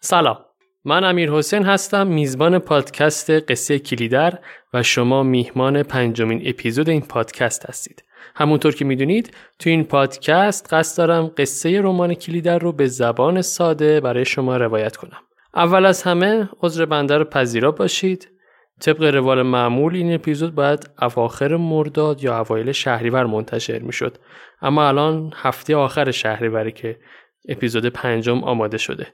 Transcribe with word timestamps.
سلام. 0.00 0.38
من 0.84 1.04
امیر 1.04 1.30
حسین 1.30 1.62
هستم 1.62 2.06
میزبان 2.06 2.58
پادکست 2.58 3.30
قصه 3.30 3.78
کلیدر 3.78 4.38
و 4.74 4.82
شما 4.82 5.22
میهمان 5.22 5.82
پنجمین 5.82 6.42
اپیزود 6.46 6.88
این 6.88 7.00
پادکست 7.00 7.66
هستید. 7.66 8.04
همونطور 8.34 8.74
که 8.74 8.84
می‌دونید 8.84 9.36
تو 9.58 9.70
این 9.70 9.84
پادکست 9.84 10.74
قصد 10.74 10.98
دارم 10.98 11.30
قصه 11.36 11.80
رمان 11.80 12.14
کلیدر 12.14 12.58
رو 12.58 12.72
به 12.72 12.86
زبان 12.86 13.42
ساده 13.42 14.00
برای 14.00 14.24
شما 14.24 14.56
روایت 14.56 14.96
کنم. 14.96 15.18
اول 15.54 15.86
از 15.86 16.02
همه 16.02 16.48
عذر 16.62 16.84
بنده 16.84 17.18
رو 17.18 17.24
پذیرا 17.24 17.72
باشید. 17.72 18.28
طبق 18.80 19.02
روال 19.02 19.42
معمول 19.42 19.94
این 19.94 20.14
اپیزود 20.14 20.54
باید 20.54 20.90
اواخر 21.02 21.56
مرداد 21.56 22.24
یا 22.24 22.38
اوایل 22.38 22.72
شهریور 22.72 23.26
منتشر 23.26 23.78
می‌شد. 23.78 24.18
اما 24.62 24.88
الان 24.88 25.32
هفته 25.36 25.76
آخر 25.76 26.10
شهریوره 26.10 26.70
که 26.70 26.96
اپیزود 27.48 27.86
پنجم 27.86 28.44
آماده 28.44 28.78
شده. 28.78 29.06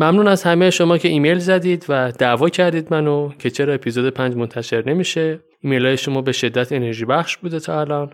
ممنون 0.00 0.28
از 0.28 0.42
همه 0.42 0.70
شما 0.70 0.98
که 0.98 1.08
ایمیل 1.08 1.38
زدید 1.38 1.86
و 1.88 2.12
دعوا 2.12 2.48
کردید 2.48 2.88
منو 2.90 3.32
که 3.38 3.50
چرا 3.50 3.74
اپیزود 3.74 4.14
پنج 4.14 4.36
منتشر 4.36 4.88
نمیشه. 4.88 5.40
ایمیل 5.60 5.86
های 5.86 5.96
شما 5.96 6.22
به 6.22 6.32
شدت 6.32 6.72
انرژی 6.72 7.04
بخش 7.04 7.36
بوده 7.36 7.60
تا 7.60 7.80
الان. 7.80 8.12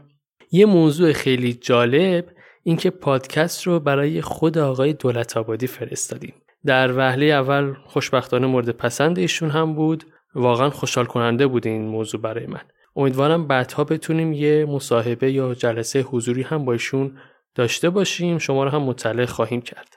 یه 0.52 0.66
موضوع 0.66 1.12
خیلی 1.12 1.52
جالب 1.52 2.24
اینکه 2.62 2.90
پادکست 2.90 3.62
رو 3.62 3.80
برای 3.80 4.20
خود 4.20 4.58
آقای 4.58 4.92
دولت 4.92 5.36
آبادی 5.36 5.66
فرستادیم. 5.66 6.34
در 6.64 6.92
وهله 6.96 7.26
اول 7.26 7.74
خوشبختانه 7.86 8.46
مورد 8.46 8.70
پسند 8.70 9.18
ایشون 9.18 9.50
هم 9.50 9.74
بود. 9.74 10.04
واقعا 10.34 10.70
خوشحال 10.70 11.04
کننده 11.04 11.46
بود 11.46 11.66
این 11.66 11.88
موضوع 11.88 12.20
برای 12.20 12.46
من. 12.46 12.62
امیدوارم 12.96 13.46
بعدها 13.46 13.84
بتونیم 13.84 14.32
یه 14.32 14.64
مصاحبه 14.64 15.32
یا 15.32 15.54
جلسه 15.54 16.00
حضوری 16.00 16.42
هم 16.42 16.64
با 16.64 16.72
ایشون 16.72 17.18
داشته 17.54 17.90
باشیم. 17.90 18.38
شما 18.38 18.64
رو 18.64 18.70
هم 18.70 18.82
مطلع 18.82 19.24
خواهیم 19.24 19.60
کرد. 19.60 19.95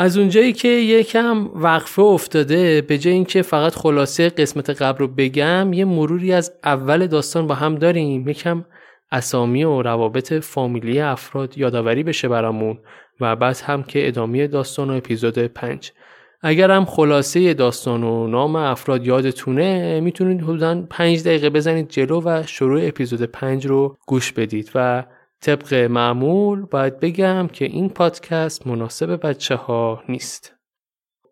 از 0.00 0.18
اونجایی 0.18 0.52
که 0.52 0.68
یکم 0.68 1.50
وقفه 1.54 2.02
افتاده 2.02 2.80
به 2.80 2.98
جای 2.98 3.14
اینکه 3.14 3.42
فقط 3.42 3.74
خلاصه 3.74 4.28
قسمت 4.28 4.70
قبل 4.82 4.98
رو 4.98 5.08
بگم 5.08 5.72
یه 5.72 5.84
مروری 5.84 6.32
از 6.32 6.52
اول 6.64 7.06
داستان 7.06 7.46
با 7.46 7.54
هم 7.54 7.74
داریم. 7.74 8.28
یکم 8.28 8.64
اسامی 9.12 9.64
و 9.64 9.82
روابط 9.82 10.32
فامیلی 10.32 11.00
افراد 11.00 11.58
یادآوری 11.58 12.02
بشه 12.02 12.28
برامون 12.28 12.78
و 13.20 13.36
بعد 13.36 13.60
هم 13.64 13.82
که 13.82 14.08
ادامه 14.08 14.46
داستان 14.46 14.90
و 14.90 14.92
اپیزود 14.92 15.38
پنج. 15.38 15.92
اگر 16.42 16.70
هم 16.70 16.84
خلاصه 16.84 17.54
داستان 17.54 18.02
و 18.02 18.26
نام 18.26 18.56
افراد 18.56 19.06
یادتونه 19.06 20.00
می‌تونید 20.00 20.42
حدودا 20.42 20.86
پنج 20.90 21.22
دقیقه 21.22 21.50
بزنید 21.50 21.88
جلو 21.88 22.22
و 22.24 22.42
شروع 22.46 22.80
اپیزود 22.84 23.22
پنج 23.22 23.66
رو 23.66 23.96
گوش 24.06 24.32
بدید 24.32 24.70
و 24.74 25.04
طبق 25.40 25.74
معمول 25.74 26.62
باید 26.62 27.00
بگم 27.00 27.48
که 27.52 27.64
این 27.64 27.88
پادکست 27.88 28.66
مناسب 28.66 29.26
بچه 29.26 29.54
ها 29.56 30.02
نیست. 30.08 30.54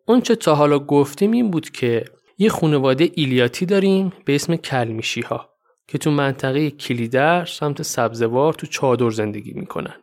اونچه 0.07 0.37
تا 0.37 0.55
حالا 0.55 0.79
گفتیم 0.79 1.31
این 1.31 1.51
بود 1.51 1.71
که 1.71 2.05
یه 2.39 2.49
خانواده 2.49 3.11
ایلیاتی 3.15 3.67
داریم 3.67 4.13
به 4.25 4.35
اسم 4.35 4.57
کلمیشی 4.57 5.21
ها 5.21 5.51
که 5.89 5.99
تو 5.99 6.11
منطقه 6.11 6.71
کلیدر 6.71 7.45
سمت 7.45 7.83
سبزوار 7.83 8.53
تو 8.53 8.67
چادر 8.67 9.11
زندگی 9.11 9.53
می‌کنن. 9.53 9.95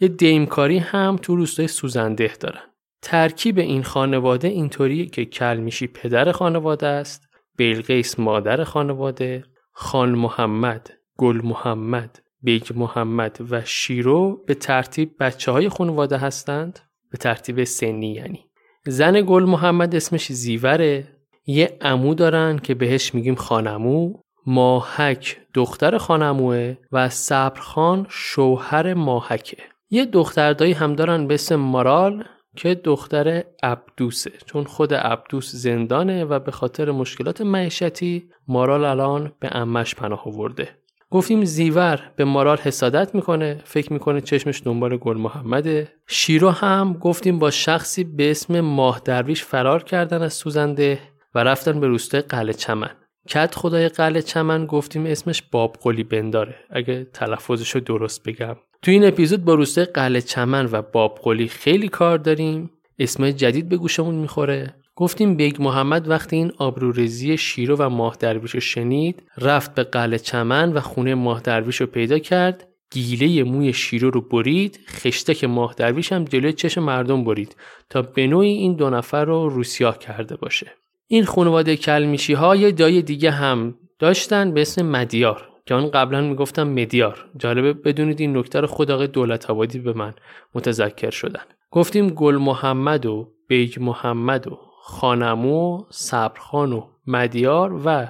یه 0.00 0.08
دیمکاری 0.08 0.78
هم 0.78 1.18
تو 1.22 1.36
روستای 1.36 1.68
سوزنده 1.68 2.32
دارن. 2.40 2.62
ترکیب 3.02 3.58
این 3.58 3.82
خانواده 3.82 4.48
اینطوری 4.48 5.06
که 5.06 5.24
کلمیشی 5.24 5.86
پدر 5.86 6.32
خانواده 6.32 6.86
است، 6.86 7.28
بیلقیس 7.56 8.18
مادر 8.18 8.64
خانواده، 8.64 9.44
خان 9.72 10.10
محمد، 10.10 10.90
گل 11.16 11.40
محمد، 11.44 12.22
بیگ 12.44 12.62
محمد 12.74 13.38
و 13.50 13.62
شیرو 13.64 14.44
به 14.46 14.54
ترتیب 14.54 15.10
بچه 15.20 15.52
های 15.52 15.68
خانواده 15.68 16.16
هستند؟ 16.16 16.78
به 17.10 17.18
ترتیب 17.18 17.64
سنی 17.64 18.12
یعنی. 18.12 18.44
زن 18.86 19.20
گل 19.20 19.44
محمد 19.44 19.94
اسمش 19.94 20.32
زیوره. 20.32 21.08
یه 21.46 21.78
عمو 21.80 22.14
دارن 22.14 22.58
که 22.58 22.74
بهش 22.74 23.14
میگیم 23.14 23.34
خان‌عمو. 23.34 24.12
ماهک 24.46 25.40
دختر 25.54 25.98
خان‌عموه 25.98 26.74
و 26.92 27.08
صبرخان 27.08 28.06
شوهر 28.08 28.94
ماهکه. 28.94 29.58
یه 29.90 30.04
دختردایی 30.04 30.72
هم 30.72 30.94
دارن 30.94 31.26
به 31.26 31.34
اسم 31.34 31.56
مارال 31.56 32.24
که 32.56 32.74
دختر 32.74 33.44
عبدوسه. 33.62 34.32
چون 34.46 34.64
خود 34.64 34.94
عبدوس 34.94 35.52
زندانه 35.52 36.24
و 36.24 36.38
به 36.38 36.50
خاطر 36.50 36.90
مشکلات 36.90 37.40
معیشتی 37.40 38.28
مارال 38.48 38.84
الان 38.84 39.32
به 39.40 39.48
عمه‌ش 39.52 39.94
پناه 39.94 40.22
آورده. 40.26 40.83
گفتیم 41.14 41.44
زیور 41.44 42.00
به 42.16 42.24
مارال 42.24 42.56
حسادت 42.56 43.14
می‌کنه 43.14 43.60
فکر 43.64 43.92
می‌کنه 43.92 44.20
چشمش 44.20 44.62
دنبال 44.64 44.96
گل 44.96 45.16
محمده. 45.16 45.88
شیرو 46.06 46.50
هم 46.50 46.92
گفتیم 46.92 47.38
با 47.38 47.50
شخصی 47.50 48.04
به 48.04 48.30
اسم 48.30 48.60
ماه 48.60 49.00
درویش 49.04 49.44
فرار 49.44 49.82
کردن 49.82 50.22
از 50.22 50.32
سوزنده 50.32 50.98
و 51.34 51.38
رفتن 51.38 51.80
به 51.80 51.86
روستای 51.86 52.20
قلعه 52.20 52.52
چمن. 52.52 52.90
کدخدای 53.28 53.88
قلعه 53.88 54.22
چمن 54.22 54.66
گفتیم 54.66 55.06
اسمش 55.06 55.42
باب 55.42 55.76
قلی 55.82 56.04
بنداره 56.04 56.54
اگه 56.70 57.04
تلفظش 57.04 57.70
رو 57.70 57.80
درست 57.80 58.22
بگم. 58.28 58.56
تو 58.82 58.90
این 58.90 59.04
اپیزود 59.04 59.44
با 59.44 59.54
روستای 59.54 59.84
قلعه 59.84 60.20
چمن 60.20 60.68
و 60.72 60.82
باب 60.82 61.18
قلی 61.22 61.48
خیلی 61.48 61.88
کار 61.88 62.18
داریم. 62.18 62.70
اسم 62.98 63.30
جدید 63.30 63.68
به 63.68 63.76
گوشمون 63.76 64.14
می‌خوره. 64.14 64.74
گفتیم 64.96 65.36
بیگ 65.36 65.62
محمد 65.62 66.08
وقتی 66.08 66.36
این 66.36 66.52
آبروریزی 66.58 67.36
شیرو 67.36 67.76
و 67.76 67.88
ماه 67.88 68.16
درویش 68.20 68.50
رو 68.50 68.60
شنید 68.60 69.22
رفت 69.38 69.74
به 69.74 69.84
قلعه 69.84 70.18
چمن 70.18 70.72
و 70.72 70.80
خونه 70.80 71.14
ماه 71.14 71.40
درویش 71.40 71.76
رو 71.80 71.86
پیدا 71.86 72.18
کرد 72.18 72.68
گیله 72.90 73.44
موی 73.44 73.72
شیرو 73.72 74.10
رو 74.10 74.20
برید 74.20 74.80
خشتک 74.90 75.44
ماه 75.44 75.74
درویش 75.76 76.12
هم 76.12 76.24
جلوی 76.24 76.52
چشم 76.52 76.82
مردم 76.82 77.24
برید 77.24 77.56
تا 77.90 78.02
به 78.02 78.26
نوعی 78.26 78.52
این 78.52 78.76
دو 78.76 78.90
نفر 78.90 79.24
رو 79.24 79.48
روسیاه 79.48 79.98
کرده 79.98 80.36
باشه. 80.36 80.72
این 81.06 81.24
خانواده 81.24 81.76
کلمیشی 81.76 82.32
ها 82.32 82.56
یه 82.56 82.70
دایی 82.72 83.02
دیگه 83.02 83.30
هم 83.30 83.74
داشتن 83.98 84.54
به 84.54 84.60
اسم 84.60 84.86
مدیار 84.86 85.48
که 85.66 85.74
آن 85.74 85.90
قبلا 85.90 86.20
می‌گفتم 86.20 86.68
مدیار. 86.68 87.24
جالبه 87.38 87.72
بدونید 87.72 88.20
این 88.20 88.36
نکته 88.36 88.60
رو 88.60 88.66
خود 88.66 88.90
آقای 88.90 89.06
دولت 89.06 89.50
آبادی 89.50 89.78
به 89.78 89.92
من 89.92 90.14
متذکر 90.54 91.10
شدن. 91.10 91.42
گفتیم 91.70 92.08
گل 92.08 92.36
محمد 92.36 93.06
و 93.06 93.28
بیگ 93.48 93.80
محمد 93.80 94.48
و 94.48 94.63
خان‌عمو، 94.86 95.84
صبرخان 95.90 96.72
و 96.72 96.88
مدیار 97.06 97.82
و 97.86 98.06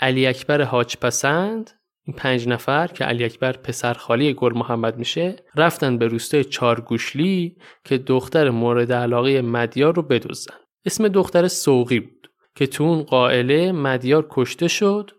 علی 0.00 0.26
اکبر 0.26 0.62
حاج 0.62 0.96
پسند 0.96 1.70
این 2.06 2.16
پنج 2.16 2.48
نفر 2.48 2.86
که 2.86 3.04
علی 3.04 3.24
اکبر 3.24 3.52
پسر 3.52 3.94
خاله‌ی 3.94 4.34
گل 4.34 4.52
محمد 4.54 4.98
میشه 4.98 5.36
رفتن 5.56 5.98
به 5.98 6.06
روستای 6.06 6.44
چارگوشلی 6.44 7.56
که 7.84 7.98
دختر 7.98 8.50
مورد 8.50 8.92
علاقه 8.92 9.42
مدیار 9.42 9.94
رو 9.94 10.02
بدوزن 10.02 10.54
اسم 10.84 11.08
دختر 11.08 11.48
سوقی 11.48 12.00
بود 12.00 12.30
که 12.54 12.66
تو 12.66 12.84
اون 12.84 13.02
قائله 13.02 13.72
مدیار 13.72 14.26
کشته 14.30 14.68
شد. 14.68 15.10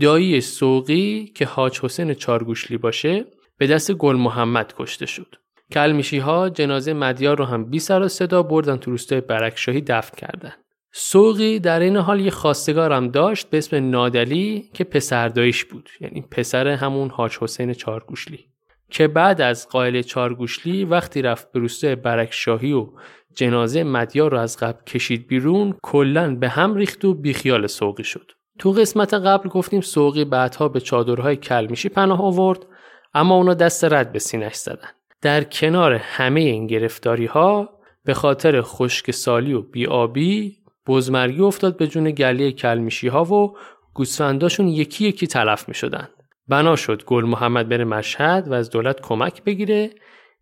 دایی 0.00 0.40
سوقی 0.40 1.32
که 1.34 1.46
حاج 1.46 1.80
حسین 1.80 2.14
چارگوشلی 2.14 2.76
باشه 2.76 3.24
به 3.58 3.66
دست 3.66 3.92
گل 3.92 4.16
محمد 4.16 4.74
کشته 4.78 5.06
شد. 5.06 5.36
کلمیشی 5.72 6.18
ها 6.18 6.48
جنازه 6.48 6.92
مدیار 6.92 7.38
رو 7.38 7.44
هم 7.44 7.64
بی 7.64 7.78
سر 7.78 8.02
و 8.02 8.08
صدا 8.08 8.42
بردن 8.42 8.76
تو 8.76 8.90
روستای 8.90 9.20
برکشاهی 9.20 9.80
دفن 9.80 10.16
کردن. 10.16 10.52
سوقی 10.92 11.58
در 11.58 11.80
این 11.80 11.96
حال 11.96 12.20
یه 12.20 12.30
خواستگارم 12.30 13.08
داشت 13.08 13.50
به 13.50 13.58
اسم 13.58 13.90
نادلی 13.90 14.70
که 14.74 14.84
پسردایش 14.84 15.64
بود 15.64 15.90
یعنی 16.00 16.24
پسر 16.30 16.68
همون 16.68 17.10
حاج 17.10 17.38
حسین 17.40 17.72
چارگوشلی. 17.72 18.46
که 18.90 19.08
بعد 19.08 19.40
از 19.40 19.68
قائل 19.68 20.02
چارگوشلی 20.02 20.84
وقتی 20.84 21.22
رفت 21.22 21.52
به 21.52 21.60
روستای 21.60 21.96
برکشاهی 21.96 22.72
و 22.72 22.88
جنازه 23.34 23.84
مدیار 23.84 24.30
رو 24.30 24.38
از 24.38 24.56
قبل 24.56 24.82
کشید 24.84 25.26
بیرون 25.26 25.74
کلا 25.82 26.34
به 26.34 26.48
هم 26.48 26.74
ریخت 26.74 27.04
و 27.04 27.14
بیخیال 27.14 27.66
سوقی 27.66 28.04
شد. 28.04 28.32
تو 28.58 28.72
قسمت 28.72 29.14
قبل 29.14 29.48
گفتیم 29.48 29.80
سوقی 29.80 30.24
بعدها 30.24 30.68
به 30.68 30.80
چادرهای 30.80 31.36
کلمیشی 31.36 31.88
پناه 31.88 32.22
آورد 32.22 32.66
اما 33.14 33.34
اونا 33.34 33.54
دست 33.54 33.84
رد 33.84 34.12
به 34.12 34.18
سینش 34.18 34.54
زدن. 34.54 34.88
در 35.26 35.44
کنار 35.44 35.94
همه 35.94 36.40
این 36.40 36.66
گرفتاری 36.66 37.26
ها 37.26 37.68
به 38.04 38.14
خاطر 38.14 38.62
خشک 38.62 39.10
سالی 39.10 39.52
و 39.52 39.62
بیابی 39.62 40.56
بزمرگی 40.86 41.40
افتاد 41.40 41.76
به 41.76 41.86
جون 41.86 42.10
گلی 42.10 42.52
کلمیشی 42.52 43.08
ها 43.08 43.24
و 43.24 43.56
گوسفنداشون 43.94 44.68
یکی 44.68 45.08
یکی 45.08 45.26
تلف 45.26 45.68
می 45.68 45.74
شدن. 45.74 46.08
بنا 46.48 46.76
شد 46.76 47.04
گل 47.04 47.24
محمد 47.24 47.68
بره 47.68 47.84
مشهد 47.84 48.48
و 48.48 48.52
از 48.52 48.70
دولت 48.70 49.00
کمک 49.00 49.42
بگیره. 49.44 49.90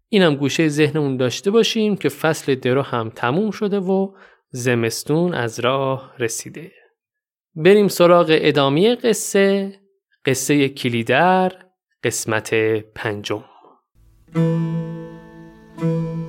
اینم 0.09 0.35
گوشه 0.35 0.69
ذهنمون 0.69 1.17
داشته 1.17 1.50
باشیم 1.50 1.97
که 1.97 2.09
فصل 2.09 2.55
درو 2.55 2.82
هم 2.82 3.11
تموم 3.14 3.50
شده 3.50 3.79
و 3.79 4.14
زمستون 4.50 5.35
از 5.35 5.61
راه 5.61 6.14
رسیده. 6.19 6.73
بریم 7.55 7.88
سراغ 7.88 8.26
ادامه 8.31 8.94
قصه 8.94 9.75
قصه 10.25 10.69
کلیدر 10.69 11.53
قسمت 12.03 12.55
پنجم. 12.94 13.54
Thank 14.35 15.81
you. 15.81 16.24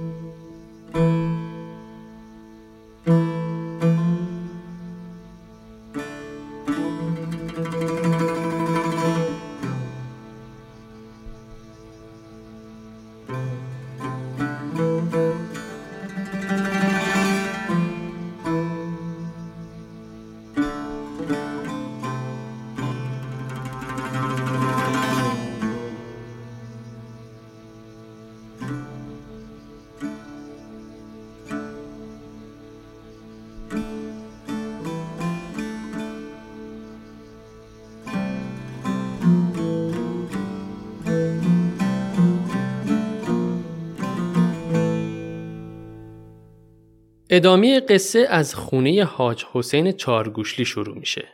ادامه 47.36 47.80
قصه 47.80 48.28
از 48.30 48.56
خونه 48.56 49.04
حاج 49.04 49.46
حسین 49.54 49.92
چارگوشلی 49.92 50.66
شروع 50.66 50.98
میشه. 50.98 51.28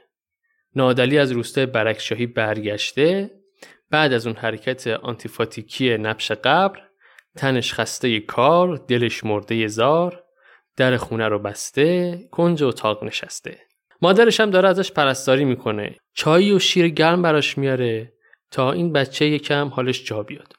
نادلی 0.76 1.18
از 1.18 1.32
روستای 1.32 1.66
برکشاهی 1.66 2.26
برگشته 2.26 3.32
بعد 3.92 4.14
از 4.14 4.28
اون 4.28 4.36
حرکت 4.36 4.88
آنتیفاتیکی 4.88 5.98
نبش 5.98 6.32
قبر 6.32 6.80
تنش 7.38 7.74
خسته 7.74 8.20
کار 8.20 8.76
دلش 8.88 9.24
مرده 9.24 9.68
زار 9.68 10.24
در 10.78 10.98
خونه 10.98 11.28
رو 11.28 11.40
بسته 11.40 12.20
کنج 12.32 12.64
اتاق 12.64 13.04
نشسته. 13.04 13.60
مادرش 14.02 14.40
هم 14.40 14.50
داره 14.50 14.70
ازش 14.70 14.92
پرستاری 14.92 15.46
می‌کنه. 15.46 15.96
چای 16.14 16.52
و 16.52 16.60
شیر 16.60 16.90
گرم 16.90 17.22
براش 17.22 17.58
میاره 17.58 18.14
تا 18.52 18.72
این 18.72 18.94
بچه 18.94 19.26
یکم 19.26 19.68
حالش 19.68 20.04
جا 20.04 20.24
بیاد. 20.24 20.54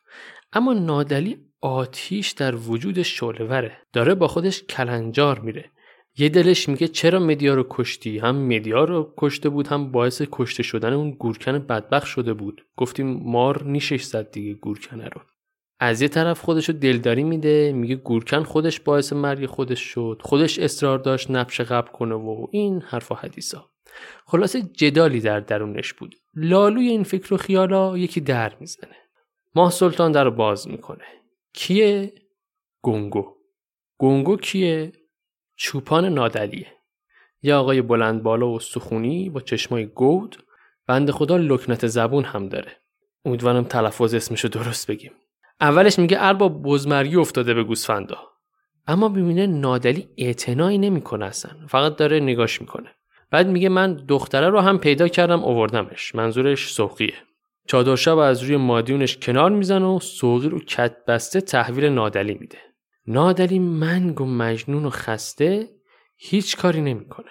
اما 0.52 0.72
نادلی 0.72 1.51
آتیش 1.62 2.30
در 2.30 2.54
وجود 2.54 3.02
شعلهوره 3.02 3.78
داره 3.92 4.14
با 4.14 4.28
خودش 4.28 4.62
کلنجار 4.62 5.38
میره. 5.38 5.70
یه 6.16 6.28
دلش 6.28 6.68
میگه 6.68 6.88
چرا 6.88 7.18
مدیا 7.18 7.54
رو 7.54 7.66
کشتی؟ 7.70 8.18
هم 8.18 8.36
مدیا 8.36 8.84
رو 8.84 9.14
کشته 9.16 9.48
بود 9.48 9.66
هم 9.66 9.92
باعث 9.92 10.22
کشته 10.32 10.62
شدن 10.62 10.92
اون 10.92 11.10
گورکن 11.10 11.58
بدبخ 11.58 12.06
شده 12.06 12.34
بود. 12.34 12.66
گفتیم 12.76 13.20
مار 13.24 13.64
نیشش 13.64 14.02
زد 14.02 14.30
دیگه 14.30 14.54
گورکنه 14.54 15.04
رو. 15.04 15.20
از 15.80 16.02
یه 16.02 16.08
طرف 16.08 16.40
خودش 16.40 16.68
رو 16.68 16.74
دلداری 16.74 17.24
میده 17.24 17.72
میگه 17.72 17.94
گورکن 17.94 18.42
خودش 18.42 18.80
باعث 18.80 19.12
مرگ 19.12 19.46
خودش 19.46 19.80
شد. 19.80 20.20
خودش 20.24 20.58
اصرار 20.58 20.98
داشت 20.98 21.30
نبش 21.30 21.60
قبل 21.60 21.92
کنه 21.92 22.14
و 22.14 22.46
این 22.50 22.82
حرف 22.82 23.12
و 23.12 23.14
حدیثا. 23.14 23.70
خلاصه 24.26 24.62
جدالی 24.62 25.20
در 25.20 25.40
درونش 25.40 25.92
بود. 25.92 26.14
لالوی 26.34 26.88
این 26.88 27.02
فکر 27.02 27.34
و 27.34 27.36
خیالا 27.36 27.98
یکی 27.98 28.20
در 28.20 28.52
می‌زنه. 28.60 28.96
ماه 29.54 29.70
سلطان 29.70 30.12
در 30.12 30.24
رو 30.24 30.30
باز 30.30 30.68
می‌کنه. 30.68 31.04
کیه؟ 31.54 32.12
گونگو. 32.82 33.34
گونگو 33.98 34.36
کیه؟ 34.36 34.92
چوپان 35.56 36.04
نادلیه. 36.04 36.66
یه 37.42 37.54
آقای 37.54 37.82
بلند 37.82 38.22
بالا 38.22 38.48
و 38.48 38.60
سخونی 38.60 39.30
با 39.30 39.40
چشمای 39.40 39.86
گود 39.86 40.44
بند 40.86 41.10
خدا 41.10 41.36
لکنت 41.36 41.86
زبون 41.86 42.24
هم 42.24 42.48
داره. 42.48 42.76
امیدوارم 43.24 43.64
تلفظ 43.64 44.14
اسمشو 44.14 44.48
درست 44.48 44.90
بگیم. 44.90 45.12
اولش 45.60 45.98
میگه 45.98 46.16
اربا 46.20 46.48
بزمرگی 46.48 47.16
افتاده 47.16 47.54
به 47.54 47.64
گوسفندا. 47.64 48.18
اما 48.86 49.08
ببینه 49.08 49.46
نادلی 49.46 50.08
اعتنایی 50.16 50.78
نمی‌کنه 50.78 51.24
اصلا. 51.24 51.66
فقط 51.68 51.96
داره 51.96 52.20
نگاش 52.20 52.60
می‌کنه. 52.60 52.90
بعد 53.30 53.48
میگه 53.48 53.68
من 53.68 53.94
دختره 53.94 54.48
رو 54.48 54.60
هم 54.60 54.78
پیدا 54.78 55.08
کردم 55.08 55.44
اووردمش 55.44 56.14
منظورش 56.14 56.72
سوقیه 56.72 57.14
چادر 57.68 57.96
شب 57.96 58.18
از 58.18 58.42
روی 58.42 58.56
مادیونش 58.56 59.16
کنار 59.16 59.50
می‌زنه 59.50 59.86
و 59.86 60.00
سوقی 60.00 60.48
رو 60.48 60.58
کت 60.58 61.04
بسته 61.04 61.40
تحویل 61.40 61.84
نادلی 61.84 62.34
میده. 62.34 62.58
نادلی 63.06 63.58
منگ 63.58 64.20
و 64.20 64.24
مجنون 64.24 64.84
و 64.84 64.90
خسته 64.90 65.68
هیچ 66.16 66.56
کاری 66.56 66.80
نمی‌کنه. 66.80 67.30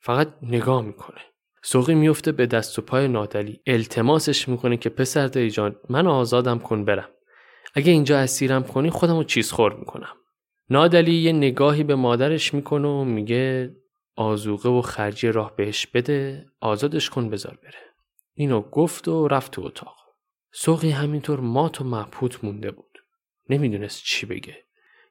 فقط 0.00 0.28
نگاه 0.42 0.82
می‌کنه. 0.82 1.20
سوقی 1.62 1.94
میفته 1.94 2.32
به 2.32 2.46
دست 2.46 2.78
و 2.78 2.82
پای 2.82 3.08
نادلی. 3.08 3.60
التماسش 3.66 4.48
می‌کنه 4.48 4.76
که 4.76 4.88
پسر 4.88 5.26
دایی 5.26 5.50
جان 5.50 5.76
من 5.88 6.06
آزادم 6.06 6.58
کن 6.58 6.84
برم. 6.84 7.08
اگه 7.74 7.92
اینجا 7.92 8.18
اسیرم 8.18 8.62
کنی 8.62 8.90
خودم 8.90 9.16
رو 9.16 9.24
چیز 9.24 9.52
خور 9.52 9.74
می‌کنم. 9.74 10.14
نادلی 10.70 11.14
یه 11.14 11.32
نگاهی 11.32 11.84
به 11.84 11.94
مادرش 11.94 12.54
می‌کنه 12.54 12.88
و 12.88 13.04
میگه 13.04 13.76
آزوقه 14.16 14.68
و 14.68 14.82
خرجی 14.82 15.28
راه 15.28 15.56
بهش 15.56 15.86
بده 15.86 16.46
آزادش 16.60 17.10
کن 17.10 17.30
بذار 17.30 17.58
بره. 17.62 17.87
اینو 18.40 18.60
گفت 18.60 19.08
و 19.08 19.28
رفت 19.28 19.52
تو 19.52 19.62
اتاق. 19.62 19.96
سوقی 20.52 20.90
همینطور 20.90 21.40
مات 21.40 21.80
و 21.80 21.84
مبهوت 21.84 22.44
مونده 22.44 22.70
بود. 22.70 22.98
نمی‌دونست 23.48 24.02
چی 24.04 24.26
بگه. 24.26 24.56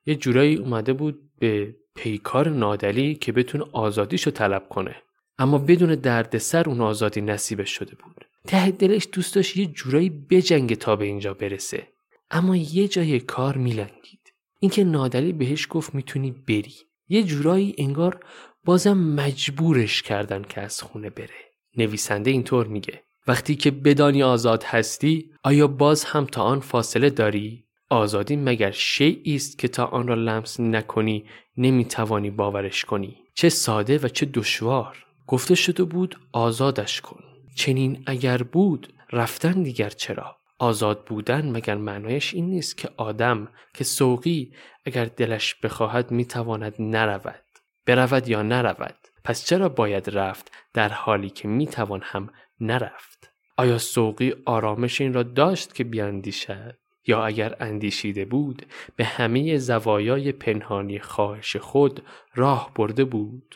یه 0.05 0.15
جورایی 0.15 0.55
اومده 0.55 0.93
بود 0.93 1.31
به 1.39 1.75
پیکار 1.95 2.49
نادلی 2.49 3.15
که 3.15 3.31
بتونه 3.31 3.65
آزادیشو 3.71 4.31
طلب 4.31 4.69
کنه. 4.69 4.95
اما 5.37 5.57
بدون 5.57 5.95
دردسر 5.95 6.69
اون 6.69 6.81
آزادی 6.81 7.21
نصیبش 7.21 7.69
شده 7.69 7.95
بود. 7.95 8.25
ته 8.47 8.71
دلش 8.71 9.07
دوست 9.11 9.35
داشت 9.35 9.57
یه 9.57 9.65
جورایی 9.65 10.09
بجنگه 10.09 10.75
تا 10.75 10.95
به 10.95 11.05
اینجا 11.05 11.33
برسه. 11.33 11.87
اما 12.31 12.55
یه 12.55 12.87
جای 12.87 13.19
کار 13.19 13.57
میلنگید. 13.57 14.33
اینکه 14.59 14.83
نادلی 14.83 15.33
بهش 15.33 15.67
گفت 15.69 15.95
می‌تونی 15.95 16.31
بری. 16.31 16.75
یه 17.07 17.23
جورایی 17.23 17.75
انگار 17.77 18.25
بازم 18.65 18.97
مجبورش 18.97 20.01
کردن 20.01 20.43
که 20.43 20.61
از 20.61 20.81
خونه 20.81 21.09
بره. 21.09 21.53
نویسنده 21.77 22.31
اینطور 22.31 22.67
میگه. 22.67 23.06
وقتی 23.27 23.55
که 23.55 23.71
بدانی 23.71 24.23
آزاد 24.23 24.63
هستی 24.63 25.31
آیا 25.43 25.67
باز 25.67 26.03
هم 26.03 26.25
تا 26.25 26.43
آن 26.43 26.59
فاصله 26.59 27.09
داری؟ 27.09 27.63
آزادی 27.89 28.35
مگر 28.35 28.71
شیعی 28.71 29.35
است 29.35 29.59
که 29.59 29.67
تا 29.67 29.85
آن 29.85 30.07
را 30.07 30.15
لمس 30.15 30.59
نکنی 30.59 31.25
نمی‌توانی 31.57 32.29
باورش 32.29 32.85
کنی؟ 32.85 33.17
چه 33.33 33.49
ساده 33.49 33.97
و 33.97 34.07
چه 34.07 34.25
دشوار! 34.25 35.05
گفته 35.27 35.55
شده 35.55 35.83
بود 35.83 36.19
آزادش 36.31 37.01
کن. 37.01 37.23
چنین 37.55 38.03
اگر 38.05 38.43
بود 38.43 38.93
رفتن 39.11 39.63
دیگر 39.63 39.89
چرا؟ 39.89 40.37
آزاد 40.59 41.05
بودن 41.05 41.51
مگر 41.51 41.75
معنایش 41.75 42.33
این 42.33 42.49
نیست 42.49 42.77
که 42.77 42.89
آدم 42.97 43.47
که 43.73 43.83
سوقی 43.83 44.51
اگر 44.85 45.05
دلش 45.05 45.55
بخواهد 45.55 46.11
می‌تواند 46.11 46.75
نرود؟ 46.79 47.43
برود 47.85 48.27
یا 48.27 48.41
نرود؟ 48.41 48.95
پس 49.23 49.45
چرا 49.45 49.69
باید 49.69 50.09
رفت 50.09 50.51
در 50.73 50.89
حالی 50.89 51.29
که 51.29 51.47
می‌توان 51.47 52.01
هم 52.03 52.29
نرفت؟ 52.59 53.16
آیا 53.57 53.77
سوقی 53.77 54.33
آرامش 54.45 55.01
این 55.01 55.13
را 55.13 55.23
داشت 55.23 55.75
که 55.75 55.83
بیاندیشد؟ 55.83 56.77
یا 57.07 57.25
اگر 57.25 57.55
اندیشیده 57.59 58.25
بود 58.25 58.65
به 58.95 59.05
همه 59.05 59.57
زوایای 59.57 60.31
پنهانی 60.31 60.99
خواهش 60.99 61.55
خود 61.55 62.01
راه 62.35 62.71
برده 62.75 63.05
بود؟ 63.05 63.55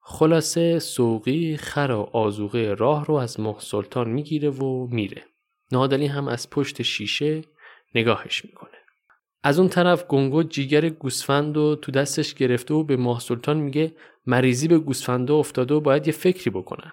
خلاصه 0.00 0.78
سوقی 0.78 1.56
خر 1.56 1.90
و 1.90 2.16
آزوغه 2.16 2.74
راه 2.74 3.04
رو 3.04 3.14
از 3.14 3.40
ماه 3.40 3.60
سلطان 3.60 4.10
می‌گیره 4.10 4.50
و 4.50 4.86
میره. 4.86 5.24
نادلی 5.72 6.06
هم 6.06 6.28
از 6.28 6.50
پشت 6.50 6.82
شیشه 6.82 7.42
نگاهش 7.94 8.44
می‌کنه. 8.44 8.70
از 9.42 9.58
اون 9.58 9.68
طرف 9.68 10.06
گنگو 10.06 10.42
جیگر 10.42 10.88
گوسفند 10.88 11.56
و 11.56 11.76
تو 11.76 11.92
دستش 11.92 12.34
گرفته 12.34 12.74
و 12.74 12.84
به 12.84 12.96
ماه 12.96 13.20
سلطان 13.20 13.56
میگه 13.56 13.92
مریضی 14.26 14.68
به 14.68 14.78
گوسفنده 14.78 15.32
افتاده 15.32 15.74
و 15.74 15.80
باید 15.80 16.06
یه 16.06 16.12
فکری 16.12 16.50
بکنن. 16.50 16.92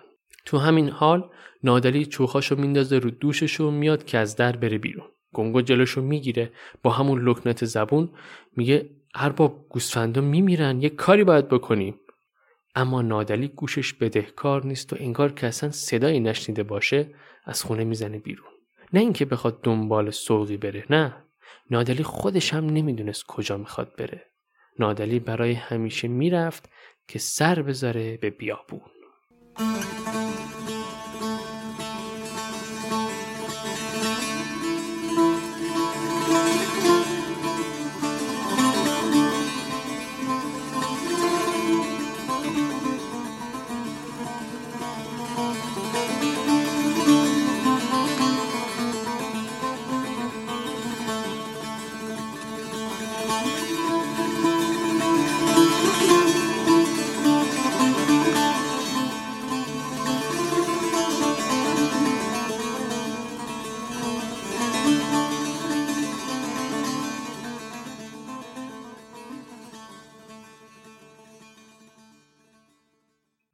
تو 0.51 0.57
همین 0.57 0.89
حال 0.89 1.29
نادلی 1.63 2.05
چوخاشو 2.05 2.55
میندازه 2.55 2.99
رو 2.99 3.09
دوشش 3.09 3.59
و 3.59 3.71
میاد 3.71 4.05
که 4.05 4.17
از 4.17 4.35
در 4.35 4.55
بره 4.55 4.77
بیرون. 4.77 5.05
گنگو 5.33 5.61
جلوشو 5.61 6.01
می‌گیره 6.01 6.51
با 6.83 6.91
همون 6.91 7.21
لکنت 7.21 7.65
زبون 7.65 8.09
میگه 8.57 8.89
ارباب 9.15 9.65
گوسفندا 9.69 10.21
میمیرن 10.21 10.81
یه 10.81 10.89
کاری 10.89 11.23
باید 11.23 11.47
بکنیم. 11.47 11.95
اما 12.75 13.01
نادلی 13.01 13.47
گوشش 13.47 13.93
بدهکار 13.93 14.65
نیست 14.65 14.93
و 14.93 14.95
انگار 14.99 15.31
که 15.31 15.47
اصلا 15.47 15.71
صدایی 15.71 16.19
نشنیده 16.19 16.63
باشه 16.63 17.07
از 17.45 17.63
خونه 17.63 17.83
می‌زنه 17.83 18.19
بیرون. 18.19 18.51
نه 18.93 18.99
اینکه 18.99 19.25
بخواد 19.25 19.61
دنبال 19.61 20.11
سوقی 20.11 20.57
بره 20.57 20.85
نه. 20.89 21.15
نادلی 21.69 22.03
خودش 22.03 22.53
هم 22.53 22.65
نمی‌دونست 22.65 23.25
کجا 23.27 23.57
می‌خواد 23.57 23.95
بره. 23.97 24.25
نادلی 24.79 25.19
برای 25.19 25.53
همیشه 25.53 26.07
می‌رفت 26.07 26.69
که 27.07 27.19
سر 27.19 27.61
بذاره 27.61 28.17
به 28.17 28.29
بیابون. 28.29 28.81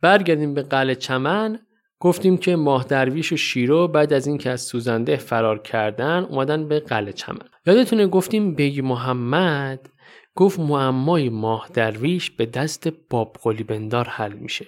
برگردیم 0.08 0.54
به 0.54 0.62
قلعه 0.62 0.96
چمن. 0.96 1.60
گفتیم 2.00 2.38
که 2.38 2.56
ماه 2.56 2.84
درویش 2.84 3.34
و 3.34 3.38
شیرو 3.38 3.88
بعد 3.88 4.14
از 4.14 4.28
اینکه 4.28 4.50
از 4.50 4.62
سوزنده 4.62 5.18
فرار 5.18 5.60
کردن 5.60 6.24
اومدن 6.24 6.68
به 6.68 6.80
قلعه 6.80 7.14
چمن. 7.14 7.50
یادتونه 7.66 8.08
گفتیم 8.08 8.56
بیگ 8.56 8.86
محمد 8.86 9.90
گفت 10.36 10.60
معمای 10.60 11.30
ماه 11.30 11.70
درویش 11.74 12.32
به 12.32 12.46
دست 12.46 12.88
باب 12.88 13.38
بندار 13.68 14.08
حل 14.08 14.34
میشه. 14.34 14.68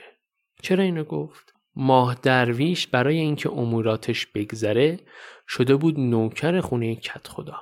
چرا 0.61 0.83
اینو 0.83 1.03
گفت؟ 1.03 1.53
ماه 1.75 2.15
درویش 2.21 2.87
برای 2.87 3.17
اینکه 3.17 3.49
اموراتش 3.49 4.25
بگذره 4.25 4.99
شده 5.47 5.75
بود 5.75 5.99
نوکر 5.99 6.61
خونه 6.61 6.95
کت 6.95 7.27
خدا 7.27 7.57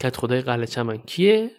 کت 0.00 0.16
خدای 0.16 0.40
قلعه 0.40 0.66
چمن 0.66 0.96
کیه؟ 0.96 1.50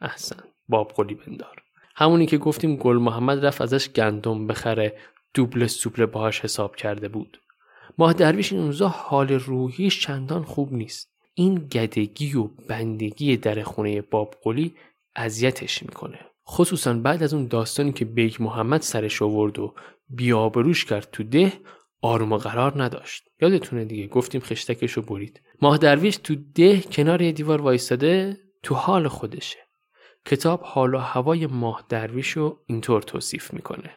احسن 0.00 0.42
باب 0.68 0.92
بندار 1.26 1.63
همونی 1.94 2.26
که 2.26 2.38
گفتیم 2.38 2.76
گل 2.76 2.96
محمد 2.96 3.46
رفت 3.46 3.60
ازش 3.60 3.88
گندم 3.88 4.46
بخره 4.46 4.96
دوبل 5.34 5.66
سوبل 5.66 6.06
باهاش 6.06 6.40
حساب 6.40 6.76
کرده 6.76 7.08
بود. 7.08 7.40
ماه 7.98 8.12
درویش 8.12 8.52
این 8.52 8.66
روزا 8.66 8.88
حال 8.88 9.28
روحیش 9.28 10.00
چندان 10.00 10.42
خوب 10.42 10.72
نیست. 10.72 11.10
این 11.34 11.54
گدگی 11.54 12.34
و 12.34 12.44
بندگی 12.68 13.36
در 13.36 13.62
خونه 13.62 14.00
باب 14.00 14.34
قلی 14.42 14.74
اذیتش 15.16 15.82
می‌کنه. 15.82 16.18
خصوصا 16.48 16.94
بعد 16.94 17.22
از 17.22 17.34
اون 17.34 17.46
داستانی 17.46 17.92
که 17.92 18.04
بیگ 18.04 18.34
محمد 18.40 18.80
سرش 18.80 19.22
آورد 19.22 19.58
و 19.58 19.74
بیابروش 20.08 20.84
کرد 20.84 21.08
تو 21.12 21.22
ده 21.22 21.52
آروم 22.00 22.32
و 22.32 22.38
قرار 22.38 22.82
نداشت. 22.82 23.24
یادتونه 23.40 23.84
دیگه؟ 23.84 24.06
گفتیم 24.06 24.40
خشتکشو 24.40 25.02
برید. 25.02 25.40
ماه 25.62 25.78
درویش 25.78 26.16
تو 26.16 26.34
ده 26.54 26.80
کنار 26.80 27.22
یه 27.22 27.32
دیوار 27.32 27.62
وایستاده 27.62 28.36
تو 28.62 28.74
حال 28.74 29.08
خودشه. 29.08 29.58
کتاب 30.26 30.60
حال 30.62 30.94
و 30.94 30.98
هوای 30.98 31.46
ماه 31.46 31.84
درویش 31.88 32.30
رو 32.30 32.58
اینطور 32.66 33.02
توصیف 33.02 33.52
می‌کنه. 33.52 33.90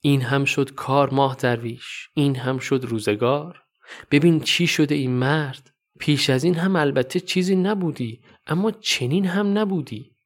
این 0.00 0.22
هم 0.22 0.44
شد 0.44 0.74
کار 0.74 1.10
ماه 1.10 1.36
درویش 1.36 2.08
این 2.14 2.36
هم 2.36 2.58
شد 2.58 2.84
روزگار. 2.84 3.62
ببین 4.10 4.40
چی 4.40 4.66
شده 4.66 4.94
این 4.94 5.10
مرد؟ 5.10 5.70
پیش 5.98 6.30
از 6.30 6.44
این 6.44 6.54
هم 6.54 6.76
البته 6.76 7.20
چیزی 7.20 7.56
نبودی 7.56 8.22
اما 8.46 8.70
چنین 8.70 9.26
هم 9.26 9.58
نبودی. 9.58 10.16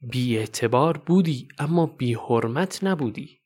بی 0.00 0.38
اعتبار 0.38 0.96
بودی 0.96 1.48
اما 1.58 1.86
بی 1.86 2.14
حرمت 2.14 2.84
نبودی. 2.84 3.38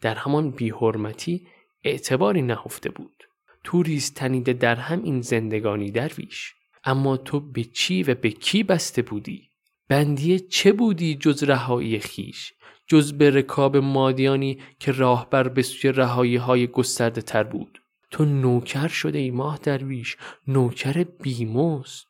در 0.00 0.14
همان 0.14 0.50
بی 0.50 0.70
حرمتی 0.70 1.46
اعتباری 1.84 2.42
نهفته 2.42 2.90
بود. 2.90 3.24
تو 3.64 3.82
ریز 3.82 4.14
تنیده 4.14 4.52
در 4.52 4.76
هم 4.76 5.02
این 5.02 5.20
زندگانی 5.20 5.90
درویش 5.90 6.54
اما 6.84 7.16
تو 7.16 7.40
به 7.40 7.64
چی 7.64 8.02
و 8.02 8.14
به 8.14 8.30
کی 8.30 8.62
بسته 8.62 9.02
بودی؟ 9.02 9.50
بندیه 9.88 10.38
چه 10.38 10.72
بودی 10.72 11.14
جز 11.14 11.42
رهایی 11.42 11.98
خیش؟ 11.98 12.52
جز 12.86 13.12
به 13.12 13.30
رکاب 13.30 13.76
مادیانی 13.76 14.58
که 14.78 14.92
راهبر 14.92 15.48
به 15.48 15.62
سوی 15.62 15.92
رهایی 15.92 16.36
های 16.36 16.66
گسترده 16.66 17.22
تر 17.22 17.42
بود. 17.42 17.82
تو 18.10 18.24
نوکر 18.24 18.88
شده 18.88 19.18
ای 19.18 19.30
ماه 19.30 19.58
درویش 19.62 20.16
نوکر 20.48 21.04
بیمست. 21.22 22.06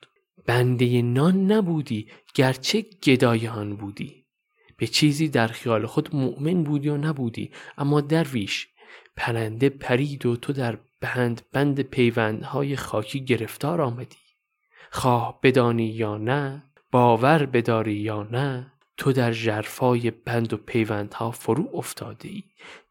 بنده 0.47 1.03
نان 1.03 1.53
نبودی 1.53 2.09
گرچه 2.35 2.83
گدای 2.83 3.49
آن 3.49 3.77
بودی. 3.77 4.25
به 4.77 4.87
چیزی 4.87 5.29
در 5.29 5.47
خیال 5.47 5.87
خود 5.87 6.17
مؤمن 6.17 6.65
بودی 6.65 6.89
و 6.89 6.97
نبودی. 6.97 7.51
اما 7.79 8.01
درویش 8.01 8.69
پرنده 9.17 9.69
پرید 9.69 10.27
و 10.27 10.37
تو 10.37 10.53
در 10.53 10.79
بند 11.01 11.43
بند 11.53 11.81
پیوندهای 11.81 12.77
خاکی 12.77 13.25
گرفتار 13.25 13.81
آمدی. 13.81 14.17
خواه 14.91 15.41
بدانی 15.43 15.87
یا 15.87 16.19
نه 16.19 16.63
باور 16.95 17.47
بداری 17.47 17.95
یا 17.95 18.23
نه 18.23 18.73
تو 18.97 19.13
در 19.13 19.33
جرفای 19.33 20.11
بند 20.11 20.53
و 20.53 20.57
پیوندها 20.57 21.31
فرو 21.31 21.71
افتاده 21.75 22.29
ای 22.29 22.43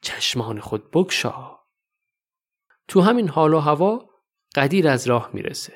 چشمان 0.01 0.59
خود 0.59 0.91
بگشا. 0.91 1.59
تو 2.87 3.01
همین 3.01 3.29
حال 3.29 3.53
و 3.53 3.59
هوا 3.59 4.09
قدیر 4.55 4.87
از 4.87 5.07
راه 5.07 5.29
می‌رسه. 5.33 5.73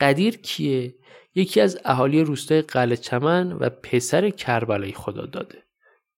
قدیر 0.00 0.36
کیه؟ 0.36 0.94
یکی 1.34 1.60
از 1.60 1.80
اهالی 1.84 2.22
روستای 2.22 2.62
قلعه 2.62 2.96
چمن 2.96 3.52
و 3.52 3.68
پسر 3.68 4.30
کربلای 4.30 4.92
خدا 4.92 5.26
داده. 5.26 5.62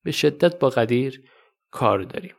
به 0.04 0.12
شدت 0.12 0.58
با 0.58 0.70
قدیر 0.70 1.30
کار 1.70 2.02
داریم. 2.02 2.34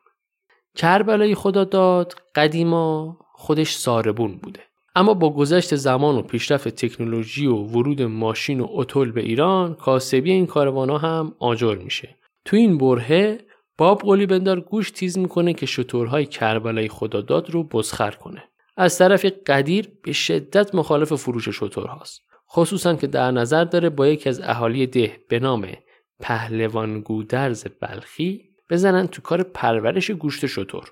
کربلای 0.75 1.35
خدا 1.35 1.63
داد 1.63 2.13
قدیما 2.35 3.19
خودش 3.33 3.73
ساربون 3.73 4.37
بوده. 4.37 4.70
اما 4.95 5.13
با 5.13 5.33
گذشت 5.33 5.75
زمان 5.75 6.15
و 6.15 6.21
پیشرفت 6.21 6.67
تکنولوژی 6.67 7.47
و 7.47 7.55
ورود 7.55 8.01
ماشین 8.01 8.61
و 8.61 8.67
اتول 8.69 9.11
به 9.11 9.21
ایران 9.21 9.75
کاسبی 9.75 10.31
این 10.31 10.45
کاروانا 10.45 10.97
هم 10.97 11.35
آجر 11.39 11.75
میشه. 11.75 12.17
تو 12.45 12.57
این 12.57 12.77
برهه 12.77 13.39
باب 13.77 14.01
قولی 14.01 14.25
بندار 14.25 14.59
گوش 14.59 14.91
تیز 14.91 15.17
می‌کنه 15.17 15.53
که 15.53 15.65
شطورهای 15.65 16.25
کربلای 16.25 16.87
خداداد 16.87 17.49
رو 17.49 17.63
بسخر 17.63 18.11
کنه. 18.11 18.43
از 18.77 18.97
طرف 18.97 19.25
قدیر 19.25 19.87
به 20.03 20.11
شدت 20.11 20.75
مخالف 20.75 21.13
فروش 21.13 21.49
شطور 21.49 21.87
هاست. 21.87 22.21
خصوصا 22.51 22.95
که 22.95 23.07
در 23.07 23.31
نظر 23.31 23.63
داره 23.63 23.89
با 23.89 24.07
یکی 24.07 24.29
از 24.29 24.41
اهالی 24.43 24.87
ده 24.87 25.17
به 25.29 25.39
نام 25.39 25.67
پهلوان 26.19 27.01
گودرز 27.01 27.67
بلخی 27.79 28.49
بزنن 28.69 29.07
تو 29.07 29.21
کار 29.21 29.43
پرورش 29.43 30.11
گوشت 30.11 30.45
شطور 30.45 30.91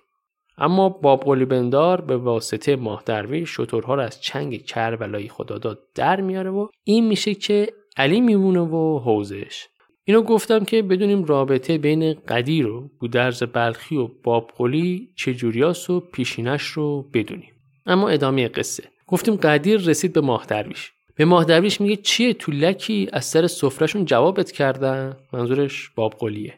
اما 0.59 0.89
باب 0.89 1.23
قلی 1.23 1.45
بندار 1.45 2.01
به 2.01 2.17
واسطه 2.17 2.75
ماه 2.75 3.03
درویش 3.05 3.49
شطورها 3.49 3.95
رو 3.95 4.01
از 4.01 4.21
چنگ 4.21 4.65
کربلای 4.65 5.27
خداداد 5.27 5.79
در 5.95 6.21
میاره 6.21 6.49
و 6.49 6.67
این 6.83 7.07
میشه 7.07 7.33
که 7.33 7.73
علی 7.97 8.21
میمونه 8.21 8.59
و 8.59 8.99
حوزش 8.99 9.67
اینو 10.03 10.21
گفتم 10.21 10.65
که 10.65 10.81
بدونیم 10.81 11.23
رابطه 11.23 11.77
بین 11.77 12.13
قدیر 12.13 12.67
و 12.67 12.89
گودرز 12.99 13.43
بلخی 13.43 13.97
و 13.97 14.07
باب 14.23 14.51
قلی 14.57 15.09
چجوریاس 15.15 15.89
و 15.89 15.99
پیشینش 15.99 16.63
رو 16.63 17.01
بدونیم. 17.13 17.53
اما 17.85 18.09
ادامه 18.09 18.47
قصه. 18.47 18.83
گفتیم 19.07 19.35
قدیر 19.35 19.79
رسید 19.79 20.13
به 20.13 20.21
ماه 20.21 20.45
درویش. 20.45 20.91
به 21.15 21.25
ماه 21.25 21.45
درویش 21.45 21.81
میگه 21.81 21.95
چیه 21.95 22.33
تو 22.33 22.51
لکی 22.51 23.09
از 23.13 23.25
سر 23.25 23.47
سفرهشون 23.47 24.05
جوابت 24.05 24.51
کردن؟ 24.51 25.17
منظورش 25.33 25.89
باب 25.89 26.13
قلیه 26.19 26.53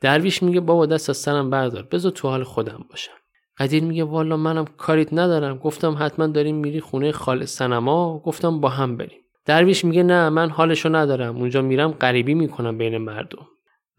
درویش 0.00 0.42
میگه 0.42 0.60
بابا 0.60 0.86
دست 0.86 1.10
از 1.10 1.16
سرم 1.16 1.50
بردار 1.50 1.82
بذار 1.82 2.12
تو 2.12 2.28
حال 2.28 2.44
خودم 2.44 2.84
باشم. 2.90 3.12
قدیر 3.58 3.84
میگه 3.84 4.04
والا 4.04 4.36
منم 4.36 4.64
کاریت 4.76 5.08
ندارم. 5.12 5.58
گفتم 5.58 5.96
حتما 6.00 6.26
داریم 6.26 6.56
میری 6.56 6.80
خونه 6.80 7.12
خال 7.12 7.44
سنما. 7.44 8.22
گفتم 8.24 8.60
با 8.60 8.68
هم 8.68 8.96
بریم. 8.96 9.20
درویش 9.44 9.84
میگه 9.84 10.02
نه 10.02 10.28
من 10.28 10.50
حالشو 10.50 10.96
ندارم. 10.96 11.36
اونجا 11.36 11.62
میرم 11.62 11.90
غریبی 11.90 12.34
می‌کنم 12.34 12.78
بین 12.78 12.98
مردم. 12.98 13.46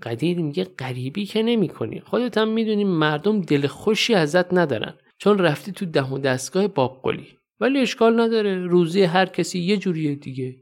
قدیر 0.03 0.37
میگه 0.37 0.63
غریبی 0.63 1.25
که 1.25 1.43
نمی‌کنی. 1.43 1.99
خودت 1.99 2.37
هم 2.37 2.47
می‌دونی 2.47 2.83
مردم 2.83 3.41
دل 3.41 3.67
خوشی 3.67 4.13
ازت 4.13 4.53
ندارن. 4.53 4.93
چون 5.17 5.37
رفتی 5.37 5.71
تو 5.71 5.85
ده 5.85 6.03
و 6.03 6.17
دستگاه 6.17 6.67
باب 6.67 6.99
قلی. 7.03 7.27
ولی 7.59 7.79
اشکال 7.79 8.19
نداره. 8.19 8.55
روزی 8.55 9.03
هر 9.03 9.25
کسی 9.25 9.59
یه 9.59 9.77
جوریه 9.77 10.15
دیگه. 10.15 10.55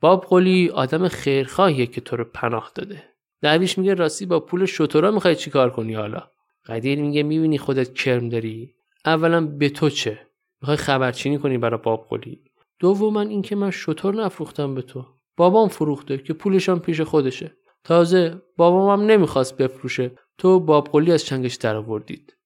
باب 0.00 0.26
قلی 0.30 0.68
آدم 0.68 1.08
خیرخواهیه 1.08 1.86
که 1.86 2.00
تو 2.00 2.16
رو 2.16 2.24
پناه 2.34 2.72
داده. 2.74 3.02
درویش 3.42 3.78
میگه 3.78 3.94
راستی 3.94 4.26
با 4.26 4.40
پول 4.40 4.64
شطورا 4.64 5.10
می‌خوای 5.10 5.36
چیکار 5.36 5.70
کنی 5.70 5.94
حالا؟ 5.94 6.22
قدیر 6.66 7.00
میگه 7.00 7.22
می‌بینی 7.22 7.58
خودت 7.58 7.94
کرم 7.94 8.28
داری؟ 8.28 8.74
اولا 9.04 9.46
به 9.46 9.68
تو 9.68 9.90
چه؟ 9.90 10.18
می‌خوای 10.60 10.76
خبرچینی 10.76 11.38
کنی 11.38 11.58
برای 11.58 11.80
باب 11.82 12.06
قلی 12.10 12.40
دوما 12.78 13.20
اینکه 13.20 13.56
من 13.56 13.70
شطور 13.70 14.14
نفروختم 14.14 14.74
به 14.74 14.82
تو. 14.82 15.06
بابام 15.36 15.68
فروخته 15.68 16.18
که 16.18 16.32
پولشان 16.32 16.80
پیش 16.80 17.00
خودشه. 17.00 17.56
تازه 17.84 18.42
بابام 18.56 19.00
هم 19.00 19.06
نمی‌خواست 19.06 19.56
بفروشه. 19.56 20.10
تو 20.38 20.60
باب 20.60 20.88
قلی 20.92 21.12
از 21.12 21.24
چنگش 21.24 21.54
در 21.54 21.76
آوردید. 21.76 22.36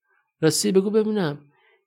راستی 0.40 0.72
بگو 0.72 0.90
ببینم. 0.90 1.38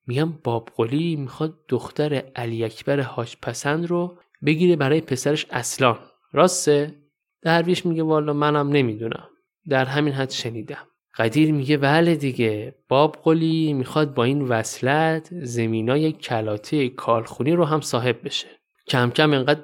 میگم 0.08 0.32
باب 0.44 0.70
قلی 0.76 1.16
می‌خواد 1.16 1.60
دختر 1.68 2.14
علی 2.14 2.64
اکبر 2.64 3.00
هاش 3.00 3.38
پسند 3.42 3.88
رو 3.88 4.18
بگیره 4.46 4.76
برای 4.76 5.02
پسرش 5.02 5.46
اصلان. 5.50 6.00
راسته؟ 6.32 6.96
درویش 7.42 7.86
میگه 7.86 8.04
والا 8.04 8.34
منم 8.34 8.70
نمی‌دونم. 8.70 9.30
در 9.70 9.86
همین 9.86 10.14
حد 10.14 10.30
شنیدم. 10.30 10.88
قدیر 11.18 11.52
میگه 11.52 11.78
بله 11.78 12.16
دیگه. 12.16 12.76
باب 12.90 13.18
قلی 13.24 13.74
می‌خواد 13.74 14.14
با 14.14 14.24
این 14.24 14.42
وصلت 14.42 15.30
زمینای 15.32 16.12
کلاته 16.12 16.90
کالخونی 16.90 17.52
رو 17.52 17.66
هم 17.66 17.82
صاحب 17.82 18.18
بشه. 18.26 18.48
کم 18.88 19.10
کم 19.10 19.34
انقدر 19.34 19.62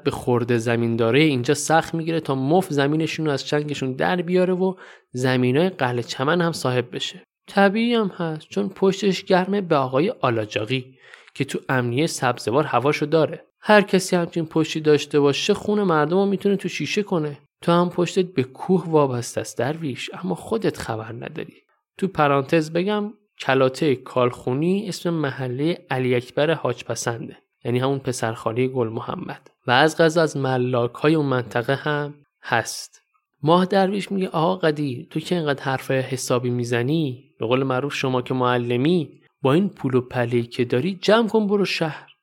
به 0.48 0.58
زمین 0.58 0.96
داره 0.96 1.20
اینجا 1.20 1.54
سخت 1.54 1.94
می‌گیره 1.94 2.20
تا 2.20 2.36
مف 2.36 2.68
زمینشون 2.70 3.25
رو 3.25 3.32
از 3.32 3.46
چنگشون 3.46 3.94
در 3.94 4.22
بیاره 4.22 4.54
و 4.54 4.74
زمینای 5.12 5.70
قهل 5.70 6.02
چمن 6.02 6.42
هم 6.42 6.52
صاحب 6.52 6.96
بشه. 6.96 7.24
طبیعی 7.48 7.94
هم 7.94 8.08
هست 8.08 8.50
چون 8.50 8.70
پشتش 8.70 9.24
گرمه 9.24 9.62
به 9.62 9.75
آقای 9.75 10.14
آلاجاقی 10.22 10.98
که 11.34 11.46
تو 11.46 11.60
امنیه 11.70 12.08
سبزوار 12.08 12.64
هواشو 12.64 13.06
داره. 13.06 13.46
هر 13.62 13.82
کسی 13.82 14.16
همچین 14.16 14.46
پشتی 14.46 14.80
داشته 14.80 15.20
باشه 15.20 15.54
خون 15.54 15.84
مردم 15.84 16.18
رو 16.18 16.25
می‌تونه 16.25 16.56
تو 16.56 16.70
شیشه 16.70 17.04
کنه. 17.04 17.38
تو 17.66 17.72
هم 17.72 17.90
پشتت 17.90 18.26
به 18.26 18.44
کوه 18.44 18.90
وابسته 18.90 19.42
است 19.42 19.58
درویش 19.58 20.10
اما 20.14 20.36
خودت 20.36 20.78
خبر 20.78 21.14
نداری. 21.14 21.54
تو 21.98 22.08
پرانتز 22.08 22.72
بگم 22.72 23.14
کلاته 23.40 23.96
کالخونی 23.96 24.88
اسم 24.88 25.10
محله 25.10 25.86
علی 25.90 26.16
اکبر 26.16 26.54
حاج 26.54 26.84
پسنده 26.84 27.38
یعنی 27.64 27.80
همون 27.80 28.00
پسرخالی 28.00 28.68
گل 28.68 28.90
محمد. 28.90 29.52
و 29.68 29.72
از 29.72 29.98
غذا 29.98 30.22
از 30.22 30.38
ملاک 30.38 30.94
های 30.94 31.16
اون 31.16 31.26
منطقه 31.26 31.76
هم 31.76 32.14
هست. 32.44 33.02
ماه 33.44 33.66
درویش 33.66 34.12
میگه 34.12 34.28
آقا 34.28 34.56
قدیر 34.56 35.08
تو 35.10 35.20
که 35.20 35.36
اینقدر 35.36 35.64
حرف 35.64 35.92
حسابی 35.92 36.50
می‌زنی؟ 36.50 37.24
به 37.40 37.46
قول 37.46 37.64
معروف 37.64 37.94
شما 37.94 38.22
که 38.22 38.34
معلمی 38.34 39.22
با 39.42 39.54
این 39.54 39.70
پول 39.70 39.96
و 39.96 40.02
پلی 40.02 40.44
که 40.44 40.66
داری 40.66 41.00
جمع 41.02 41.28
کن 41.28 41.48
برو 41.48 41.66
شهر. 41.66 42.15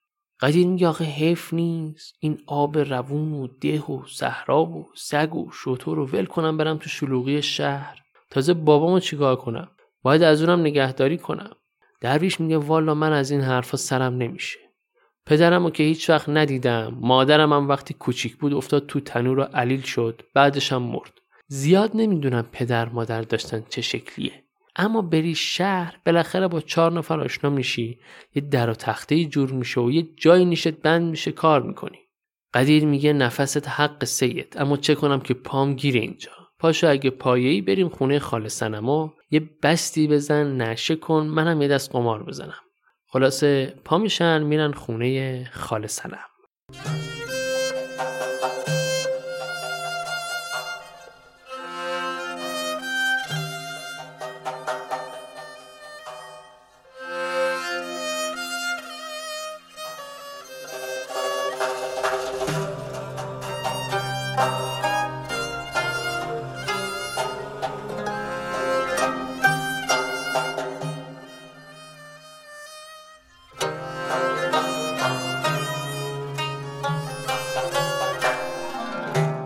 قدیر 0.42 0.66
میگه 0.66 0.88
آخه 0.88 1.04
حیف 1.04 1.54
نیست. 1.54 2.14
این 2.20 2.38
آب 2.46 2.78
روون 2.78 3.32
و 3.32 3.46
ده 3.60 3.80
و 3.80 4.02
صحرا 4.06 4.64
و 4.64 4.88
سگ 4.94 5.34
و 5.34 5.50
شطور 5.52 5.96
رو 5.96 6.06
ول 6.06 6.24
کنم 6.24 6.56
برم 6.56 6.78
تو 6.78 6.88
شلوغی 6.88 7.42
شهر. 7.42 7.98
تازه 8.30 8.54
بابامو 8.54 9.00
چیکار 9.00 9.36
کنم؟ 9.36 9.68
باید 10.02 10.22
از 10.22 10.42
اونم 10.42 10.60
نگهداری 10.60 11.18
کنم. 11.18 11.50
درویش 12.00 12.40
میگه 12.40 12.56
والا 12.56 12.94
من 12.94 13.12
از 13.12 13.30
این 13.30 13.40
حرفا 13.40 13.76
سرم 13.76 14.14
نمیشه. 14.14 14.58
پدرمو 15.26 15.70
که 15.70 15.82
هیچ 15.82 16.10
وقت 16.10 16.28
ندیدم. 16.28 16.98
مادرم 17.00 17.52
هم 17.52 17.68
وقتی 17.68 17.94
کوچیک 17.94 18.36
بود 18.36 18.54
افتاد 18.54 18.86
تو 18.86 19.00
تنور 19.00 19.38
و 19.38 19.42
علیل 19.42 19.82
شد. 19.82 20.22
بعدش 20.34 20.72
هم 20.72 20.82
مرد. 20.82 21.12
زیاد 21.48 21.90
نمی‌دونم 21.94 22.48
پدر 22.52 22.88
مادر 22.88 23.22
داشتن 23.22 23.64
چه 23.68 23.82
شکلیه. 23.82 24.41
اما 24.76 25.02
بری 25.02 25.34
شهر 25.34 25.96
بالاخره 26.06 26.48
با 26.48 26.60
چهار 26.60 26.92
نفر 26.92 27.20
آشنا 27.20 27.50
میشی. 27.50 27.98
یه 28.34 28.42
در 28.42 28.70
و 28.70 28.74
تخته 28.74 29.24
جور 29.24 29.52
میشه 29.52 29.80
و 29.80 29.90
یه 29.90 30.08
جای 30.16 30.44
نیشت 30.44 30.68
بند 30.68 31.10
میشه 31.10 31.32
کار 31.32 31.62
می‌کنی. 31.62 31.98
قدیر 32.54 32.84
میگه 32.84 33.12
نفست 33.12 33.68
حق 33.68 34.04
سید 34.04 34.54
اما 34.56 34.76
چه 34.76 34.94
کنم 34.94 35.20
که 35.20 35.34
پام 35.34 35.74
گیره 35.74 36.00
اینجا. 36.00 36.30
پاشو 36.58 36.90
اگه 36.90 37.10
پایه‌ای 37.10 37.60
بریم 37.60 37.88
خونه 37.88 38.18
خاله 38.18 38.48
سنما 38.48 39.14
یه 39.30 39.50
بستی 39.62 40.08
بزن 40.08 40.62
نشه 40.62 40.96
کن 40.96 41.26
منم 41.26 41.62
یه 41.62 41.68
دست 41.68 41.92
قمار 41.92 42.22
بزنم. 42.22 42.60
خلاصه 43.06 43.74
پا 43.84 43.98
میشن 43.98 44.42
میرن 44.42 44.72
خونه 44.72 45.44
خاله 45.52 45.86
سنم 45.86 46.26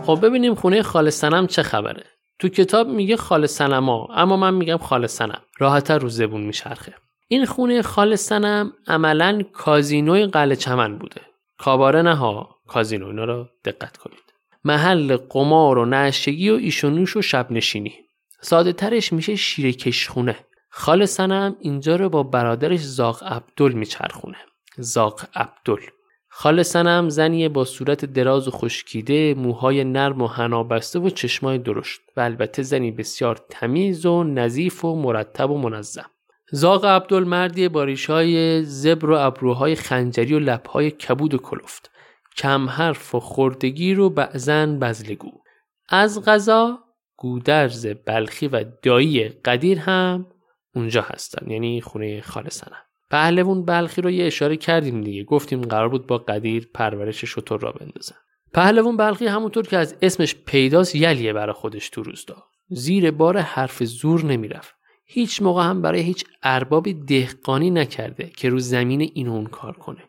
خب 0.06 0.18
ببینیم 0.22 0.54
خونه 0.54 0.82
خال 0.82 1.10
سنم 1.10 1.46
چه 1.46 1.62
خبره. 1.62 2.04
تو 2.38 2.48
کتاب 2.48 2.88
میگه 2.88 3.16
خال 3.16 3.46
سنما 3.46 4.08
اما 4.14 4.36
من 4.36 4.54
میگم 4.54 4.76
خال 4.76 5.06
سنم 5.06 5.42
راحتتر 5.58 5.98
رو 5.98 6.08
زبون 6.08 6.40
میچرخه. 6.40 6.94
این 7.28 7.46
خونه 7.46 7.82
خال 7.82 8.16
سنم 8.16 8.72
عملا 8.86 9.42
کازینوی 9.52 10.26
قلعه 10.26 10.56
چمن 10.56 10.98
بوده. 10.98 11.20
کاباره 11.58 12.02
نه 12.02 12.14
ها 12.14 12.56
کازینو 12.68 13.06
اینا 13.06 13.24
رو 13.24 13.46
دقت 13.64 13.96
کنید. 13.96 14.22
محل 14.64 15.16
قمار 15.16 15.78
و 15.78 15.84
نشگی 15.84 16.50
و 16.50 16.54
ایشونوش 16.54 17.16
و 17.16 17.22
شب 17.22 17.52
نشینی 17.52 17.94
ساده 18.40 18.72
ترش 18.72 19.12
میشه 19.12 19.36
شیرکش 19.36 20.08
خونه 20.08 20.36
خال 20.70 21.04
سنم 21.04 21.56
اینجا 21.60 21.96
رو 21.96 22.08
با 22.08 22.22
برادرش 22.22 22.80
زاق 22.80 23.24
عبدل 23.24 23.72
میچرخونه. 23.72 24.38
زاق 24.76 25.20
عبدل. 25.34 25.82
خال 26.38 26.62
سنم 26.62 27.08
زنیه 27.08 27.48
با 27.48 27.64
صورت 27.64 28.04
دراز 28.04 28.48
و 28.48 28.50
خشکیده 28.50 29.34
موهای 29.34 29.84
نرم 29.84 30.22
و 30.22 30.26
هنابسته 30.26 30.98
و 30.98 31.10
چشمای 31.10 31.58
درشت 31.58 32.00
و 32.16 32.20
البته 32.20 32.62
زنی 32.62 32.90
بسیار 32.90 33.38
تمیز 33.50 34.06
و 34.06 34.24
نظیف 34.24 34.84
و 34.84 34.96
مرتب 34.96 35.50
و 35.50 35.58
منظم. 35.58 36.10
زاغ 36.50 36.84
عبدال 36.84 37.24
مردی 37.24 37.68
با 37.68 37.84
ریشهای 37.84 38.62
زبر 38.64 39.10
و 39.10 39.14
ابروهای 39.14 39.74
خنجری 39.74 40.34
و 40.34 40.38
لبهای 40.38 40.90
کبود 40.90 41.34
و 41.34 41.38
کلفت. 41.38 41.90
کم 42.36 42.68
حرف 42.68 43.14
و 43.14 43.20
خردگیر 43.20 44.00
و 44.00 44.10
بعضن 44.10 44.78
بزلگو. 44.78 45.30
از 45.88 46.24
غذا 46.24 46.78
گودرز 47.16 47.86
بلخی 47.86 48.48
و 48.48 48.64
دایی 48.82 49.28
قدیر 49.28 49.78
هم 49.78 50.26
اونجا 50.74 51.02
هستن 51.02 51.50
یعنی 51.50 51.80
خونه 51.80 52.20
خال 52.20 52.48
سنم 52.48 52.85
پهلوون 53.10 53.64
بلخی 53.64 54.02
رو 54.02 54.10
یه 54.10 54.26
اشاره 54.26 54.56
کردیم 54.56 55.00
دیگه. 55.00 55.24
گفتیم 55.24 55.62
قرار 55.62 55.88
بود 55.88 56.06
با 56.06 56.18
قدیر 56.18 56.70
پرورش 56.74 57.24
شطور 57.24 57.60
را 57.60 57.72
بندازن. 57.72 58.16
پهلوون 58.52 58.96
بلخی 58.96 59.26
همونطور 59.26 59.66
که 59.66 59.78
از 59.78 59.96
اسمش 60.02 60.34
پیداست 60.34 60.94
یلیه 60.94 61.32
برای 61.32 61.52
خودش 61.52 61.90
تو 61.90 62.02
روستا. 62.02 62.44
زیر 62.68 63.10
بار 63.10 63.38
حرف 63.38 63.84
زور 63.84 64.24
نمی‌رفت. 64.24 64.74
هیچ 65.04 65.42
موقع 65.42 65.64
هم 65.64 65.82
برای 65.82 66.00
هیچ 66.00 66.24
اربابی 66.42 66.94
دهقانی 66.94 67.70
نکرده 67.70 68.30
که 68.36 68.48
رو 68.48 68.58
زمین 68.58 69.00
این 69.00 69.28
اون 69.28 69.46
کار 69.46 69.72
کنه. 69.72 70.02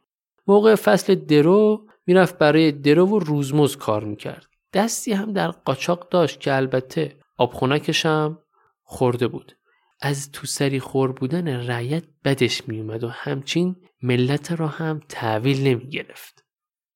موقع 0.48 0.76
فصل 0.76 1.16
درو 1.16 1.88
می‌رفت 2.08 2.38
برای 2.38 2.72
درو 2.72 3.06
و 3.06 3.20
روزمز 3.20 3.76
کار 3.76 4.04
می‌کرد. 4.04 4.46
دستی 4.74 5.14
هم 5.14 5.34
در 5.34 5.48
قاچاق 5.48 6.10
داشت 6.10 6.40
که 6.40 6.56
البته 6.56 7.16
آبخونکش 7.38 8.06
هم 8.06 8.40
خورده 8.84 9.28
بود. 9.28 9.52
از 10.02 10.32
تو 10.32 10.48
سری 10.48 10.80
خور 10.80 11.12
بودن 11.12 11.48
رعیت 11.48 12.04
بدش 12.26 12.68
میومد 12.68 13.04
و 13.04 13.10
همچین 13.10 13.76
ملت 14.02 14.52
را 14.52 14.68
هم 14.68 15.02
تحویل 15.10 15.68
نمی 15.68 15.90
گرفت. 15.90 16.44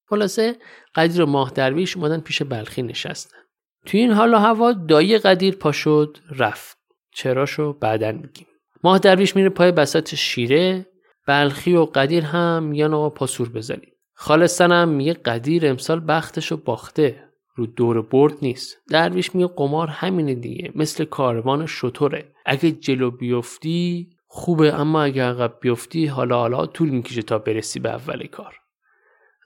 خلاصه 0.09 0.55
قدیر 0.95 1.21
و 1.21 1.25
ماه 1.25 1.51
درویش 1.51 1.97
اومدن 1.97 2.19
پیش 2.19 2.41
بلخی 2.41 2.81
نشستن. 2.81 3.37
توی 3.85 3.99
این 3.99 4.11
حال 4.11 4.33
و 4.33 4.37
هوا 4.37 4.73
دایی 4.73 5.17
قدیر 5.17 5.55
پا 5.55 5.71
شد 5.71 6.17
رفت. 6.31 6.77
چراشو 7.13 7.73
بعدا 7.73 8.11
میگیم. 8.11 8.47
ماه 8.83 8.99
درویش 8.99 9.35
میره 9.35 9.49
پای 9.49 9.71
بسات 9.71 10.15
شیره 10.15 10.85
بلخی 11.27 11.75
و 11.75 11.85
قدیر 11.85 12.23
هم 12.23 12.63
میگن 12.63 12.93
آقا 12.93 13.09
پاسور 13.09 13.49
بزنید. 13.49 13.97
خالصتنم 14.13 14.89
میگه 14.89 15.13
قدیر 15.13 15.67
امسال 15.67 15.99
بختشو 15.99 16.57
باخته 16.57 17.30
رو 17.61 17.67
دور 17.67 18.01
برد 18.01 18.33
نیست. 18.41 18.77
درویش 18.89 19.35
میگه 19.35 19.47
قمار 19.47 19.87
همینه 19.87 20.35
دیگه 20.35 20.71
مثل 20.75 21.05
کاروان 21.05 21.65
شطوره. 21.65 22.31
اگه 22.45 22.71
جلو 22.71 23.11
بیفتی 23.11 24.09
خوبه 24.27 24.73
اما 24.73 25.03
اگه 25.03 25.23
عقب 25.23 25.57
بیفتی 25.61 26.05
حالا 26.05 26.37
حالا 26.37 26.65
طول 26.65 26.89
می‌کشه 26.89 27.21
تا 27.21 27.37
برسی 27.37 27.79
به 27.79 27.89
اول 27.89 28.27
کار. 28.27 28.55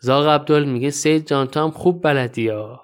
زاغ 0.01 0.27
عبدال 0.27 0.65
میگه 0.65 0.89
سید 0.89 1.27
جان 1.27 1.47
تو 1.47 1.59
هم 1.59 1.71
خوب 1.71 2.03
بلدی 2.03 2.47
ها. 2.47 2.81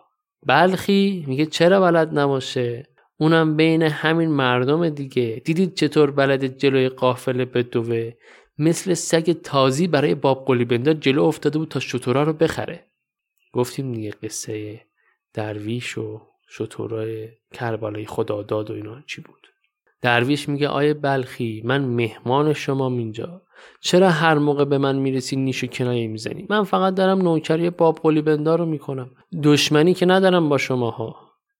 بلخی 0.47 1.25
میگه 1.27 1.45
چرا 1.45 1.81
بلد 1.81 2.19
نباشه؟ 2.19 2.87
اونم 3.17 3.55
بین 3.55 3.83
همین 3.83 4.29
مردم 4.29 4.89
دیگه. 4.89 5.41
دیدید 5.45 5.73
چطور 5.73 6.11
بلد 6.11 6.57
جلوی 6.57 6.89
قافله 6.89 7.45
بدوه؟ 7.45 8.11
مثل 8.57 8.93
سگ 8.93 9.31
تازی 9.31 9.87
برای 9.87 10.15
باب 10.15 10.45
قلی 10.45 10.65
بندار 10.65 10.93
جلو 10.93 11.23
افتاده 11.23 11.59
بود 11.59 11.67
تا 11.67 11.79
شطورا 11.79 12.23
رو 12.23 12.33
بخره. 12.33 12.87
گفتیم 13.53 13.93
دیگه 13.93 14.11
قصه 14.11 14.81
درویش 15.33 15.97
و 15.97 16.21
شطورای 16.49 17.29
کربلای 17.53 18.05
خداداد 18.05 18.71
و 18.71 18.73
اینا 18.73 19.01
چی 19.01 19.21
بود؟ 19.21 19.47
درویش 20.01 20.49
میگه 20.49 20.67
آیه 20.67 20.93
بلخی 20.93 21.61
من 21.65 21.85
مهمان 21.85 22.53
شما 22.53 22.87
اینجا. 22.87 23.41
چرا 23.81 24.09
هر 24.09 24.37
موقع 24.37 24.65
به 24.65 24.77
من 24.77 24.95
می‌رسی 24.95 25.35
نیش 25.35 25.63
و 25.63 25.67
کنایه 25.67 26.07
می‌زنی؟ 26.07 26.45
من 26.49 26.63
فقط 26.63 26.95
دارم 26.95 27.21
نوکری 27.21 27.69
باب 27.69 27.99
قلی 28.03 28.21
بندار 28.21 28.59
رو 28.59 28.65
می‌کنم. 28.65 29.11
دشمنی 29.43 29.93
که 29.93 30.05
ندارم 30.05 30.49
با 30.49 30.57
شماها. 30.57 31.15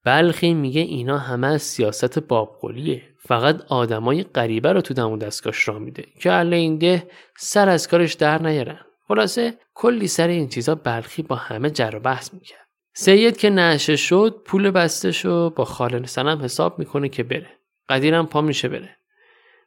بلخی 0.06 0.54
میگه 0.54 0.82
اینا 0.82 1.18
همه 1.18 1.48
از 1.48 1.62
سیاست 1.62 2.20
باب 2.20 2.58
قلیه. 2.62 3.02
فقط 3.20 3.62
آدمای 3.68 4.24
غریبه 4.24 4.74
رو 4.74 4.82
تو 4.82 4.94
دم 4.94 5.18
دستگاش 5.18 5.68
را 5.68 5.80
میده 5.80 6.06
که 6.22 6.32
اهل 6.32 6.54
این 6.54 6.78
ده 6.78 7.08
سر 7.38 7.70
از 7.70 7.88
کارش 7.88 8.14
در 8.14 8.42
نیارن. 8.42 8.80
خلاصه 9.08 9.54
کلی 9.74 10.08
سر 10.08 10.28
این 10.28 10.48
چیزا 10.50 10.76
بلخی 10.76 11.24
با 11.24 11.36
همه 11.36 11.70
جر 11.70 11.96
و 11.96 12.00
بحث 12.00 12.34
می‌کرد. 12.34 12.68
سید 12.94 13.38
که 13.38 13.50
نشه 13.50 13.96
شد 13.96 14.42
پول 14.46 14.72
بستش 14.72 15.26
رو 15.26 15.50
با 15.50 15.66
خالن 15.66 16.06
سنم 16.06 16.42
حساب 16.42 16.80
می‌کنه 16.80 17.10
که 17.10 17.24
بره. 17.24 17.58
قدیرم 17.90 18.26
پا 18.26 18.42
میشه 18.42 18.68
بره. 18.68 18.98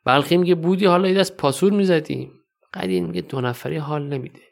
بلخی 0.04 0.36
میگه 0.36 0.54
بودی 0.54 0.86
حالا 0.86 1.08
یه 1.08 1.14
دست 1.14 1.36
پاسور 1.36 1.72
می‌زدیم. 1.72 2.32
قدیر 2.74 3.02
میگه 3.02 3.20
دو 3.20 3.40
نفری 3.40 3.76
حال 3.76 4.08
نمیده. 4.08 4.42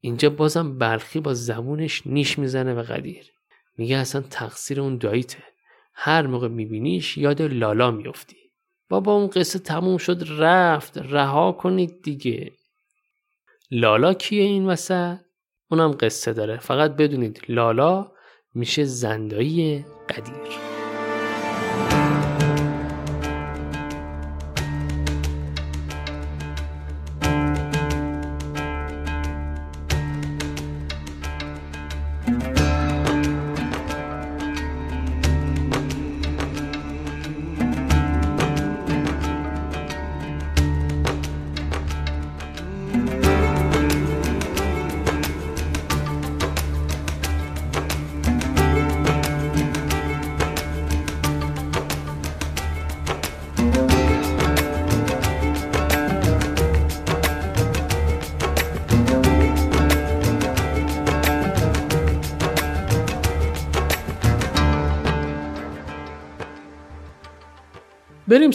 اینجا 0.00 0.30
بازم 0.30 0.78
بلخی 0.78 1.20
با 1.20 1.34
زبونش 1.34 2.02
نیش 2.06 2.38
می‌زنه 2.38 2.74
و 2.74 2.82
قدیر. 2.82 3.32
میگه 3.78 3.96
اصلا 3.96 4.20
تقصیر 4.20 4.80
اون 4.80 4.98
داییته 4.98 5.42
هر 5.94 6.26
موقع 6.26 6.48
میبینیش 6.48 7.18
یاد 7.18 7.42
لالا 7.42 7.90
میفتی 7.90 8.36
بابا 8.88 9.12
اون 9.12 9.26
قصه 9.26 9.58
تموم 9.58 9.96
شد 9.96 10.24
رفت. 10.28 10.98
رها 10.98 11.52
کنید 11.52 12.02
دیگه. 12.02 12.52
لالا 13.70 14.14
کیه 14.14 14.42
این 14.42 14.66
وسط؟ 14.66 15.18
اونم 15.72 15.92
قصه 15.92 16.32
داره. 16.32 16.58
فقط 16.58 16.96
بدونید 16.96 17.40
لالا 17.48 18.12
میشه 18.54 18.84
زندایی 18.84 19.84
قدیر. 20.08 20.71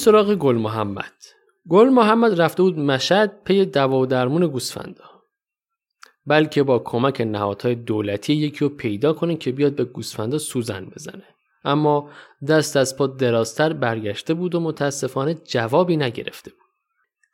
سراغ 0.08 0.36
گل 0.36 0.56
محمد. 0.56 1.13
گل 1.70 1.89
محمد 1.89 2.41
رفته 2.41 2.63
بود 2.63 2.80
مشد 2.80 3.32
پی 3.46 3.65
دوا 3.65 4.00
و 4.00 4.06
درمون 4.06 4.48
گوسفندا. 4.48 5.04
بلکه 6.26 6.63
با 6.63 6.80
کمک 6.80 7.22
نهادهای 7.22 7.76
دولتی 7.76 8.34
یکی 8.34 8.60
رو 8.60 8.70
پیدا 8.70 9.13
کنه 9.13 9.36
که 9.36 9.52
بیاد 9.52 9.76
به 9.76 9.84
گوسفندا 9.84 10.38
سوزن 10.38 10.86
بزنه. 10.86 11.24
اما 11.63 12.10
دست 12.48 12.78
از 12.78 12.98
پا 12.98 13.08
درازتر 13.08 13.74
برگشته 13.74 14.34
بود 14.34 14.56
و 14.56 14.60
متاسفانه 14.60 15.34
جوابی 15.34 15.98
نگرفته 15.98 16.52
بود. 16.52 16.70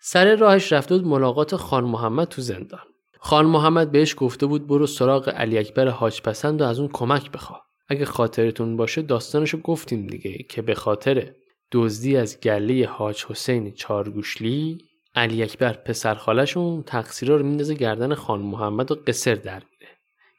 سر 0.02 0.36
راهش 0.36 0.74
رفته 0.74 0.98
بود 0.98 1.08
ملاقات 1.08 1.56
خان 1.56 1.84
محمد 1.84 2.28
تو 2.28 2.42
زندان. 2.42 2.88
خان 3.20 3.46
محمد 3.46 3.92
بهش 3.92 4.16
گفته 4.18 4.46
بود 4.46 4.68
برو 4.68 4.88
سراغ 4.88 5.30
علی 5.30 5.58
اکبر 5.58 5.88
حاج 5.88 6.22
پسند 6.22 6.62
و 6.62 6.66
از 6.66 6.80
اون 6.80 6.90
کمک 6.94 7.32
بخوا. 7.32 7.62
اگه 7.88 8.06
خاطرتون 8.06 8.78
باشه 8.78 9.02
داستانشو 9.02 9.58
گفتیم 9.58 10.08
دیگه 10.08 10.38
که 10.50 10.62
به 10.62 10.76
خاطر 10.76 11.34
دزدی 11.74 12.18
از 12.18 12.40
گله 12.40 12.88
حاج 12.88 13.26
حسین 13.26 13.72
چارگوشلی 13.72 14.78
علی 15.16 15.44
اکبر 15.44 15.74
پسر 15.74 16.16
خالشون 16.16 16.84
تقصیرا 16.84 17.36
رو 17.36 17.46
میندازه 17.46 17.74
گردن 17.74 18.14
خان 18.14 18.40
محمد 18.40 18.92
و 18.92 18.96
قصر 19.08 19.36
در 19.36 19.64
میره. 19.72 19.92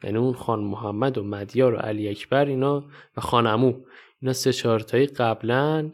یعنی 0.04 0.18
اون 0.18 0.32
خان 0.32 0.60
محمد 0.60 1.18
و 1.18 1.22
مدیار 1.22 1.74
و 1.74 1.76
علی 1.76 2.08
اکبر 2.08 2.44
اینا 2.44 2.84
و 3.16 3.20
خان 3.20 3.46
امو 3.46 3.74
اینا 4.22 4.32
سه 4.32 4.52
چهارتایی 4.52 5.06
قبلا 5.06 5.92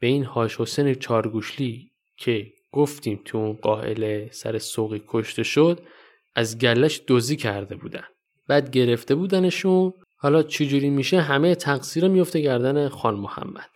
به 0.00 0.06
این 0.06 0.24
حاج 0.24 0.56
حسین 0.56 0.94
چارگوشلی 0.94 1.90
که 2.16 2.52
گفتیم 2.72 3.20
تو 3.24 3.38
اون 3.38 3.52
قائل 3.52 4.28
سر 4.30 4.58
سوقی 4.58 5.02
کشته 5.08 5.42
شد 5.42 5.80
از 6.34 6.58
گلش 6.58 7.02
دوزی 7.06 7.36
کرده 7.36 7.76
بودن. 7.76 8.04
بعد 8.48 8.70
گرفته 8.70 9.14
بودنشون 9.14 9.92
حالا 10.16 10.42
چجوری 10.42 10.90
میشه؟ 10.90 11.20
همه 11.20 11.54
تقصیر 11.54 12.08
میفته 12.08 12.40
گردن 12.40 12.88
خان 12.88 13.14
محمد. 13.14 13.70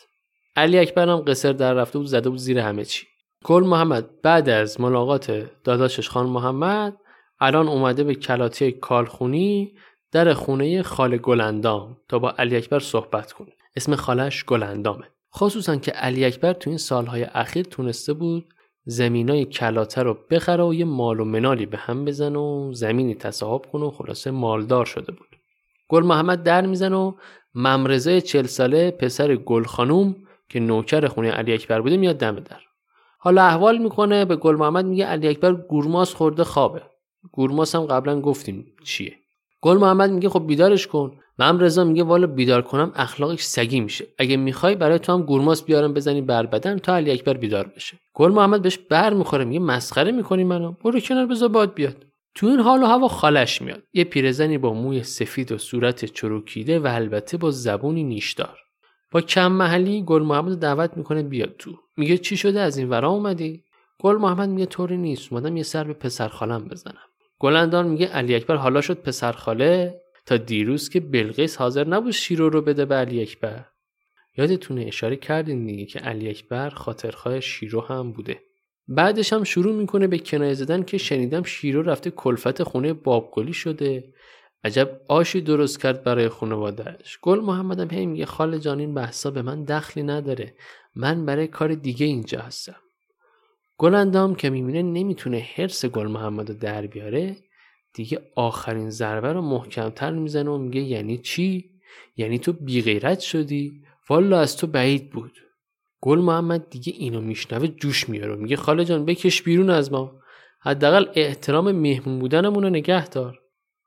علی 0.57 0.79
اکبر 0.79 1.09
هم 1.09 1.17
قصر 1.17 1.53
در 1.53 1.75
رفته 1.75 1.99
بود 1.99 2.07
زده 2.07 2.31
بود 2.31 2.39
زیر 2.39 2.59
همه 2.59 2.85
چی. 2.85 3.07
کل 3.45 3.65
محمد 3.67 4.23
بعد 4.23 4.49
از 4.49 4.81
ملاقات 4.81 5.51
داداشش 5.65 6.09
خان 6.09 6.27
محمد 6.27 6.97
الان 7.41 7.69
اومده 7.69 8.05
به 8.05 8.15
کلاتی 8.15 8.73
کالخونی 8.73 9.75
در 10.13 10.35
خونه 10.35 10.83
خال 10.83 11.17
گلندام 11.17 11.97
تا 12.09 12.19
با 12.19 12.35
علی 12.39 12.57
اکبر 12.57 12.79
صحبت 12.79 13.33
کنه. 13.33 13.53
اسم 13.77 13.97
خالش 13.97 14.45
گلندامه. 14.45 15.05
خصوصا 15.37 15.77
که 15.77 15.91
علی 15.91 16.25
اکبر 16.25 16.53
تو 16.53 16.71
این 16.71 16.79
سالهای 16.79 17.25
اخیر 17.25 17.67
تونسته 17.67 18.13
بود 18.13 18.45
زمینای 18.85 19.45
کلاته 19.45 20.03
رو 20.03 20.19
بخره 20.31 20.65
و 20.65 20.75
یه 20.75 20.85
مال 20.85 21.21
و 21.21 21.25
منالی 21.25 21.67
به 21.67 21.77
هم 21.77 22.05
بزن 22.05 22.37
و 22.37 22.73
زمینی 22.73 23.15
تصاحب 23.15 23.67
کنه 23.73 23.85
و 23.85 23.91
خلاصه 23.91 24.31
مالدار 24.31 24.85
شده 24.85 25.13
بود. 25.13 25.29
گل 25.89 26.03
محمد 26.03 26.43
در 26.43 26.67
میزن 26.67 26.93
و 26.93 27.13
ممرزه 27.55 28.21
چل 28.21 28.47
ساله 28.47 28.91
پسر 28.91 29.37
گل 29.37 29.65
خانوم 29.65 30.17
که 30.55 30.61
نوکر 30.61 31.09
خونه 31.09 31.31
علی 31.31 31.53
اکبر 31.53 31.81
بوده 31.81 31.97
میاد 31.97 32.17
دم 32.17 32.35
در. 32.35 32.61
حالا 33.19 33.43
احوال 33.43 33.79
می‌کنه 33.79 34.25
به 34.25 34.37
گل 34.37 34.57
محمد 34.57 34.85
میگه 34.85 35.05
علی 35.05 35.29
اکبر 35.29 35.53
گورماس 35.53 36.15
خورده 36.15 36.45
خوابه. 36.45 36.83
گورماس 37.33 37.75
هم 37.75 37.87
قبلا 37.87 38.21
گفتیم 38.21 38.67
چیه. 38.85 39.15
گل 39.61 39.77
محمد 39.77 40.11
میگه 40.11 40.29
خب 40.29 40.47
بیدارش 40.47 40.87
کن. 40.87 41.13
من 41.39 41.61
رضا 41.61 41.85
میگه 41.85 42.03
والا 42.03 42.27
بیدار 42.27 42.63
کنم 42.63 42.93
اخلاقش 42.95 43.43
سگی 43.43 43.81
میشه. 43.81 44.07
اگه 44.19 44.37
می‌خوای 44.37 44.75
برای 44.75 44.99
تو 44.99 45.13
هم 45.13 45.23
گورماس 45.23 45.65
بیارم 45.65 45.95
بزنی 45.95 46.21
بر 46.21 46.47
بدن 46.47 46.79
تا 46.79 46.97
علی 46.97 47.11
اکبر 47.11 47.35
بیدار 47.35 47.71
بشه. 47.77 47.99
گل 48.15 48.33
محمد 48.33 48.63
بهش 48.63 48.79
بر 48.79 49.13
می‌خوره 49.13 49.45
میگه 49.45 49.61
مسخره 49.61 50.13
می‌کنی 50.13 50.45
منو. 50.45 50.73
برو 50.85 51.01
کنار 51.01 51.27
بذار 51.27 51.49
باد 51.49 51.75
بیاد. 51.75 51.97
تو 52.35 52.47
این 52.47 52.61
حال 52.61 52.83
و 52.83 52.87
هوا 52.87 53.09
خالش 53.09 53.63
میاد. 53.63 53.83
یه 53.93 54.05
پیرزنی 54.05 54.59
با 54.59 54.73
موی 54.73 55.03
سفید 55.03 55.53
و 55.53 55.59
صورت 55.59 56.05
چروکیده 56.05 56.79
و 56.79 56.87
البته 56.87 57.37
با 57.37 57.51
زبونی 57.51 58.05
نیشدار. 58.05 58.59
با 59.15 59.21
کم 59.21 59.53
محلی 59.53 60.03
گل 60.03 60.23
محمد 60.23 60.59
دعوت 60.59 60.97
می‌کنه 60.97 61.23
بیاد 61.23 61.55
تو. 61.59 61.73
میگه 61.97 62.19
چی 62.19 62.37
شده؟ 62.37 62.61
از 62.61 62.79
این 62.79 62.89
ورا 62.89 63.09
اومدی؟ 63.09 63.65
گل 64.01 64.17
محمد 64.17 64.49
میگه 64.49 64.67
طوری 64.67 64.97
نیست. 64.97 65.33
اومدم 65.33 65.57
یه 65.57 65.63
سر 65.63 65.85
به 65.85 65.93
پسر 65.93 66.29
خالم 66.29 66.69
بزنم. 66.69 67.05
گلندان 67.39 67.89
میگه 67.89 68.07
علی 68.07 68.35
اکبر 68.35 68.57
حالا 68.57 68.81
شد 68.81 69.03
پسر 69.03 69.33
خاله؟ 69.33 70.01
تا 70.27 70.37
دیروز 70.37 70.89
که 70.89 71.01
بلقیس 71.01 71.57
حاضر 71.57 71.89
نبود 71.89 72.11
شیرو 72.11 72.49
رو 72.49 72.63
بده 72.63 72.85
به 72.85 72.95
علی 72.95 73.23
اکبر. 73.23 73.65
یادتونه 74.37 74.85
اشاره 74.87 75.17
کردین 75.17 75.67
دیگه 75.67 75.87
که 75.87 75.99
علی 75.99 76.29
اکبر 76.29 76.71
خاطرخواه 76.71 77.41
شیرو 77.41 77.81
هم 77.81 78.13
بوده. 78.13 78.41
بعدش 78.89 79.33
هم 79.33 79.45
شروع 79.45 79.75
می‌کنه 79.75 80.07
به 80.07 80.19
کنایه 80.19 80.55
زدن 80.55 80.83
که 80.83 80.99
شنیدم 80.99 81.43
شیرو 81.43 81.83
رفته 81.83 82.11
کلفت 82.11 82.63
خونه 82.63 82.93
بابگلی 82.93 83.53
شده. 83.53 84.05
عجب 84.65 85.01
آشی 85.09 85.41
درست 85.41 85.81
کرد 85.81 86.05
برای 86.05 86.29
خانوادهش 86.29 87.19
گل 87.23 87.41
محمدم 87.41 87.91
هی 87.91 88.07
میگه 88.07 88.27
خال 88.27 88.59
جانین 88.59 88.95
بحثا 88.95 89.31
به 89.31 89.43
من 89.43 89.65
دخلی 89.65 90.03
نداره. 90.03 90.55
من 90.95 91.27
برای 91.27 91.47
کار 91.47 91.75
دیگه 91.75 92.07
اینجا 92.07 92.41
هستم. 92.41 92.77
گل 93.79 93.95
اندام 93.95 94.35
که 94.35 94.51
می‌بینه 94.51 94.83
نمی‌تونه 94.83 95.47
حرس 95.55 95.85
گل 95.87 96.07
محمد 96.07 96.51
رو 96.51 96.57
در 96.57 96.87
بیاره. 96.87 97.37
دیگه 97.95 98.21
آخرین 98.37 98.91
ضربه 98.91 99.33
رو 99.33 99.43
محکمتر 99.43 100.11
می‌زنه 100.11 100.51
و 100.51 100.59
میگه 100.59 100.81
یعنی 100.81 101.19
چی؟ 101.19 101.71
یعنی 102.17 102.39
تو 102.39 102.53
بیغیرت 102.53 103.21
شدی؟ 103.21 103.83
والا 104.11 104.41
از 104.41 104.57
تو 104.57 104.67
بعید 104.67 105.11
بود. 105.11 105.33
گل 106.01 106.19
محمد 106.19 106.71
دیگه 106.71 106.93
اینو 106.97 107.21
میشنوه 107.21 107.67
جوش 107.67 108.09
میاره. 108.09 108.37
میگه 108.37 108.57
خاله 108.57 108.85
جان 108.85 109.05
بکش 109.05 109.43
بیرون 109.43 109.71
از 109.71 109.93
ما. 109.93 110.13
حداقل 110.61 111.07
احترام 111.15 111.73
مهمون 111.73 112.19
بودنمون 112.19 112.63
رو 112.63 112.71
نگه 112.71 113.09
دار. 113.09 113.41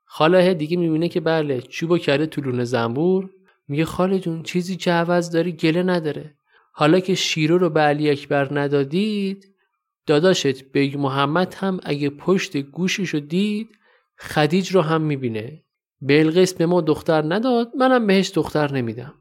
خاله 0.09 0.53
دیگه 0.53 0.77
می‌بینه 0.77 1.09
که 1.09 1.19
بله 1.19 1.61
چوبو 1.61 1.97
کرده 1.97 2.25
تو 2.25 2.41
لونه 2.41 2.63
زنبور. 2.63 3.29
میگه 3.67 3.85
خاله 3.85 4.19
جون 4.19 4.43
چیزی 4.43 4.75
که 4.75 4.91
عوض 4.91 5.31
داری 5.31 5.51
گله 5.51 5.83
نداره. 5.83 6.35
حالا 6.71 6.99
که 6.99 7.15
شیرو 7.15 7.57
رو 7.57 7.69
به 7.69 7.79
علی 7.79 8.09
اکبر 8.09 8.59
ندادید 8.59 9.45
داداشت 10.05 10.63
بیگ 10.63 10.97
محمد 10.97 11.53
هم 11.53 11.79
اگه 11.83 12.09
پشت 12.09 12.57
گوشش 12.57 13.09
رو 13.09 13.19
دید 13.19 13.69
خدیج 14.17 14.71
رو 14.71 14.81
هم 14.81 15.01
می‌بینه. 15.01 15.63
بلقیس 16.01 16.53
به 16.53 16.65
ما 16.65 16.81
دختر 16.81 17.33
نداد 17.33 17.71
منم 17.75 18.07
بهش 18.07 18.31
دختر 18.35 18.71
نمیدم. 18.71 19.13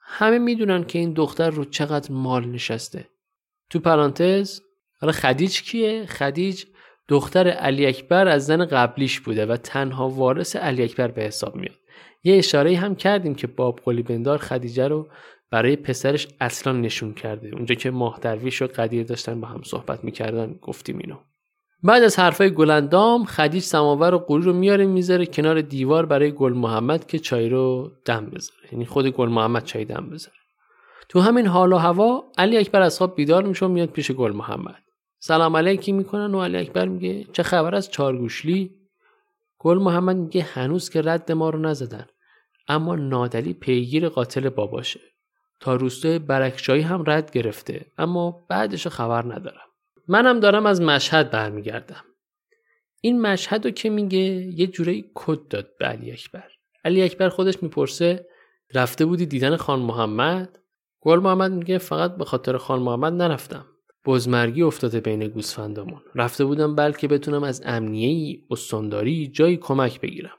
همه 0.00 0.38
می‌دونن 0.38 0.84
که 0.84 0.98
این 0.98 1.12
دختر 1.12 1.50
رو 1.50 1.64
چقدر 1.64 2.12
مال 2.12 2.48
نشسته. 2.48 3.08
تو 3.70 3.78
پرانتز 3.78 4.60
حالا 5.00 5.12
خدیج 5.12 5.62
کیه؟ 5.62 6.06
خدیج 6.06 6.64
دختر 7.08 7.48
علی 7.48 7.86
اکبر 7.86 8.28
از 8.28 8.46
زن 8.46 8.64
قبلیش 8.64 9.20
بوده 9.20 9.46
و 9.46 9.56
تنها 9.56 10.08
وارث 10.08 10.56
علی 10.56 10.82
اکبر 10.82 11.08
به 11.08 11.22
حساب 11.22 11.56
میاد. 11.56 11.76
یه 12.24 12.36
اشاره 12.38 12.76
هم 12.76 12.94
کردیم 12.94 13.34
که 13.34 13.46
باب 13.46 13.80
قلی 13.84 14.02
بندار 14.02 14.38
خدیجه 14.38 14.88
رو 14.88 15.08
برای 15.50 15.76
پسرش 15.76 16.28
اصلا 16.40 16.72
نشون 16.72 17.14
کرده. 17.14 17.50
اونجا 17.54 17.74
که 17.74 17.90
ماه 17.90 18.18
درویش 18.22 18.62
و 18.62 18.66
قدیر 18.66 19.04
داشتن 19.04 19.40
با 19.40 19.48
هم 19.48 19.62
صحبت 19.64 20.04
می‌کردن 20.04 20.54
گفتیم 20.62 20.98
اینو. 20.98 21.16
بعد 21.82 22.02
از 22.02 22.18
حرفای 22.18 22.50
گلندام 22.50 23.24
خدیج 23.24 23.62
سماور 23.62 24.14
و 24.14 24.18
قوری 24.18 24.44
رو 24.44 24.52
میاره 24.52 24.86
می‌ذاره 24.86 25.26
کنار 25.26 25.60
دیوار 25.60 26.06
برای 26.06 26.32
گل 26.32 26.52
محمد 26.52 27.06
که 27.06 27.18
چای 27.18 27.48
رو 27.48 27.92
دم 28.04 28.26
بذاره. 28.26 28.68
یعنی 28.72 28.86
خود 28.86 29.06
گل 29.06 29.28
محمد 29.28 29.64
چای 29.64 29.84
دم 29.84 30.10
بذاره. 30.12 30.36
تو 31.08 31.20
همین 31.20 31.46
حال 31.46 31.72
و 31.72 31.76
هوا 31.76 32.24
علی 32.38 32.56
اکبر 32.56 32.82
از 32.82 32.98
خواب 32.98 33.16
بیدار 33.16 33.44
میشه 33.44 33.66
و 33.66 33.68
میاد 33.68 33.88
پیش 33.88 34.10
گل 34.10 34.32
محمد. 34.32 34.83
سلام 35.26 35.56
علیکی 35.56 35.92
می‌کنن 35.92 36.34
و 36.34 36.42
علی 36.42 36.56
اکبر 36.56 36.88
میگه 36.88 37.24
چه 37.32 37.42
خبر 37.42 37.74
از 37.74 37.90
چارگوشلی؟ 37.90 38.70
گل 39.58 39.78
محمد 39.78 40.16
میگه 40.16 40.42
هنوز 40.42 40.90
که 40.90 41.02
رد 41.02 41.32
ما 41.32 41.50
رو 41.50 41.58
نزدن. 41.58 42.06
اما 42.68 42.96
نادلی 42.96 43.52
پیگیر 43.52 44.08
قاتل 44.08 44.48
باباشه. 44.48 45.00
تا 45.60 45.76
روستای 45.76 46.18
برکشایی 46.18 46.82
هم 46.82 47.04
رد 47.06 47.30
گرفته. 47.30 47.86
اما 47.98 48.46
بعدش 48.48 48.86
خبر 48.86 49.22
ندارم. 49.22 49.66
منم 50.08 50.40
دارم 50.40 50.66
از 50.66 50.80
مشهد 50.80 51.30
برمیگردم. 51.30 52.04
این 53.00 53.20
مشهد 53.20 53.64
رو 53.64 53.70
که 53.70 53.90
میگه 53.90 54.18
یه 54.18 54.66
جورایی 54.66 55.10
کد 55.14 55.48
داد 55.48 55.68
به 55.78 55.86
علی 55.86 56.12
اکبر. 56.12 56.50
علی 56.84 57.02
اکبر 57.02 57.28
خودش 57.28 57.62
می‌پرسه 57.62 58.26
رفته 58.74 59.04
بودی 59.04 59.26
دیدن 59.26 59.56
خان 59.56 59.80
محمد؟ 59.80 60.58
گل 61.00 61.18
محمد 61.18 61.52
میگه 61.52 61.78
فقط 61.78 62.16
به 62.16 62.24
خاطر 62.24 62.56
خان 62.56 62.82
محمد 62.82 63.12
نرفتم. 63.12 63.66
بزمرگی 64.06 64.62
افتاده 64.62 65.00
بین 65.00 65.28
گوسفندامون. 65.28 66.00
رفته 66.14 66.44
بودم 66.44 66.74
بلکه 66.74 67.08
بتونم 67.08 67.42
از 67.44 67.62
امنیه 67.64 68.38
استانداری 68.50 69.26
جایی 69.26 69.56
کمک 69.56 70.00
بگیرم. 70.00 70.36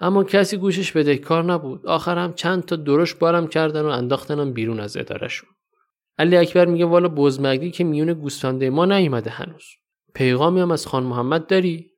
اما 0.00 0.24
کسی 0.24 0.56
گوشش 0.56 0.92
بده 0.92 1.18
کار 1.18 1.44
نبود. 1.44 1.86
آخرم 1.86 2.32
چند 2.32 2.64
تا 2.64 2.76
درش 2.76 3.14
بارم 3.14 3.46
کردن 3.46 3.82
و 3.82 3.88
انداختنم 3.88 4.52
بیرون 4.52 4.80
از 4.80 4.96
ادارشون 4.96 5.48
علی 6.18 6.36
اکبر 6.36 6.64
میگه 6.64 6.84
والا 6.84 7.08
بزمگی 7.08 7.70
که 7.70 7.84
میون 7.84 8.12
گوسفنده 8.12 8.70
ما 8.70 8.84
نیومده 8.84 9.30
هنوز. 9.30 9.64
پیغامی 10.14 10.60
هم 10.60 10.70
از 10.70 10.86
خان 10.86 11.02
محمد 11.02 11.46
داری؟ 11.46 11.90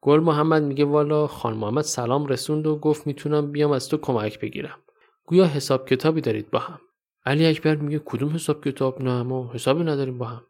گل 0.00 0.20
محمد 0.20 0.62
میگه 0.62 0.84
والا 0.84 1.26
خان 1.26 1.56
محمد 1.56 1.84
سلام 1.84 2.26
رسوند 2.26 2.66
و 2.66 2.76
گفت 2.76 3.06
می‌تونم 3.06 3.52
بیام 3.52 3.70
از 3.70 3.88
تو 3.88 3.96
کمک 3.96 4.40
بگیرم. 4.40 4.78
گویا 5.24 5.46
حساب 5.46 5.88
کتابی 5.88 6.20
دارید 6.20 6.50
با 6.50 6.58
هم. 6.58 6.78
علی 7.26 7.46
اکبر 7.46 7.74
میگه 7.74 8.02
کدوم 8.04 8.34
حساب 8.34 8.64
کتاب؟ 8.64 9.02
نه 9.02 9.22
ما 9.22 9.50
حسابی 9.54 9.84
نداریم 9.84 10.18
با 10.18 10.26
هم. 10.26 10.42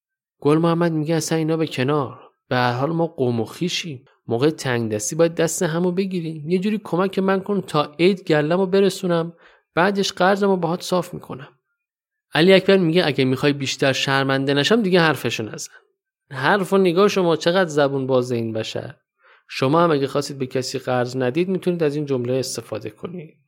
گل 0.43 0.59
محمد 0.59 0.93
میگه 0.93 1.15
اصلا 1.15 1.39
اینا 1.39 1.57
به 1.57 1.67
کنار. 1.67 2.21
به 2.49 2.57
هر 2.57 2.73
حال 2.73 2.91
ما 2.91 3.07
قوم 3.07 3.41
و 3.41 3.45
خیشیم. 3.45 4.05
موقع 4.27 4.51
تنگ 4.51 4.93
دستی 4.93 5.17
باید 5.17 5.35
دست 5.35 5.63
همو 5.63 5.93
بگیریم. 5.93 6.51
یه 6.51 6.59
جوری 6.59 6.81
کمک 6.85 7.19
من 7.19 7.41
کن 7.41 7.61
تا 7.61 7.95
عید 7.99 8.25
گلم 8.25 8.61
و 8.61 8.67
برسونم. 8.67 9.33
بعدش 9.75 10.13
قرضمو 10.13 10.57
باهات 10.57 10.83
صاف 10.83 11.15
می‌کنم. 11.15 11.49
علی 12.35 12.53
اکبر 12.53 12.77
میگه 12.77 13.07
اگه 13.07 13.25
می‌خوای 13.25 13.53
بیشتر 13.53 13.93
شرمنده 13.93 14.55
نشم 14.55 14.83
دیگه 14.83 15.01
حرفشو 15.01 15.43
نزن. 15.43 15.73
حرف 16.31 16.73
و 16.73 16.79
نگاه 16.79 17.09
شما 17.09 17.37
چقدر 17.37 17.69
زبون 17.69 18.07
باز 18.07 18.33
این 18.33 18.53
بشر. 18.53 18.95
شما 19.49 19.81
هم 19.81 19.91
اگه 19.91 20.07
خواستید 20.07 20.39
به 20.39 20.47
کسی 20.47 20.79
قرض 20.79 21.17
ندید 21.17 21.49
می‌تونید 21.49 21.83
از 21.83 21.97
این 21.97 22.07
جمله 22.07 22.33
استفاده 22.33 22.91
کنید. 22.91 23.39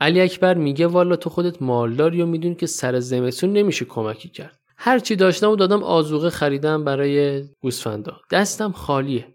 علی 0.00 0.20
اکبر 0.20 0.54
میگه 0.54 0.86
والا 0.86 1.16
تو 1.16 1.30
خودت 1.30 1.62
مالداری 1.62 2.22
و 2.22 2.26
می‌دونی 2.26 2.54
که 2.54 2.66
سر 2.66 3.00
زمستون 3.00 3.52
نمیشه 3.52 3.84
کمکی 3.84 4.28
کرد. 4.28 4.58
هر 4.80 4.98
چی 4.98 5.16
داشتم 5.16 5.50
و 5.50 5.56
دادم 5.56 5.82
آزوقه 5.82 6.30
خریدم 6.30 6.84
برای 6.84 7.44
گوسفندا. 7.60 8.16
دستم 8.30 8.72
خالیه. 8.72 9.26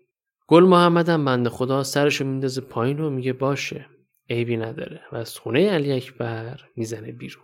گل 0.48 0.64
محمدم 0.64 1.26
بنده 1.26 1.50
خدا 1.50 1.84
سرشو 1.84 2.26
میندازه 2.26 2.62
پایین 2.62 3.00
و 3.00 3.10
میگه 3.10 3.34
باشه 3.34 3.86
عیبی 4.30 4.58
نداره. 4.58 5.02
و 5.12 5.16
از 5.16 5.38
خونه 5.38 5.70
علی 5.70 5.92
اکبر 5.92 6.60
می‌زنه 6.76 7.12
بیرون. 7.12 7.44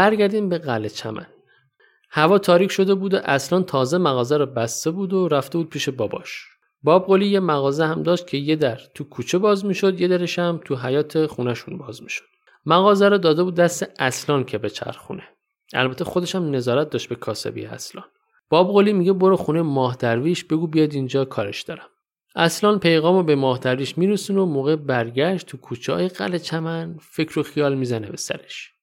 برگردیم 0.00 0.48
به 0.48 0.58
قلعه 0.58 0.88
چمن. 0.88 1.26
هوا 2.10 2.38
تاریک 2.38 2.70
شده 2.70 2.94
بود 2.94 3.14
و 3.14 3.18
اصلا 3.24 3.62
تازه 3.62 3.98
مغازه 3.98 4.36
رو 4.36 4.46
بسته 4.46 4.90
بود 4.90 5.12
و 5.12 5.28
رفته 5.28 5.58
بود 5.58 5.68
پیش 5.68 5.88
باباش. 5.88 6.44
باب 6.82 7.06
قلی 7.06 7.26
یه 7.26 7.40
مغازه 7.40 7.86
هم 7.86 8.02
داشت 8.02 8.26
که 8.26 8.36
یه 8.36 8.56
در 8.56 8.80
تو 8.94 9.04
کوچه 9.04 9.38
باز 9.38 9.64
می‌شد 9.64 10.00
یه 10.00 10.08
درش 10.08 10.38
هم 10.38 10.60
تو 10.64 10.76
حیات 10.76 11.26
خونشون 11.26 11.78
باز 11.78 12.02
می‌شد. 12.02 12.24
مغازه 12.66 13.08
رو 13.08 13.18
داده 13.18 13.42
بود 13.42 13.54
دست 13.54 13.86
اصلان 13.98 14.44
که 14.44 14.58
به 14.58 14.70
چرخونه 14.70 15.22
البته 15.74 16.04
خودش 16.04 16.34
هم 16.34 16.50
نظارت 16.50 16.90
داشت 16.90 17.08
به 17.08 17.14
کاسبی 17.14 17.66
اصلان. 17.66 18.04
باب 18.50 18.72
قلی 18.72 18.92
میگه 18.92 19.12
برو 19.12 19.36
خونه 19.36 19.62
ماه 19.62 19.96
درویش 19.96 20.44
بگو 20.44 20.66
بیاد 20.66 20.94
اینجا 20.94 21.24
کارش 21.24 21.62
دارم. 21.62 21.88
اصلان 22.36 22.78
پیغامو 22.78 23.22
به 23.22 23.34
ماه 23.34 23.58
درویش 23.58 23.98
میرسونه 23.98 24.40
و 24.40 24.44
موقع 24.46 24.76
برگشت 24.76 25.46
تو 25.46 25.56
کوچه 25.56 25.92
های 25.92 26.08
قلعه 26.08 26.38
چمن 26.38 26.96
فکر 27.00 27.38
و 27.38 27.42
خیال 27.42 27.74
می‌زنه 27.74 28.10
به 28.10 28.16
سرش. 28.16 28.79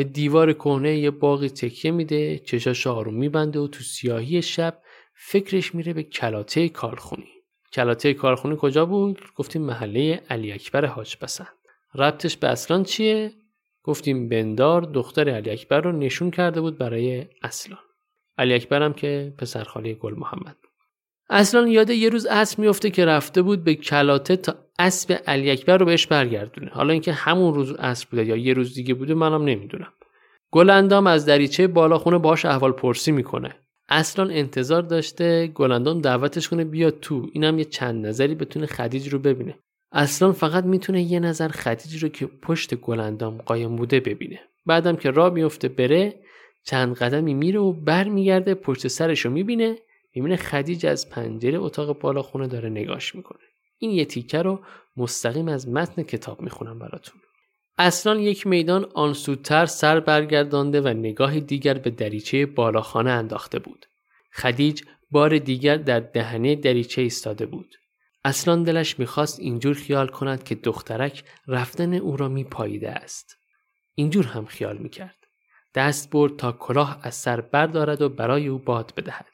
به 0.00 0.04
دیوار 0.04 0.52
کهنه 0.52 0.98
یه 0.98 1.10
باقی 1.10 1.48
تکیه 1.48 1.90
میده 1.90 2.38
چشاش 2.38 2.86
آروم 2.86 3.14
میبنده 3.14 3.58
و 3.58 3.68
تو 3.68 3.80
سیاهی 3.80 4.42
شب 4.42 4.82
فکرش 5.14 5.74
میره 5.74 5.92
به 5.92 6.02
کلاته 6.02 6.68
کارخونی. 6.68 7.28
کلاته 7.72 8.14
کارخونی 8.14 8.56
کجا 8.60 8.86
بود؟ 8.86 9.22
گفتیم 9.36 9.62
محله 9.62 10.22
علی 10.30 10.52
اکبر 10.52 10.86
حاج 10.86 11.16
بسند 11.22 11.56
ربطش 11.94 12.36
به 12.36 12.48
اصلان 12.48 12.84
چیه؟ 12.84 13.32
گفتیم 13.82 14.28
بندار 14.28 14.82
دختر 14.82 15.28
علی 15.28 15.50
اکبر 15.50 15.80
رو 15.80 15.92
نشون 15.92 16.30
کرده 16.30 16.60
بود 16.60 16.78
برای 16.78 17.26
اصلان. 17.42 17.80
علی 18.38 18.54
اکبر 18.54 18.82
هم 18.82 18.92
که 18.92 19.34
پسرخاله 19.38 19.94
گل 19.94 20.14
محمد 20.14 20.56
اصلا 21.32 21.68
یاد 21.68 21.90
یه 21.90 22.08
روز 22.08 22.26
اسب 22.26 22.58
میفته 22.58 22.90
که 22.90 23.04
رفته 23.04 23.42
بود 23.42 23.64
به 23.64 23.74
کلاته 23.74 24.36
تا 24.36 24.54
اسب 24.78 25.20
علی 25.26 25.50
اکبر 25.50 25.76
رو 25.76 25.86
بهش 25.86 26.06
برگردونه. 26.06 26.70
حالا 26.70 26.92
اینکه 26.92 27.12
همون 27.12 27.54
روز 27.54 27.72
اسب 27.72 28.08
بوده 28.10 28.24
یا 28.24 28.36
یه 28.36 28.54
روز 28.54 28.74
دیگه 28.74 28.94
بوده 28.94 29.14
منم 29.14 29.44
نمی‌دونم. 29.44 29.92
گلندام 30.52 31.06
از 31.06 31.26
دریچه 31.26 31.66
بالاخونه 31.66 32.18
باش 32.18 32.44
احوال 32.44 32.72
پرسی 32.72 33.12
می‌کنه. 33.12 33.54
اصلا 33.88 34.28
انتظار 34.28 34.82
داشته 34.82 35.46
گلندام 35.46 36.00
دعوتش 36.00 36.48
کنه 36.48 36.64
بیا 36.64 36.90
تو. 36.90 37.26
اینم 37.32 37.58
یه 37.58 37.64
چند 37.64 38.06
نظری 38.06 38.34
بتونه 38.34 38.66
خدیج 38.66 39.08
رو 39.08 39.18
ببینه. 39.18 39.54
اصلا 39.92 40.32
فقط 40.32 40.64
می‌تونه 40.64 41.02
یه 41.02 41.20
نظر 41.20 41.48
خدیج 41.48 42.02
رو 42.02 42.08
که 42.08 42.26
پشت 42.26 42.74
گلندام 42.74 43.38
قایم 43.38 43.76
بوده 43.76 44.00
ببینه. 44.00 44.40
بعدم 44.66 44.96
که 44.96 45.10
راه 45.10 45.32
میفته 45.32 45.68
بره 45.68 46.14
چند 46.64 46.96
قدمی 46.96 47.34
میره 47.34 47.60
و 47.60 47.72
برمیگرده 47.72 48.54
پشت 48.54 48.88
سرش 48.88 49.20
رو 49.20 49.30
می‌بینه. 49.30 49.76
می‌بینه 50.14 50.36
خدیج 50.36 50.86
از 50.86 51.08
پنجره 51.08 51.58
اتاق 51.58 51.98
بالا 51.98 52.22
خونه 52.22 52.46
داره 52.46 52.68
نگاش 52.68 53.14
می‌کنه. 53.14 53.40
این 53.78 53.90
یه 53.90 54.04
تیکه 54.04 54.42
رو 54.42 54.60
مستقیم 54.96 55.48
از 55.48 55.68
متن 55.68 56.02
کتاب 56.02 56.40
می‌خونم 56.40 56.78
براتون. 56.78 57.20
اصلا 57.78 58.20
یک 58.20 58.46
میدان 58.46 58.86
آن 58.94 59.12
سودتر 59.12 59.66
سر 59.66 60.00
برگردانده 60.00 60.80
و 60.80 60.88
نگاه 60.88 61.40
دیگر 61.40 61.74
به 61.74 61.90
دریچه 61.90 62.46
بالاخانه 62.46 63.10
انداخته 63.10 63.58
بود. 63.58 63.86
خدیج 64.32 64.82
بار 65.10 65.38
دیگر 65.38 65.76
در 65.76 66.00
دهنه 66.00 66.56
دریچه 66.56 67.02
ایستاده 67.02 67.46
بود. 67.46 67.76
اصلا 68.24 68.56
دلش 68.56 68.98
می‌خواست 68.98 69.40
اینجور 69.40 69.74
خیال 69.74 70.08
کند 70.08 70.44
که 70.44 70.54
دخترک 70.54 71.24
رفتن 71.48 71.94
او 71.94 72.16
را 72.16 72.28
میپاییده 72.28 72.90
است. 72.90 73.36
اینجور 73.94 74.26
هم 74.26 74.44
خیال 74.44 74.78
می‌کرد. 74.78 75.16
دست 75.74 76.10
برد 76.10 76.36
تا 76.36 76.52
کلاه 76.52 77.00
از 77.02 77.14
سر 77.14 77.40
بردارد 77.40 78.02
و 78.02 78.08
برای 78.08 78.48
او 78.48 78.58
باد 78.58 78.92
بدهد. 78.96 79.26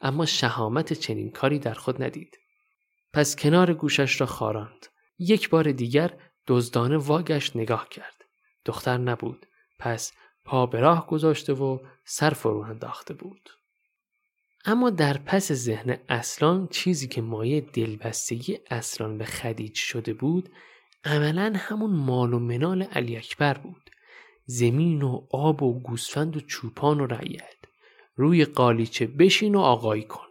اما 0.00 0.26
شهامت 0.26 0.92
چنین 0.92 1.30
کاری 1.30 1.58
در 1.58 1.74
خود 1.74 2.02
ندید. 2.02 2.38
پس 3.12 3.36
کنار 3.36 3.74
گوشش 3.74 4.20
را 4.20 4.26
خاراند. 4.26 4.86
یک 5.18 5.50
بار 5.50 5.72
دیگر 5.72 6.14
دزدانه 6.46 6.96
واگش 6.96 7.56
نگاه 7.56 7.88
کرد. 7.88 8.24
دختر 8.64 8.98
نبود. 8.98 9.46
پس 9.78 10.12
پا 10.44 10.66
به 10.66 10.80
راه 10.80 11.06
گذاشته 11.06 11.52
و 11.52 11.78
سر 12.04 12.30
فرو 12.30 12.60
انداخته 12.60 13.14
بود. 13.14 13.50
اما 14.64 14.90
در 14.90 15.18
پس 15.18 15.52
ذهن 15.52 15.98
اصلان 16.08 16.68
چیزی 16.68 17.08
که 17.08 17.22
مایه 17.22 17.60
دلبستگی 17.60 18.58
اصلان 18.70 19.18
به 19.18 19.24
خدیج 19.24 19.74
شده 19.76 20.12
بود 20.12 20.50
عملا 21.04 21.52
همون 21.56 21.90
مال 21.90 22.34
و 22.34 22.38
منال 22.38 22.82
علی 22.82 23.16
اکبر 23.16 23.54
بود. 23.54 23.90
زمین 24.44 25.02
و 25.02 25.26
آب 25.30 25.62
و 25.62 25.80
گوسفند 25.80 26.36
و 26.36 26.40
چوپان 26.40 27.00
و 27.00 27.06
رعیت. 27.06 27.57
روی 28.18 28.44
قالیچه 28.44 29.06
بشین 29.06 29.54
و 29.54 29.60
آقایی 29.60 30.02
کن. 30.02 30.26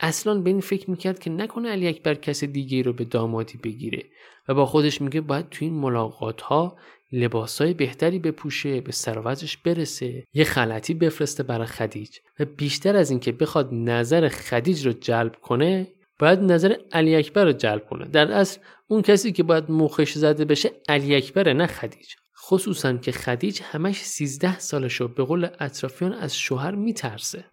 اصلا 0.00 0.40
به 0.40 0.50
این 0.50 0.60
فکر 0.60 0.90
می‌کرد 0.90 1.18
که 1.18 1.30
نکنه 1.30 1.68
علی 1.70 1.88
اکبر 1.88 2.14
کس 2.14 2.44
دیگه 2.44 2.82
رو 2.82 2.92
به 2.92 3.04
دامادی 3.04 3.58
بگیره 3.58 4.04
و 4.48 4.54
با 4.54 4.66
خودش 4.66 5.00
میگه 5.00 5.20
باید 5.20 5.48
تو 5.48 5.64
این 5.64 5.74
ملاقات 5.74 6.40
ها 6.40 6.76
لباسای 7.12 7.74
بهتری 7.74 8.18
بپوشه 8.18 8.80
به 8.80 8.92
سروزش 8.92 9.56
برسه 9.56 10.24
یه 10.34 10.44
خلطی 10.44 10.94
بفرسته 10.94 11.42
برای 11.42 11.66
خدیج 11.66 12.18
و 12.40 12.44
بیشتر 12.44 12.96
از 12.96 13.10
اینکه 13.10 13.32
بخواد 13.32 13.68
نظر 13.72 14.28
خدیج 14.28 14.86
رو 14.86 14.92
جلب 14.92 15.36
کنه 15.42 15.86
باید 16.18 16.38
نظر 16.38 16.76
علی 16.92 17.16
اکبر 17.16 17.44
رو 17.44 17.52
جلب 17.52 17.86
کنه. 17.86 18.04
در 18.04 18.32
اصل 18.32 18.60
اون 18.88 19.02
کسی 19.02 19.32
که 19.32 19.42
باید 19.42 19.70
موخش 19.70 20.12
زده 20.12 20.44
بشه 20.44 20.70
علی 20.88 21.14
اکبر 21.14 21.52
نه 21.52 21.66
خدیج. 21.66 22.14
خصوصا 22.48 22.92
که 22.96 23.12
خدیج 23.12 23.60
همش 23.62 23.96
سیزده 24.02 24.58
سالشو 24.58 25.08
به 25.08 25.24
قول 25.24 25.48
اطرافیان 25.60 26.12
از 26.12 26.38
شوهر 26.38 26.74
میترسه. 26.74 27.44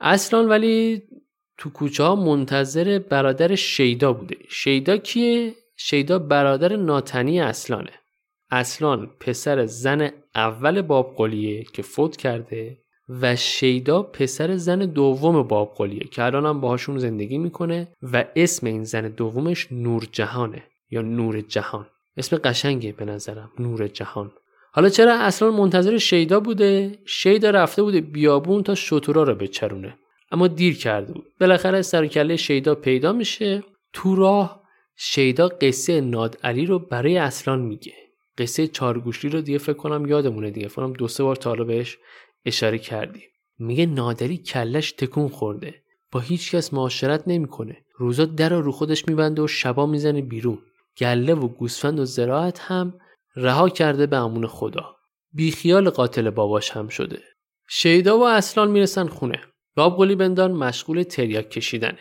اصلا 0.00 0.46
ولی 0.46 1.02
تو 1.58 1.70
کوچه 1.70 2.14
منتظر 2.14 2.98
برادر 2.98 3.54
شیدا 3.54 4.12
بوده. 4.12 4.36
شیدا 4.48 4.96
کیه؟ 4.96 5.54
شیدا 5.76 6.18
برادر 6.18 6.76
ناتنی 6.76 7.40
اصلانه. 7.40 7.92
اصلان 8.50 9.10
پسر 9.20 9.66
زن 9.66 10.10
اول 10.34 10.82
باب 10.82 11.14
قلیه 11.16 11.64
که 11.64 11.82
فوت 11.82 12.16
کرده 12.16 12.78
و 13.08 13.36
شیدا 13.36 14.02
پسر 14.02 14.56
زن 14.56 14.78
دوم 14.78 15.42
باب 15.42 15.74
قلیه 15.76 16.04
که 16.04 16.22
الان 16.22 16.46
هم 16.46 16.60
باهاشون 16.60 16.98
زندگی 16.98 17.38
می‌کنه 17.38 17.88
و 18.02 18.24
اسم 18.36 18.66
این 18.66 18.84
زن 18.84 19.08
دومش 19.08 19.72
نور 19.72 20.08
جهانه 20.12 20.62
یا 20.90 21.02
نور 21.02 21.40
جهان 21.40 21.86
اسم 22.16 22.36
قشنگه 22.36 22.92
به 22.92 23.04
نظرم 23.04 23.50
نور 23.58 23.88
جهان. 23.88 24.32
حالا 24.72 24.88
چرا 24.88 25.14
اصلا 25.14 25.50
منتظر 25.50 25.98
شیدا 25.98 26.40
بوده؟ 26.40 26.98
شیدا 27.06 27.50
رفته 27.50 27.82
بوده 27.82 28.00
بیابون 28.00 28.62
تا 28.62 28.74
شطورا 28.74 29.22
رو 29.22 29.34
بچرونه. 29.34 29.98
اما 30.30 30.48
دیر 30.48 30.78
کرده 30.78 31.12
بود. 31.12 31.26
بالاخره 31.40 31.82
سرکله 31.82 32.36
شیدا 32.36 32.74
پیدا 32.74 33.12
میشه. 33.12 33.62
تو 33.92 34.14
راه 34.14 34.62
شیدا 34.96 35.48
قصه 35.48 36.00
ناد 36.00 36.38
علی 36.42 36.66
رو 36.66 36.78
برای 36.78 37.18
اصلان 37.18 37.60
میگه. 37.60 37.92
قصه 38.38 38.66
چارگوشی 38.66 39.28
رو 39.28 39.40
دیگه 39.40 39.58
فکر 39.58 39.76
کنم 39.76 40.06
یادمونه 40.06 40.50
دیگه. 40.50 40.68
فکر 40.68 40.86
دو 40.86 41.08
سه 41.08 41.24
بار 41.24 41.36
تا 41.36 41.54
بهش 41.54 41.98
اشاره 42.44 42.78
کردیم 42.78 43.22
میگه 43.58 43.86
نادری 43.86 44.36
کلش 44.36 44.92
تکون 44.92 45.28
خورده. 45.28 45.74
با 46.12 46.20
هیچ 46.20 46.54
کس 46.54 46.74
معاشرت 46.74 47.22
نمی‌کنه. 47.26 47.76
روزا 47.96 48.24
در 48.24 48.48
رو 48.48 48.72
خودش 48.72 49.08
میبنده 49.08 49.42
و 49.42 49.46
شبا 49.46 49.86
می‌زنه 49.86 50.22
بیرون. 50.22 50.58
گله 50.98 51.34
و 51.34 51.48
گوسفند 51.48 52.00
و 52.00 52.04
زراعت 52.04 52.58
هم 52.60 52.98
رها 53.36 53.68
کرده 53.68 54.06
به 54.06 54.16
امون 54.16 54.46
خدا. 54.46 54.96
بیخیال 55.32 55.90
قاتل 55.90 56.30
باباش 56.30 56.70
هم 56.70 56.88
شده. 56.88 57.20
شیدا 57.68 58.18
و 58.18 58.28
اصلان 58.28 58.70
می‌رسن 58.70 59.06
خونه. 59.06 59.40
باب 59.76 59.96
قلی 59.96 60.14
بندان 60.14 60.52
مشغول 60.52 61.02
تریاک 61.02 61.50
کشیدنه. 61.50 61.98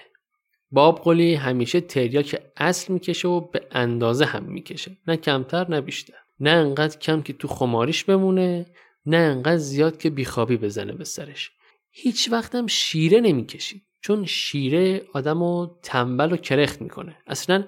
باب 0.71 1.01
قلی 1.03 1.33
همیشه 1.35 1.81
تریاک 1.81 2.41
اصل 2.57 2.93
می‌کشه 2.93 3.27
و 3.27 3.39
به 3.39 3.67
اندازه 3.71 4.25
هم 4.25 4.43
می‌کشه. 4.43 4.97
نه 5.07 5.17
کمتر 5.17 5.69
نه 5.69 5.81
بیشتر. 5.81 6.13
نه 6.39 6.49
انقدر 6.49 6.99
کم 6.99 7.21
که 7.21 7.33
تو 7.33 7.47
خماریش 7.47 8.03
بمونه 8.03 8.65
نه 9.05 9.17
انقدر 9.17 9.57
زیاد 9.57 9.97
که 9.97 10.09
بیخوابی 10.09 10.57
بزنه 10.57 10.93
به 10.93 11.03
سرش. 11.03 11.51
هیچ 11.91 12.29
وقتم 12.31 12.67
شیره 12.67 13.19
نمی‌کشید 13.19 13.81
چون 14.01 14.25
شیره 14.25 15.01
آدمو 15.13 15.67
تنبل 15.83 16.33
و 16.33 16.37
کرخت 16.37 16.81
می‌کنه. 16.81 17.17
اصلا 17.27 17.63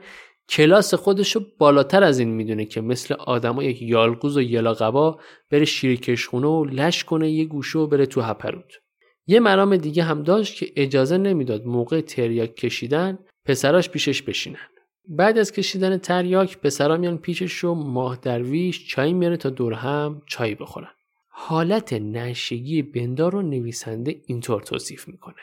کلاس 0.49 0.93
خودشو 0.93 1.45
بالاتر 1.57 2.03
از 2.03 2.19
این 2.19 2.29
می‌دونه 2.29 2.65
که 2.65 2.81
مثل 2.81 3.13
آدما 3.13 3.63
یک 3.63 3.81
یالقوز 3.81 4.37
و 4.37 4.41
یلاقبا 4.41 5.19
بره 5.51 5.65
شیر 5.65 5.99
کشخونه 5.99 6.47
و 6.47 6.65
لش 6.65 7.03
کنه 7.03 7.31
یه 7.31 7.45
گوشه 7.45 7.79
و 7.79 7.87
بره 7.87 8.05
تو 8.05 8.21
هپروت. 8.21 8.73
یه 9.27 9.39
مرام 9.39 9.77
دیگه 9.77 10.03
هم 10.03 10.23
داشت 10.23 10.57
که 10.57 10.71
اجازه 10.75 11.17
نمی‌داد 11.17 11.65
موقع 11.65 12.01
تریاک 12.01 12.55
کشیدن 12.55 13.19
پسراش 13.45 13.89
پیشش 13.89 14.21
بشینن. 14.21 14.67
بعد 15.07 15.37
از 15.37 15.51
کشیدن 15.51 15.97
تریاک 15.97 16.57
پسرا 16.57 16.97
میان 16.97 17.17
پیشش 17.17 17.63
و 17.63 17.73
ماه 17.73 18.15
درویش 18.21 18.87
چای 18.87 19.13
میاره 19.13 19.37
تا 19.37 19.49
دور 19.49 19.73
هم 19.73 20.21
چای 20.25 20.55
بخورن. 20.55 20.91
حالت 21.29 21.93
نشگی 21.93 22.81
بندار 22.81 23.31
رو 23.31 23.41
نویسنده 23.41 24.21
اینطور 24.25 24.61
توصیف 24.61 25.07
می‌کنه. 25.07 25.35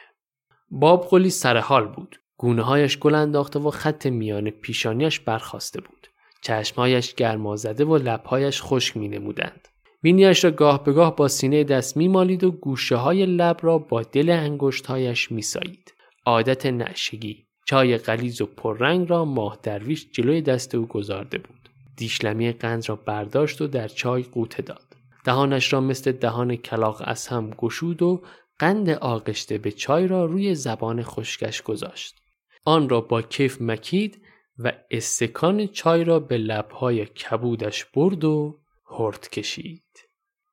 باب 0.71 1.07
قلی 1.11 1.31
سر 1.31 1.57
حال 1.57 1.87
بود. 1.87 2.17
گونه 2.41 2.63
هایش 2.63 2.99
گل 2.99 3.15
انداخته 3.15 3.59
و 3.59 3.71
خط 3.71 4.07
میان 4.07 4.51
پیشانیش 4.51 5.21
برخواسته 5.21 5.81
بود 5.81 6.07
چشمهایش 6.43 7.15
گرما 7.15 7.57
زده 7.57 7.85
و 7.85 7.97
لبهایش 7.97 8.63
خشک 8.63 8.97
می 8.97 9.09
نمودند. 9.09 9.69
بینیش 10.03 10.45
را 10.45 10.51
گاه 10.51 10.85
به 10.85 10.93
گاه 10.93 11.17
با 11.17 11.29
سینه 11.29 11.65
دست 11.65 11.97
می 11.97 12.09
مالید 12.09 12.45
و 12.45 12.51
گوشه 12.51 12.97
های 12.97 13.27
لب 13.27 13.57
را 13.63 13.79
با 13.79 14.03
دل 14.03 14.31
انگشتهایش 14.31 15.33
می 15.33 15.43
سایید. 15.43 15.95
عادت 16.27 16.67
نشگی 16.67 17.47
چای 17.67 17.99
غلیز 17.99 18.41
و 18.41 18.47
پررنگ 18.47 19.11
را 19.11 19.25
ماه 19.25 19.59
درویش 19.63 20.11
جلوی 20.13 20.43
دست 20.43 20.75
او 20.75 20.87
گذارده 20.87 21.39
بود. 21.39 21.71
دیشلمی 21.97 22.53
قند 22.53 22.89
را 22.89 22.97
برداشت 22.97 23.61
و 23.61 23.67
در 23.67 23.89
چای 23.89 24.23
قوطه 24.23 24.63
داد. 24.63 24.97
دهانش 25.25 25.73
را 25.73 25.81
مثل 25.81 26.13
دهان 26.13 26.57
کلاق 26.57 27.03
از 27.05 27.27
هم 27.27 27.51
گشود 27.51 28.03
و 28.03 28.23
قند 28.59 28.91
آغشته 28.91 29.59
به 29.59 29.73
چای 29.73 30.07
را 30.07 30.25
روی 30.25 30.55
زبان 30.55 31.03
خشکش 31.03 31.63
گذاشت. 31.63 32.20
آن 32.65 32.89
را 32.89 33.01
با 33.01 33.23
کیف 33.23 33.61
مکید 33.61 34.23
و 34.59 34.73
استکان 34.91 35.67
چای 35.67 36.05
را 36.05 36.21
به 36.21 36.39
لبهای 36.39 37.07
کبودش 37.07 37.85
برد 37.85 38.25
و 38.25 38.61
هرد 38.99 39.29
کشید. 39.29 39.83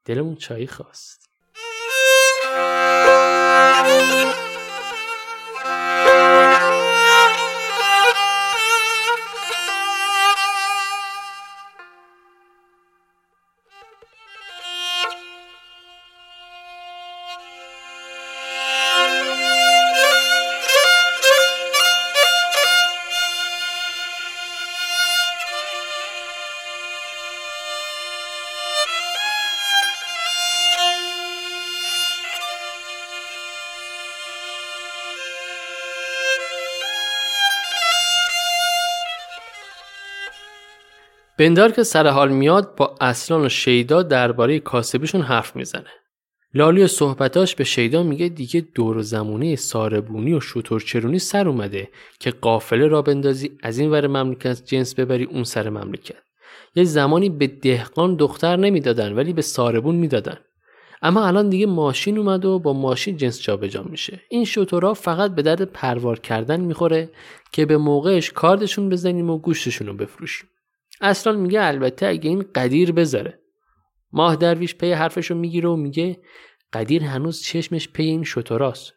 دلمون 0.06 0.36
چای 0.36 0.68
خواست. 0.68 1.30
بندار 41.38 41.72
که 41.72 41.84
سر 41.84 42.08
حال 42.08 42.32
میاد 42.32 42.76
با 42.76 42.96
اصلان 43.02 43.46
و 43.46 43.50
شیدا 43.50 44.04
درباره 44.04 44.60
کاسبیشون 44.60 45.22
حرف 45.22 45.56
می‌زنه. 45.56 45.90
لالی 46.54 46.84
و 46.84 46.88
صحبتاش 46.88 47.56
به 47.56 47.64
شیدا 47.64 48.04
میگه 48.04 48.30
دیگه 48.30 48.66
دور 48.76 48.98
و 48.98 49.02
زمونه 49.02 49.56
ساربونی 49.56 50.34
و 50.34 50.40
شطورچرونی 50.40 51.20
سر 51.20 51.48
اومده 51.48 51.90
که 52.20 52.32
قافله 52.32 52.88
را 52.88 53.02
بندازی 53.02 53.52
از 53.64 53.78
این 53.78 53.92
ور 53.92 54.08
مملکت 54.08 54.66
جنس 54.66 54.96
ببری 54.96 55.24
اون 55.24 55.44
سر 55.44 55.70
مملکت. 55.70 56.16
یه 56.76 56.84
زمانی 56.84 57.30
به 57.30 57.48
دهقان 57.48 58.16
دختر 58.16 58.56
نمی‌دادن 58.56 59.14
ولی 59.14 59.34
به 59.34 59.42
ساربون 59.42 59.96
می‌دادن. 59.96 60.38
اما 61.02 61.28
الان 61.28 61.50
دیگه 61.50 61.66
ماشین 61.66 62.18
اومد 62.18 62.46
و 62.46 62.60
با 62.60 62.74
ماشین 62.74 63.18
جنس 63.18 63.42
جابجا 63.42 63.84
میشه 63.84 64.22
این 64.30 64.46
شطورا 64.46 64.94
فقط 64.94 65.36
به 65.36 65.42
درد 65.42 65.64
پروار 65.64 66.20
کردن 66.20 66.60
می‌خوره 66.60 67.10
که 67.52 67.66
به 67.66 67.78
موقعش 67.78 68.32
کاردشون 68.32 68.90
بزنیم 68.90 69.30
و 69.30 69.38
گوشتشون 69.38 69.88
رو 69.88 69.94
بفروشیم 69.94 70.50
اصلا 71.02 71.34
میگه 71.34 71.64
البته 71.64 72.08
اگه 72.08 72.30
این 72.30 72.46
قدیر 72.56 72.92
بذاره. 72.92 73.40
ماه 74.12 74.36
درویش 74.36 74.76
پی 74.76 74.92
حرفشو 74.92 75.36
می‌گیره 75.36 75.70
و 75.70 75.76
میگه 75.76 76.20
قدیر 76.74 77.04
هنوز 77.04 77.42
چشمش 77.42 77.90
پی 77.90 78.04
این 78.04 78.24
شطوراست 78.24 78.94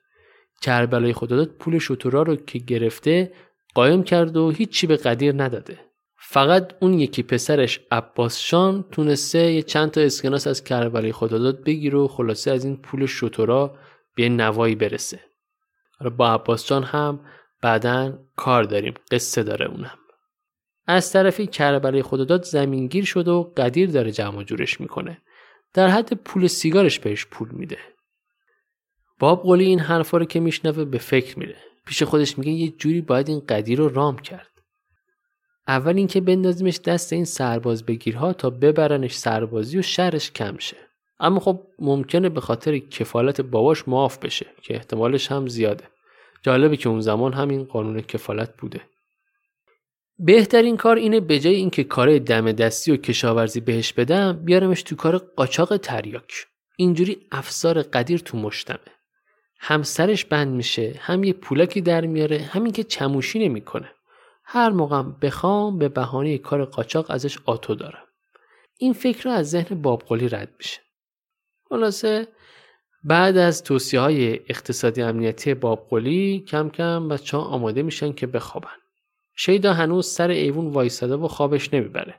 کربلای 0.62 1.12
خدا 1.12 1.36
داد 1.36 1.48
پول 1.48 1.78
شطورا 1.78 2.22
رو 2.22 2.36
که 2.36 2.58
گرفته 2.58 3.32
قایم 3.74 4.02
کرد 4.02 4.36
و 4.36 4.50
هیچی 4.50 4.86
به 4.86 4.96
قدیر 4.96 5.42
نداده. 5.42 5.78
فقط 6.16 6.72
اون 6.80 6.94
یکی 6.94 7.22
پسرش 7.22 7.80
عباس 7.90 8.38
شان 8.38 8.84
تونسته 8.92 9.52
یه 9.52 9.62
چند 9.62 9.90
تا 9.90 10.00
اسکناس 10.00 10.46
از 10.46 10.64
کربلای 10.64 11.12
خداداد 11.12 11.64
بگیره 11.64 11.98
و 11.98 12.08
خلاصه 12.08 12.50
از 12.50 12.64
این 12.64 12.76
پول 12.76 13.06
شطورا 13.06 13.78
به 14.16 14.28
نوایی 14.28 14.74
برسه. 14.74 15.20
با 16.16 16.34
عباس 16.34 16.66
جان 16.66 16.82
هم 16.82 17.20
بعدا 17.62 18.18
کار 18.36 18.64
داریم. 18.64 18.94
قصه 19.10 19.42
داره 19.42 19.66
اونم. 19.66 19.99
از 20.86 21.12
طرفی 21.12 21.46
کربلای 21.46 22.02
خداداد 22.02 22.42
زمینگیر 22.42 23.04
شده 23.04 23.30
و 23.30 23.42
قدیر 23.42 23.90
داره 23.90 24.12
جمع 24.12 24.42
جورش 24.42 24.80
می‌کنه. 24.80 25.18
در 25.74 25.88
حد 25.88 26.12
پول 26.12 26.46
سیگارش 26.46 26.98
بهش 26.98 27.26
پول 27.26 27.48
میده. 27.52 27.78
باب 29.18 29.42
قولی 29.42 29.64
این 29.64 29.80
حرفا 29.80 30.18
رو 30.18 30.24
که 30.24 30.40
میشنوه 30.40 30.84
به 30.84 30.98
فکر 30.98 31.38
میره. 31.38 31.56
پیش 31.86 32.02
خودش 32.02 32.38
میگه 32.38 32.52
یه 32.52 32.70
جوری 32.70 33.00
باید 33.00 33.28
این 33.28 33.42
قدیر 33.48 33.78
رو 33.78 33.88
رام 33.88 34.18
کرد. 34.18 34.50
اول 35.68 35.96
اینکه 35.96 36.20
بندازیمش 36.20 36.80
دست 36.80 37.12
این 37.12 37.24
سرباز 37.24 37.86
بگیرها 37.86 38.32
تا 38.32 38.50
ببرنش 38.50 39.14
سربازی 39.14 39.78
و 39.78 39.82
شرش 39.82 40.30
کم 40.30 40.58
شه. 40.58 40.76
اما 41.20 41.40
خب 41.40 41.60
ممکنه 41.78 42.28
به 42.28 42.40
خاطر 42.40 42.78
کفالت 42.78 43.40
باباش 43.40 43.88
معاف 43.88 44.18
بشه 44.18 44.46
که 44.62 44.74
احتمالش 44.74 45.32
هم 45.32 45.48
زیاده. 45.48 45.84
جالبه 46.42 46.76
که 46.76 46.88
اون 46.88 47.00
زمان 47.00 47.32
همین 47.32 47.64
قانون 47.64 48.00
کفالت 48.00 48.56
بوده. 48.56 48.80
بهترین 50.22 50.76
کار 50.76 50.96
اینه 50.96 51.20
به 51.20 51.38
جای 51.38 51.54
اینکه 51.54 51.84
کار 51.84 52.18
دم 52.18 52.52
دستی 52.52 52.92
و 52.92 52.96
کشاورزی 52.96 53.60
بهش 53.60 53.92
بدم 53.92 54.32
بیارمش 54.44 54.82
تو 54.82 54.96
کار 54.96 55.18
قاچاق 55.18 55.76
تریاک. 55.76 56.46
اینجوری 56.76 57.26
افسار 57.32 57.82
قدیر 57.82 58.18
تو 58.18 58.36
مشتمه. 58.38 58.78
هم 59.58 59.82
سرش 59.82 60.24
بند 60.24 60.54
میشه 60.54 60.94
هم 61.00 61.24
یه 61.24 61.32
پولکی 61.32 61.80
در 61.80 62.06
میاره 62.06 62.38
همین 62.38 62.72
که 62.72 62.84
چموشی 62.84 63.38
نمی‌کنه. 63.38 63.90
هر 64.44 64.70
موقعم 64.70 65.16
بخوام 65.22 65.78
به 65.78 65.88
بهانه 65.88 66.38
کار 66.38 66.64
قاچاق 66.64 67.10
ازش 67.10 67.38
آتو 67.44 67.74
دارم. 67.74 68.04
این 68.78 68.92
فکر 68.92 69.24
رو 69.24 69.30
از 69.30 69.50
ذهن 69.50 69.82
بابقلی 69.82 70.28
رد 70.28 70.54
میشه. 70.58 70.80
خلاصه 71.68 72.28
بعد 73.04 73.36
از 73.36 73.64
توصیه 73.64 74.00
های 74.00 74.34
اقتصادی 74.48 75.02
امنیتی 75.02 75.54
بابقلی 75.54 76.44
کم 76.48 76.68
کم 76.68 77.08
بچه 77.08 77.36
ها 77.36 77.42
آماده 77.42 77.82
میشن 77.82 78.12
که 78.12 78.26
بخوابن. 78.26 78.80
شیدا 79.42 79.72
هنوز 79.72 80.06
سر 80.06 80.30
ایوون 80.30 80.68
وایساده 80.70 81.14
و 81.14 81.28
خوابش 81.28 81.74
نمی‌بره. 81.74 82.14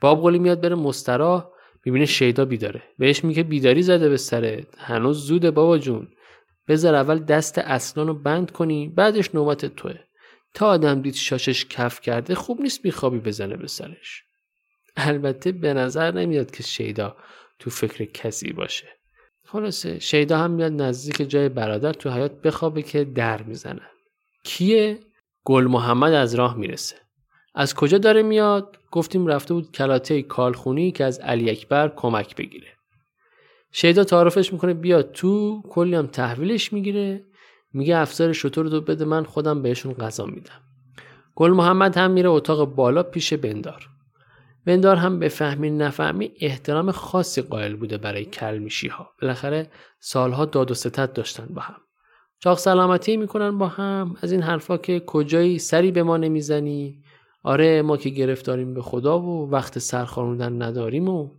باب 0.00 0.22
قلی 0.22 0.38
میاد 0.38 0.60
بره 0.60 0.74
مستراح 0.74 1.48
می‌بینه 1.84 2.06
شیدا 2.06 2.44
بیداره. 2.44 2.82
بهش 2.98 3.24
میگه 3.24 3.42
بیداری 3.42 3.82
زده 3.82 4.08
به 4.08 4.16
سرت. 4.16 4.66
هنوز 4.78 5.26
زوده 5.26 5.50
بابا 5.50 5.78
جون. 5.78 6.08
بذار 6.68 6.94
اول 6.94 7.18
دست 7.18 7.58
اصلان 7.58 8.22
بند 8.22 8.50
کنی 8.50 8.88
بعدش 8.88 9.34
نوبت 9.34 9.64
توه. 9.66 9.94
تا 10.54 10.66
آدم 10.66 11.02
دید 11.02 11.14
شاشش 11.14 11.66
کف 11.66 12.00
کرده 12.00 12.34
خوب 12.34 12.60
نیست 12.60 12.82
بیخوابی 12.82 13.18
بزنه 13.18 13.56
به 13.56 13.66
سرش. 13.66 14.22
البته 14.96 15.52
به 15.52 15.74
نظر 15.74 16.10
نمیاد 16.10 16.50
که 16.50 16.62
شیدا 16.62 17.16
تو 17.58 17.70
فکر 17.70 18.04
کسی 18.04 18.52
باشه. 18.52 18.88
خلاصه 19.44 19.98
شیدا 19.98 20.38
هم 20.38 20.50
میاد 20.50 20.72
نزدیک 20.72 21.30
جای 21.30 21.48
برادر 21.48 21.92
تو 21.92 22.10
حیات 22.10 22.42
بخوابه 22.42 22.82
که 22.82 23.04
در 23.04 23.42
می‌زنن 23.42 23.88
کیه؟ 24.44 24.98
گل 25.46 25.64
محمد 25.64 26.12
از 26.12 26.34
راه 26.34 26.56
می‌رسه. 26.56 26.96
از 27.54 27.74
کجا 27.74 27.98
داره 27.98 28.22
میاد؟ 28.22 28.76
گفتیم 28.90 29.26
رفته 29.26 29.54
بود 29.54 29.72
کلاته 29.72 30.22
کالخونی 30.22 30.92
که 30.92 31.04
از 31.04 31.18
علی 31.18 31.50
اکبر 31.50 31.92
کمک 31.96 32.36
بگیره. 32.36 32.68
شیدا 33.72 34.04
تعارفش 34.04 34.52
می‌کنه 34.52 34.74
بیاد 34.74 35.12
تو. 35.12 35.62
کلی 35.70 35.94
هم 35.94 36.06
تحویلش 36.06 36.72
می‌گیره. 36.72 37.24
میگه 37.72 37.96
افسر 37.96 38.32
شطور 38.32 38.66
رو 38.66 38.80
بده 38.80 39.04
من 39.04 39.24
خودم 39.24 39.62
بهشون 39.62 39.92
غذا 39.92 40.26
میدم. 40.26 40.60
گل 41.34 41.50
محمد 41.50 41.96
هم 41.96 42.10
میره 42.10 42.28
اتاق 42.28 42.74
بالا 42.74 43.02
پیش 43.02 43.32
بندار. 43.32 43.88
بندار 44.66 44.96
هم 44.96 45.18
به 45.18 45.28
فهمی 45.28 45.70
نفهمی 45.70 46.32
احترام 46.40 46.90
خاصی 46.90 47.42
قائل 47.42 47.76
بوده 47.76 47.98
برای 47.98 48.24
کلمیشی 48.24 48.88
ها 48.88 49.10
بالاخره 49.22 49.70
سالها 50.00 50.44
داد 50.44 50.70
و 50.70 50.74
ستت 50.74 51.12
داشتن 51.12 51.46
با 51.46 51.62
هم. 51.62 51.76
چاق 52.38 52.58
سلامتی 52.58 53.16
می‌کنن 53.16 53.58
با 53.58 53.66
هم. 53.68 54.16
از 54.22 54.32
این 54.32 54.42
حرفا 54.42 54.76
که 54.76 55.00
کجایی 55.00 55.58
سری 55.58 55.90
به 55.90 56.02
ما 56.02 56.16
نمی‌زنی. 56.16 57.02
آره 57.42 57.82
ما 57.82 57.96
که 57.96 58.10
گرفتاریم 58.10 58.74
به 58.74 58.82
خدا 58.82 59.20
و 59.20 59.50
وقت 59.50 59.78
سرخاروندن 59.78 60.62
نداریم 60.62 61.08
و 61.08 61.30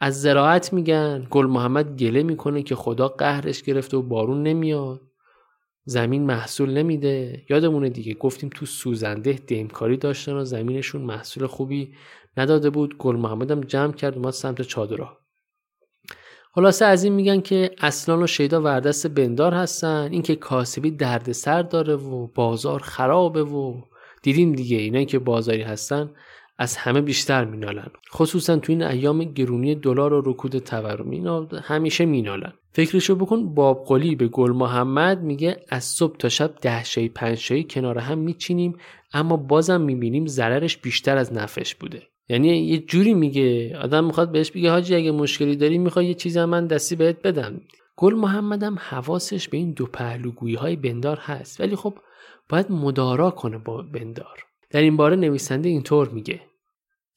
از 0.00 0.22
زراعت 0.22 0.72
میگن. 0.72 1.26
گل 1.30 1.46
محمد 1.46 1.98
گله 1.98 2.22
می‌کنه 2.22 2.62
که 2.62 2.74
خدا 2.74 3.08
قهرش 3.08 3.62
گرفته 3.62 3.96
و 3.96 4.02
بارون 4.02 4.42
نمیاد. 4.42 5.00
زمین 5.84 6.26
محصول 6.26 6.70
نمیده. 6.70 7.42
یادمونه 7.50 7.88
دیگه 7.88 8.14
گفتیم 8.14 8.50
تو 8.54 8.66
سوزنده 8.66 9.32
دیمکاری 9.32 9.96
داشتن 9.96 10.32
و 10.32 10.44
زمینشون 10.44 11.02
محصول 11.02 11.46
خوبی 11.46 11.94
نداده 12.36 12.70
بود. 12.70 12.98
گل 12.98 13.16
محمدم 13.16 13.60
جمع 13.60 13.92
کرد 13.92 14.16
اومد 14.16 14.32
سمت 14.32 14.62
چادرها. 14.62 15.25
خلاصه 16.56 16.84
از 16.84 17.04
این 17.04 17.12
میگن 17.12 17.40
که 17.40 17.70
اصلان 17.80 18.22
و 18.22 18.26
شیدا 18.26 18.62
وردست 18.62 19.06
بندار 19.06 19.54
هستن. 19.54 20.08
اینکه 20.12 20.36
کاسبی 20.36 20.90
دردسر 20.90 21.62
داره 21.62 21.94
و 21.94 22.26
بازار 22.26 22.80
خرابه 22.80 23.42
و 23.42 23.74
دیدیم 24.22 24.52
دیگه 24.52 24.76
اینایی 24.76 25.06
که 25.06 25.18
بازاری 25.18 25.62
هستن 25.62 26.10
از 26.58 26.76
همه 26.76 27.00
بیشتر 27.00 27.44
مینالن. 27.44 27.90
خصوصا 28.12 28.56
تو 28.56 28.72
این 28.72 28.82
ایام 28.82 29.24
گرونی 29.24 29.74
دلار 29.74 30.12
و 30.12 30.30
رکود 30.30 30.58
تورم 30.58 31.10
اینا 31.10 31.48
همیشه 31.62 32.04
مینالن. 32.06 32.52
فکرشو 32.72 33.14
بکن 33.14 33.54
باب 33.54 33.84
قلی 33.86 34.14
به 34.14 34.28
گل 34.28 34.52
محمد 34.52 35.22
میگه 35.22 35.56
از 35.68 35.84
صبح 35.84 36.16
تا 36.16 36.28
شب 36.28 36.54
ده 36.60 36.84
شی 36.84 37.08
پنج 37.08 37.38
شی 37.38 37.66
کنار 37.70 37.98
هم 37.98 38.18
میچینیم 38.18 38.76
اما 39.12 39.36
بازم 39.36 39.80
می‌بینیم 39.80 40.26
ضررش 40.26 40.76
بیشتر 40.76 41.16
از 41.16 41.32
نفش 41.32 41.74
بوده. 41.74 42.02
یعنی 42.28 42.58
یه 42.58 42.78
جوری 42.78 43.14
میگه. 43.14 43.78
آدم 43.82 44.04
می‌خواد 44.04 44.32
بهش 44.32 44.50
بگه 44.50 44.70
حاجی 44.70 44.94
اگه 44.94 45.10
مشکلی 45.10 45.56
داری 45.56 45.78
می‌خوای 45.78 46.06
یه 46.06 46.14
چیزی 46.14 46.44
من 46.44 46.66
دستی 46.66 46.96
بهت 46.96 47.22
بدم. 47.22 47.60
گل 47.96 48.14
محمدم 48.14 48.76
حواسش 48.80 49.48
به 49.48 49.56
این 49.56 49.72
دو 49.72 49.86
پهلوگویی 49.86 50.54
های 50.54 50.76
بندار 50.76 51.16
هست. 51.16 51.60
ولی 51.60 51.76
خب 51.76 51.98
باید 52.48 52.72
مدارا 52.72 53.30
کنه 53.30 53.58
با 53.58 53.82
بندار. 53.82 54.44
در 54.70 54.80
این 54.80 54.96
باره 54.96 55.16
نویسنده 55.16 55.68
اینطور 55.68 56.08
میگه. 56.08 56.40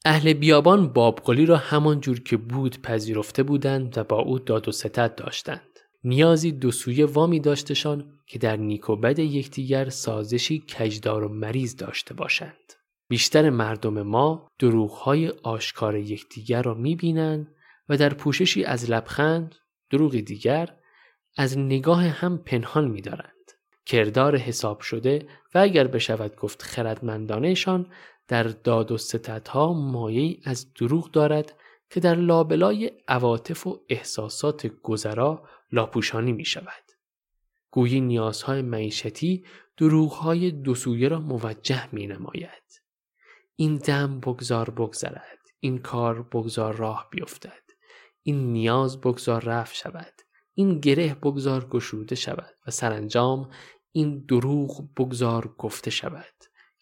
اهل 0.04 0.32
بیابان 0.32 0.88
بابقلی 0.88 1.46
را 1.46 1.56
همان 1.56 2.00
جور 2.00 2.20
که 2.20 2.36
بود 2.36 2.82
پذیرفته 2.82 3.42
بودند 3.42 3.98
و 3.98 4.04
با 4.04 4.18
او 4.18 4.38
داد 4.38 4.68
و 4.68 4.72
ستد 4.72 5.14
داشتند. 5.14 5.70
نیازی 6.04 6.52
دو 6.52 6.70
سویه 6.70 7.06
وامی 7.06 7.40
داشتشان 7.40 8.04
که 8.26 8.38
در 8.38 8.56
نیک 8.56 8.90
و 8.90 8.96
بد 8.96 9.18
یکدیگر 9.18 9.88
سازشی 9.88 10.64
کجدار 10.78 11.24
و 11.24 11.28
مریض 11.28 11.76
داشته 11.76 12.14
باشند. 12.14 12.79
بیشتر 13.10 13.50
مردم 13.50 14.02
ما 14.02 14.48
دروغهای 14.58 15.28
آشکار 15.28 15.96
یکدیگر 15.96 16.62
را 16.62 16.74
می‌بینند 16.74 17.54
و 17.88 17.96
در 17.96 18.14
پوششی 18.14 18.64
از 18.64 18.90
لبخند 18.90 19.54
دروغی 19.90 20.22
دیگر 20.22 20.76
از 21.36 21.58
نگاه 21.58 22.04
هم 22.04 22.38
پنهان 22.38 22.88
میدارند 22.88 23.52
کردار 23.86 24.36
حساب 24.36 24.80
شده 24.80 25.28
و 25.54 25.58
اگر 25.58 25.86
بشود 25.86 26.36
گفت 26.36 26.62
خردمندانهشان 26.62 27.92
در 28.28 28.42
داد 28.42 28.92
و 28.92 28.98
ستدها 28.98 29.72
مایه 29.72 30.38
از 30.44 30.74
دروغ 30.74 31.10
دارد 31.10 31.58
که 31.90 32.00
در 32.00 32.14
لابلای 32.14 32.90
عواطف 33.08 33.66
و 33.66 33.80
احساسات 33.88 34.66
گذرا 34.66 35.48
لاپوشانی 35.72 36.32
می 36.32 36.44
شود. 36.44 36.84
گویی 37.70 38.00
نیازهای 38.00 38.62
معیشتی 38.62 39.44
دروغهای 39.76 40.50
دو 40.50 40.74
را 41.08 41.20
موجه 41.20 41.94
می 41.94 42.06
نماید. 42.06 42.79
این 43.60 43.76
دم 43.76 44.20
بگذار 44.20 44.70
بگذرد. 44.70 45.38
این 45.60 45.78
کار 45.78 46.22
بگذار 46.22 46.76
راه 46.76 47.08
بیفتد. 47.10 47.62
این 48.22 48.52
نیاز 48.52 49.00
بگذار 49.00 49.44
رفت 49.44 49.74
شود. 49.74 50.12
این 50.54 50.78
گره 50.80 51.14
بگذار 51.14 51.68
گشوده 51.68 52.14
شود 52.14 52.54
و 52.66 52.70
سرانجام 52.70 53.50
این 53.92 54.24
دروغ 54.28 54.94
بگذار 54.94 55.54
گفته 55.58 55.90
شود 55.90 56.34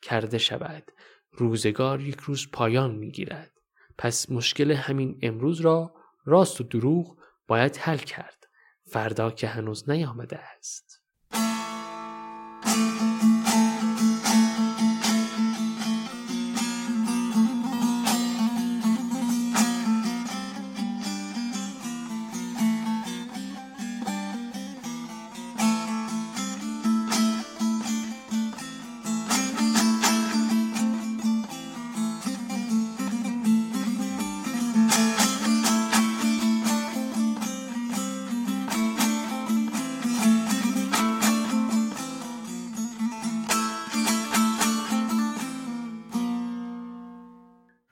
کرده 0.02 0.38
شود 0.38 0.90
روزگار 1.32 2.00
یک 2.00 2.20
روز 2.20 2.50
پایان 2.52 2.94
می 2.94 3.10
گیرد 3.10 3.52
پس 3.98 4.30
مشکل 4.30 4.72
همین 4.72 5.18
امروز 5.22 5.60
را 5.60 5.94
راست 6.24 6.60
و 6.60 6.64
دروغ 6.64 7.16
باید 7.46 7.76
حل 7.76 7.98
کرد 7.98 8.48
فردا 8.90 9.30
که 9.30 9.46
هنوز 9.46 9.90
نیامده 9.90 10.38
است 10.38 11.02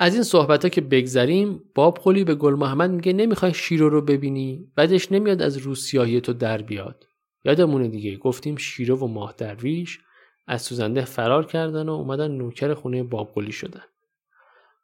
از 0.07 0.15
این 0.15 0.23
صحبت 0.23 0.63
ها 0.65 0.69
که 0.69 0.81
بگذریم 0.81 1.63
باب 1.75 1.99
قلی 1.99 2.25
به 2.25 2.35
گل 2.35 2.55
محمد 2.55 2.91
میگه 2.91 3.13
نمی‌خوای 3.13 3.55
شیرو 3.55 3.89
رو 3.89 4.03
ببینی 4.03 4.73
بدش 4.75 5.13
نمیاد 5.13 5.43
از 5.43 5.57
روسیاهی 5.57 6.21
تو 6.21 6.33
در 6.33 6.63
بیاد. 6.63 7.07
یادمونه 7.45 7.89
دیگه 7.89 8.17
گفتیم 8.17 8.57
شیرو 8.57 8.97
و 8.97 9.07
ماه 9.07 9.35
درویش 9.39 9.99
از 10.47 10.63
سوزنده 10.63 11.05
فرار 11.05 11.47
کردن 11.47 11.89
و 11.89 11.93
اومدن 11.93 12.31
نوکر 12.31 12.75
خونه 12.75 13.03
باب 13.03 13.33
قلی 13.35 13.53
شدن. 13.53 13.83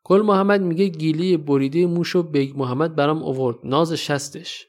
گل 0.05 0.23
محمد 0.23 0.61
میگه 0.61 0.87
گیلی 0.89 1.37
بریده 1.37 1.87
موشو 1.87 2.23
بیگ 2.23 2.57
محمد 2.57 2.97
برام 2.97 3.23
اوورد 3.23 3.57
ناز 3.65 3.93
شستش. 3.93 4.67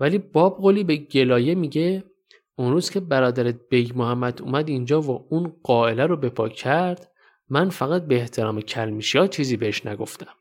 ولی 0.00 0.18
باب 0.18 0.58
قلی 0.62 0.84
به 0.84 0.96
گلایه 0.96 1.54
میگه 1.54 2.04
اون 2.56 2.72
روز 2.72 2.90
که 2.90 3.00
برادرت 3.00 3.56
بیگ 3.70 3.96
محمد 3.96 4.42
اومد 4.42 4.68
اینجا 4.68 5.00
و 5.00 5.26
اون 5.30 5.52
غائله 5.62 6.06
رو 6.06 6.16
بپا 6.16 6.48
کرد 6.48 7.12
من 7.50 7.68
فقط 7.68 8.06
به 8.06 8.16
احترام 8.16 8.60
کلمیشی 8.60 9.18
ها 9.18 9.26
چیزی 9.26 9.56
بهش 9.56 9.86
نگفتم. 9.86 10.34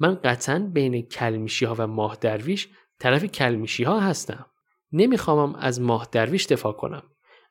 من 0.00 0.14
قطعا 0.14 0.58
بین 0.72 1.02
کلمیشی 1.02 1.64
ها 1.64 1.74
و 1.78 1.86
ماه 1.86 2.16
درویش 2.20 2.68
طرف 2.98 3.24
کلمیشی 3.24 3.84
ها 3.84 4.00
هستم. 4.00 4.46
نمیخوامم 4.92 5.54
از 5.54 5.80
ماه 5.80 6.08
درویش 6.12 6.46
دفاع 6.46 6.72
کنم. 6.72 7.02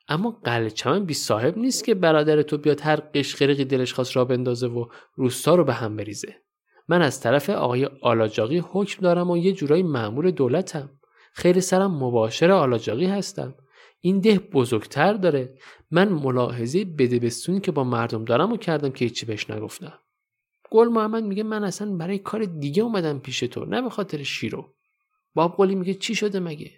اما 0.07 0.31
قلچمن 0.43 1.05
بی 1.05 1.13
صاحب 1.13 1.57
نیست 1.57 1.83
که 1.83 1.95
برادر 1.95 2.41
تو 2.41 2.57
بیاد 2.57 2.81
هر 2.81 2.95
قشقرقی 2.95 3.65
دلش 3.65 3.93
خواست 3.93 4.15
را 4.15 4.25
بندازه 4.25 4.67
و 4.67 4.85
روستا 5.15 5.55
رو 5.55 5.63
به 5.63 5.73
هم 5.73 5.95
بریزه. 5.95 6.35
من 6.87 7.01
از 7.01 7.21
طرف 7.21 7.49
آقای 7.49 7.89
آلاجاقی 8.01 8.63
حکم 8.69 9.01
دارم 9.01 9.29
و 9.29 9.37
یه 9.37 9.53
جورایی 9.53 9.83
معمول 9.83 10.31
دولتم. 10.31 10.89
خیلی 11.33 11.61
سرم 11.61 12.03
مباشر 12.03 12.51
آلاجاقی 12.51 13.05
هستم. 13.05 13.55
این 14.05 14.19
ده 14.19 14.39
بزرگتر 14.39 15.13
داره. 15.13 15.57
من 15.91 16.09
ملاحظه 16.09 16.85
بستونی 16.85 17.59
که 17.59 17.71
با 17.71 17.83
مردم 17.83 18.25
دارم 18.25 18.51
و 18.51 18.57
کردم 18.57 18.91
که 18.91 19.05
هیچی 19.05 19.25
بهش 19.25 19.49
نگفتم. 19.49 19.99
گل 20.71 20.87
محمد 20.87 21.23
میگه 21.23 21.43
من 21.43 21.63
اصلا 21.63 21.95
برای 21.95 22.19
کار 22.19 22.45
دیگه 22.45 22.83
اومدم 22.83 23.19
پیش 23.19 23.39
تو 23.39 23.65
نه 23.65 23.81
به 23.81 23.89
خاطر 23.89 24.23
شیرو. 24.23 24.75
باب 25.33 25.63
میگه 25.63 25.93
چی 25.93 26.15
شده 26.15 26.39
مگه؟ 26.39 26.71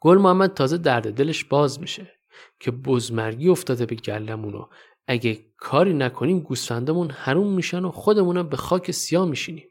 گل 0.00 0.18
محمد 0.18 0.54
تازه 0.54 0.78
درد 0.78 1.14
دلش 1.14 1.44
باز 1.44 1.80
میشه 1.80 2.12
که 2.60 2.70
بزمرگی 2.70 3.48
افتاده 3.48 3.86
به 3.86 3.94
گلمون 3.94 4.54
و 4.54 4.66
اگه 5.06 5.46
کاری 5.56 5.92
نکنیم 5.92 6.40
گوسفندمون 6.40 7.10
حروم 7.10 7.52
میشن 7.52 7.84
و 7.84 7.90
خودمونم 7.90 8.48
به 8.48 8.56
خاک 8.56 8.90
سیاه 8.90 9.28
میشینیم. 9.28 9.68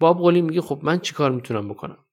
باب 0.00 0.18
قلی 0.18 0.42
میگه 0.42 0.60
خب 0.60 0.80
من 0.82 1.00
چی 1.00 1.14
کار 1.14 1.30
می‌تونم 1.32 1.68
بکنم؟ 1.68 2.04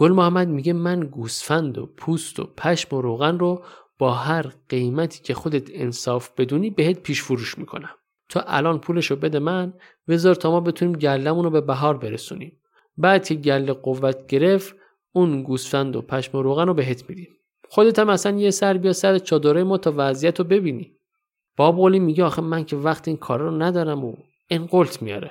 گل 0.00 0.12
محمد 0.12 0.48
میگه 0.48 0.72
من 0.72 1.00
گوسفند 1.00 1.78
و 1.78 1.86
پوست 1.86 2.40
و 2.40 2.44
پشم 2.56 2.96
و 2.96 3.00
روغن 3.00 3.38
رو 3.38 3.64
با 3.98 4.12
هر 4.12 4.52
قیمتی 4.68 5.22
که 5.22 5.34
خودت 5.34 5.70
انصاف 5.72 6.30
بدونی 6.38 6.70
بهت 6.70 7.00
پیش 7.00 7.22
فروش 7.22 7.58
می‌کنم. 7.58 7.90
تو 8.28 8.40
الان 8.46 8.78
پولشو 8.78 9.16
بده 9.16 9.38
من 9.38 9.72
بذار 10.08 10.34
تا 10.34 10.50
ما 10.50 10.60
بتونیم 10.60 10.98
گلمون 10.98 11.44
رو 11.44 11.50
به 11.50 11.60
بهار 11.60 11.98
برسونیم. 11.98 12.60
بعد 12.96 13.26
که 13.26 13.34
گله 13.34 13.72
قوت 13.72 14.26
گرفت 14.26 14.76
اون 15.12 15.42
گوسفند 15.42 15.96
و 15.96 16.02
پشم 16.02 16.38
و 16.38 16.42
روغن 16.42 16.66
رو 16.66 16.74
بهت 16.74 17.10
میدیم. 17.10 17.28
خودت 17.68 17.98
هم 17.98 18.08
اصلا 18.08 18.38
یه 18.38 18.50
سر 18.50 18.76
بیا 18.76 18.92
سر 18.92 19.18
چادره 19.18 19.64
ما 19.64 19.78
تا 19.78 19.94
وضعیت 19.96 20.38
رو 20.38 20.44
ببینی. 20.44 20.96
باب 21.56 21.76
قلی 21.76 21.98
میگه 21.98 22.24
آخه 22.24 22.42
من 22.42 22.64
که 22.64 22.76
وقت 22.76 23.08
این 23.08 23.16
کارا 23.16 23.48
رو 23.48 23.62
ندارم 23.62 24.04
و 24.04 24.16
این 24.48 24.66
قلت 24.66 25.02
میاره. 25.02 25.30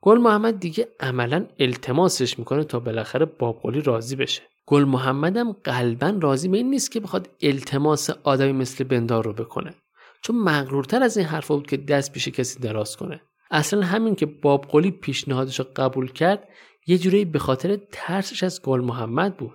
گل 0.00 0.18
محمد 0.18 0.60
دیگه 0.60 0.88
عملا 1.00 1.46
التماسش 1.58 2.38
می‌کنه 2.38 2.64
تا 2.64 2.80
بالاخره 2.80 3.24
باب 3.24 3.60
قلی 3.62 3.80
راضی 3.80 4.16
بشه. 4.16 4.42
گل 4.66 4.84
محمدم 4.84 5.52
قلبا 5.52 6.18
راضی 6.20 6.48
به 6.48 6.56
این 6.56 6.70
نیست 6.70 6.92
که 6.92 7.00
بخواد 7.00 7.28
التماس 7.42 8.10
آدمی 8.10 8.52
مثل 8.52 8.84
بندار 8.84 9.24
رو 9.24 9.32
بکنه. 9.32 9.74
چون 10.22 10.36
مغرورتر 10.36 11.02
از 11.02 11.16
این 11.16 11.26
حرفا 11.26 11.54
بود 11.56 11.66
که 11.66 11.76
دست 11.76 12.12
پیش 12.12 12.28
کسی 12.28 12.60
دراز 12.60 12.96
کنه. 12.96 13.20
اصلا 13.50 13.82
همین 13.82 14.14
که 14.14 14.26
باب 14.26 14.64
قلی 14.64 14.90
پیشنهادش 14.90 15.58
رو 15.58 15.66
قبول 15.76 16.12
کرد 16.12 16.48
یه 16.86 16.98
جوری 16.98 17.24
به 17.24 17.38
خاطر 17.38 17.78
ترسش 17.92 18.42
از 18.42 18.62
گل 18.62 18.80
محمد 18.80 19.36
بود. 19.36 19.54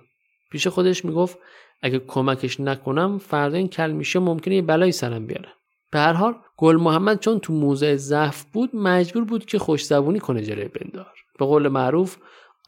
پیش 0.50 0.66
خودش 0.66 1.04
می‌گفت 1.04 1.38
اگه 1.82 1.98
کمکش 1.98 2.60
نکنم 2.60 3.18
فردا 3.18 3.56
این 3.56 3.68
کلمیشه 3.68 4.18
ممکنه 4.18 4.54
یه 4.54 4.62
بلایی 4.62 4.92
سرم 4.92 5.26
بیاره. 5.26 5.48
به 5.92 5.98
هر 5.98 6.12
حال 6.12 6.34
گل 6.56 6.76
محمد 6.76 7.20
چون 7.20 7.38
تو 7.38 7.52
موضع 7.52 7.96
ضعف 7.96 8.44
بود 8.44 8.76
مجبور 8.76 9.24
بود 9.24 9.44
که 9.44 9.58
خوش 9.58 9.84
زبونی 9.84 10.18
کنه 10.18 10.42
جلوی 10.42 10.68
بندار. 10.68 11.12
به 11.38 11.44
قول 11.44 11.68
معروف 11.68 12.16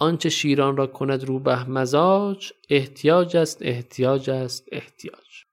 آنچه 0.00 0.28
شیران 0.28 0.76
را 0.76 0.86
کند 0.86 1.24
روبه 1.24 1.70
مزاج 1.70 2.52
احتیاج 2.70 3.36
است 3.36 3.58
احتیاج 3.60 4.30
است 4.30 4.68
احتیاج. 4.72 5.44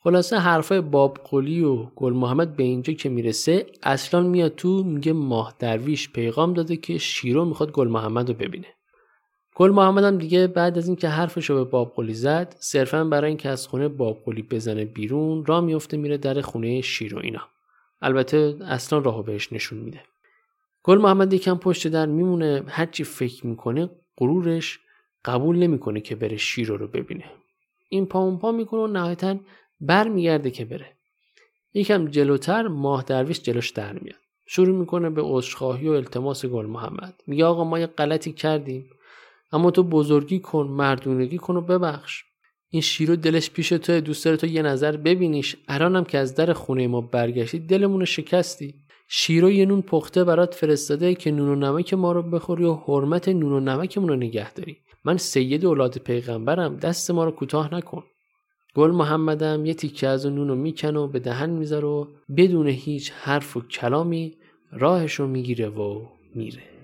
خلاصه 0.00 0.36
حرفای 0.36 0.80
باب 0.80 1.18
قلی 1.24 1.64
و 1.64 1.84
گل 1.84 2.12
محمد 2.12 2.56
به 2.56 2.62
اینجا 2.62 2.92
که 2.92 3.08
می‌رسه 3.08 3.66
اصلا 3.82 4.20
میاد 4.20 4.54
تو 4.54 4.82
میگه 4.84 5.12
ماه 5.12 5.54
درویش 5.58 6.10
پیغام 6.12 6.52
داده 6.54 6.76
که 6.76 6.98
شیرو 6.98 7.44
می‌خواد 7.44 7.72
گل 7.72 7.88
محمد 7.88 8.28
رو 8.28 8.34
ببینه. 8.34 8.77
گل 9.58 9.70
محمد 9.70 10.04
هم 10.04 10.18
دیگه 10.18 10.46
بعد 10.46 10.78
از 10.78 10.86
اینکه 10.86 11.08
حرفش 11.08 11.50
رو 11.50 11.56
به 11.56 11.70
باب 11.70 11.92
قلی 11.96 12.14
زد 12.14 12.56
صرفا 12.58 13.04
برای 13.04 13.28
اینکه 13.28 13.48
از 13.48 13.66
خونه 13.66 13.88
باب 13.88 14.22
قلی 14.24 14.42
بزنه 14.42 14.84
بیرون 14.84 15.46
را 15.46 15.60
میفته 15.60 15.96
میره 15.96 16.16
در 16.16 16.40
خونه 16.40 16.80
شیرو 16.80 17.18
اینا. 17.18 17.40
البته 18.02 18.56
اصلا 18.60 18.98
راهو 18.98 19.22
بهش 19.22 19.52
نشون 19.52 19.78
میده. 19.78 20.00
گل 20.82 20.98
محمد 20.98 21.32
یکم 21.32 21.54
پشت 21.54 21.88
در 21.88 22.06
میمونه 22.06 22.62
هرچی 22.66 23.04
فکر 23.04 23.46
می‌کنه 23.46 23.90
غرورش 24.16 24.80
قبول 25.24 25.56
نمی‌کنه 25.56 26.00
که 26.00 26.16
بره 26.16 26.36
شیرو 26.36 26.76
رو 26.76 26.86
ببینه. 26.86 27.24
این 27.88 28.06
پا 28.06 28.18
اون 28.18 28.38
پا 28.38 28.52
می‌کنه 28.52 28.80
و 28.80 28.86
نهایتا 28.86 29.36
برمیگرده 29.80 30.50
که 30.50 30.64
بره. 30.64 30.86
یکم 31.74 32.08
جلوتر 32.08 32.68
ماه 32.68 33.02
درویش 33.02 33.42
جلوش 33.42 33.70
در 33.70 33.92
میاد. 33.92 34.18
شروع 34.46 34.78
می‌کنه 34.78 35.10
به 35.10 35.22
عذرخواهی 35.24 35.88
و 35.88 35.92
التماس 35.92 36.46
گل 36.46 36.66
محمد. 36.66 37.22
میگه 37.26 37.44
آقا 37.44 37.64
ما 37.64 37.78
یه 37.78 37.86
غلطی 37.86 38.32
کردیم. 38.32 38.90
اما 39.52 39.70
تو 39.70 39.82
بزرگی 39.82 40.38
کن 40.38 40.66
مردونگی 40.66 41.38
کن 41.38 41.56
و 41.56 41.60
ببخش. 41.60 42.24
این 42.70 42.82
شیرو 42.82 43.16
دلش 43.16 43.50
پیش 43.50 43.68
تو 43.68 44.00
دوست 44.00 44.24
داره 44.24 44.36
تو 44.36 44.46
یه 44.46 44.62
نظر 44.62 44.96
ببینیش. 44.96 45.56
الانم 45.68 46.04
که 46.04 46.18
از 46.18 46.34
در 46.34 46.52
خونه 46.52 46.86
ما 46.86 47.00
برگشتی 47.00 47.58
دلمون 47.58 48.04
شکستی. 48.04 48.74
شیرو 49.08 49.50
یه 49.50 49.66
نون 49.66 49.82
پخته 49.82 50.24
برات 50.24 50.54
فرستاده 50.54 51.14
که 51.14 51.30
نون 51.30 51.48
و 51.48 51.54
نمک 51.54 51.94
ما 51.94 52.12
رو 52.12 52.22
بخوری 52.22 52.64
و 52.64 52.74
حرمت 52.74 53.28
نون 53.28 53.52
و 53.52 53.60
نمکمون 53.60 54.08
رو 54.08 54.16
نگه 54.16 54.52
داری. 54.52 54.76
من 55.04 55.16
سید 55.16 55.66
اولاد 55.66 55.98
پیغمبرم 55.98 56.76
دست 56.76 57.10
ما 57.10 57.24
رو 57.24 57.30
کوتاه 57.30 57.74
نکن. 57.74 58.04
گل 58.74 58.90
محمدم 58.90 59.66
یه 59.66 59.74
تیکه 59.74 60.08
از 60.08 60.26
اون 60.26 60.34
نونو 60.34 60.54
می‌کنه 60.54 60.98
و 60.98 61.06
به 61.06 61.18
دهن 61.18 61.50
می‌ذاره 61.50 61.86
و 61.86 62.06
بدون 62.36 62.66
هیچ 62.66 63.12
حرف 63.12 63.56
و 63.56 63.60
کلامی 63.60 64.36
راهشو 64.72 65.26
می‌گیره 65.26 65.68
و 65.68 66.06
میره. 66.34 66.77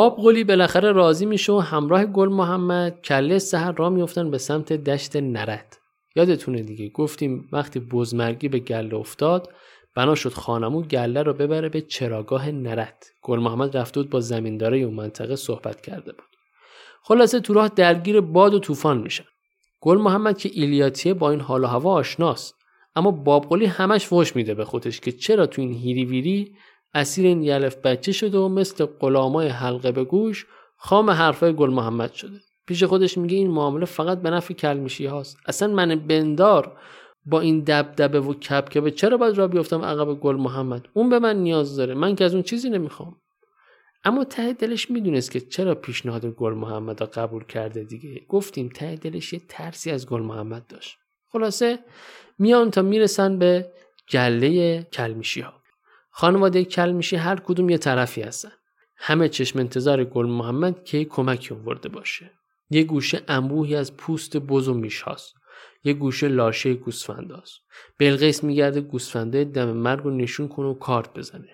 باب 0.00 0.16
قلی 0.16 0.44
بالاخره 0.44 0.92
راضی 0.92 1.26
میشه 1.26 1.52
و 1.52 1.58
همراه 1.58 2.04
گل 2.04 2.28
محمد 2.28 3.00
کله 3.00 3.38
سهر 3.38 3.72
را 3.72 3.90
میفتن 3.90 4.30
به 4.30 4.38
سمت 4.38 4.72
دشت 4.72 5.16
نرد. 5.16 5.78
یادتونه 6.16 6.62
دیگه 6.62 6.88
گفتیم 6.88 7.48
وقتی 7.52 7.80
بزمرگی 7.80 8.48
به 8.48 8.58
گله 8.58 8.94
افتاد 8.94 9.52
بنا 9.96 10.14
شد 10.14 10.32
خانمو 10.32 10.82
گله 10.82 11.22
رو 11.22 11.32
ببره 11.32 11.68
به 11.68 11.80
چراگاه 11.80 12.50
نرد. 12.50 13.04
گل 13.22 13.38
محمد 13.38 13.76
رفته 13.76 14.00
بود 14.00 14.10
با 14.10 14.20
زمینداره 14.20 14.78
اون 14.78 14.94
منطقه 14.94 15.36
صحبت 15.36 15.80
کرده 15.80 16.12
بود. 16.12 16.28
خلاصه 17.02 17.40
تو 17.40 17.54
راه 17.54 17.68
درگیر 17.68 18.20
باد 18.20 18.54
و 18.54 18.58
طوفان 18.58 18.98
میشن 18.98 19.24
گل 19.80 19.98
محمد 19.98 20.38
که 20.38 20.50
ایلیاتیه 20.52 21.14
با 21.14 21.30
این 21.30 21.40
حال 21.40 21.64
و 21.64 21.66
هوا 21.66 21.92
آشناست. 21.92 22.54
اما 22.96 23.10
باب 23.10 23.48
قلی 23.48 23.66
همش 23.66 24.06
فوش 24.06 24.36
میده 24.36 24.54
به 24.54 24.64
خودش 24.64 25.00
که 25.00 25.12
چرا 25.12 25.46
تو 25.46 25.62
این 25.62 25.72
هیری 25.72 26.04
ویری 26.04 26.54
اسیر 26.94 27.26
این 27.26 27.42
یلف 27.42 27.76
بچه 27.76 28.12
شده 28.12 28.38
و 28.38 28.48
مثل 28.48 28.84
غلامای 28.84 29.48
حلقه 29.48 29.92
به 29.92 30.04
گوش 30.04 30.46
خام 30.76 31.10
حرفای 31.10 31.52
گل 31.52 31.70
محمد 31.70 32.12
شده. 32.12 32.40
پیش 32.66 32.84
خودش 32.84 33.18
میگه 33.18 33.36
این 33.36 33.50
معامله 33.50 33.86
فقط 33.86 34.22
به 34.22 34.30
نفع 34.30 34.54
کلمیشی 34.54 35.06
هاست. 35.06 35.36
اصلا 35.46 35.68
من 35.68 35.94
بندار 35.94 36.78
با 37.26 37.40
این 37.40 37.60
دبدبه 37.60 38.20
و 38.20 38.34
کبکبه 38.34 38.90
چرا 38.90 39.16
باید 39.16 39.38
را 39.38 39.48
بیفتم 39.48 39.82
عقب 39.82 40.14
گل 40.14 40.36
محمد؟ 40.36 40.88
اون 40.94 41.10
به 41.10 41.18
من 41.18 41.36
نیاز 41.36 41.76
داره. 41.76 41.94
من 41.94 42.16
که 42.16 42.24
از 42.24 42.34
اون 42.34 42.42
چیزی 42.42 42.70
نمی‌خوام. 42.70 43.16
اما 44.04 44.24
ته 44.24 44.52
دلش 44.52 44.90
می‌دونست 44.90 45.30
که 45.30 45.40
چرا 45.40 45.74
پیشنهاد 45.74 46.26
گل 46.26 46.54
محمد 46.54 47.00
را 47.00 47.06
قبول 47.06 47.44
کرده 47.44 47.84
دیگه. 47.84 48.20
گفتیم 48.28 48.68
ته 48.68 48.96
دلش 48.96 49.32
یه 49.32 49.40
ترسی 49.48 49.90
از 49.90 50.06
گل 50.06 50.22
محمد 50.22 50.66
داشت. 50.66 50.96
خلاصه 51.32 51.78
میان 52.38 52.70
تا 52.70 52.82
می‌رسن 52.82 53.38
به 53.38 53.72
گله 54.12 54.82
کلمیشی 54.82 55.40
ها 55.40 55.59
خانواده 56.10 56.64
کلمیشی 56.64 57.16
هر 57.16 57.36
کدوم 57.36 57.70
یه 57.70 57.78
طرفی 57.78 58.22
هستن. 58.22 58.52
همه 58.96 59.28
چشم 59.28 59.58
انتظار 59.58 60.04
گل 60.04 60.26
محمد 60.26 60.84
که 60.84 61.04
کمکی 61.04 61.54
آورده 61.54 61.88
باشه. 61.88 62.30
یه 62.70 62.84
گوشه 62.84 63.22
انبوهی 63.28 63.74
از 63.74 63.96
پوست 63.96 64.36
بز 64.36 64.68
و 64.68 64.74
میش 64.74 65.02
هاست. 65.02 65.34
یه 65.84 65.92
گوشه 65.92 66.28
لاشه 66.28 66.74
گوسفند 66.74 67.30
هاست. 67.30 67.52
بلقیس 67.98 68.44
میگرده 68.44 68.80
گوسفنده 68.80 69.44
دم 69.44 69.68
مرگ 69.68 70.04
رو 70.04 70.10
نشون 70.10 70.48
کنه 70.48 70.66
و 70.66 70.74
کارت 70.74 71.14
بزنه. 71.14 71.48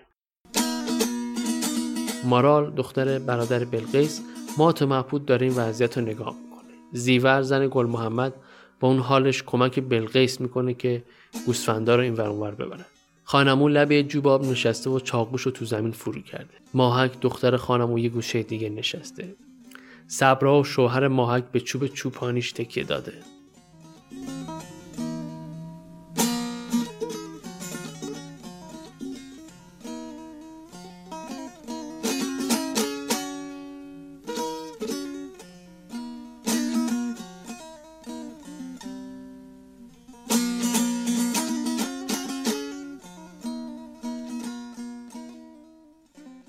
مارال 2.23 2.75
دختر 2.75 3.19
برادر 3.19 3.65
بلقیس 3.65 4.21
مات 4.57 4.81
محبود 4.81 5.25
داره 5.25 5.47
این 5.47 5.55
وضعیت 5.55 5.97
رو 5.97 6.03
نگاه 6.03 6.35
می‌کنه. 6.43 6.73
زیور 6.93 7.41
زن 7.41 7.67
گل 7.71 7.85
محمد 7.85 8.33
با 8.79 8.87
اون 8.87 8.99
حالش 8.99 9.43
کمک 9.43 9.79
بلقیس 9.79 10.41
می‌کنه 10.41 10.73
که 10.73 11.03
گوسفندا 11.45 11.95
رو 11.95 12.01
این 12.01 12.13
ور 12.13 12.51
ببرن. 12.51 12.85
خانمون 13.29 13.71
لبه 13.71 14.03
جوباب 14.03 14.45
نشسته 14.45 14.89
و 14.89 14.99
چاقوش 14.99 15.41
رو 15.41 15.51
تو 15.51 15.65
زمین 15.65 15.91
فرو 15.91 16.21
کرده. 16.21 16.53
ماهک 16.73 17.19
دختر 17.21 17.57
خانمون 17.57 17.97
یه 17.97 18.09
گوشه 18.09 18.43
دیگه 18.43 18.69
نشسته. 18.69 19.35
صبرا 20.07 20.59
و 20.59 20.63
شوهر 20.63 21.07
ماهک 21.07 21.43
به 21.51 21.59
چوب 21.59 21.87
چوپانیش 21.87 22.51
تکیه 22.51 22.83
داده. 22.83 23.13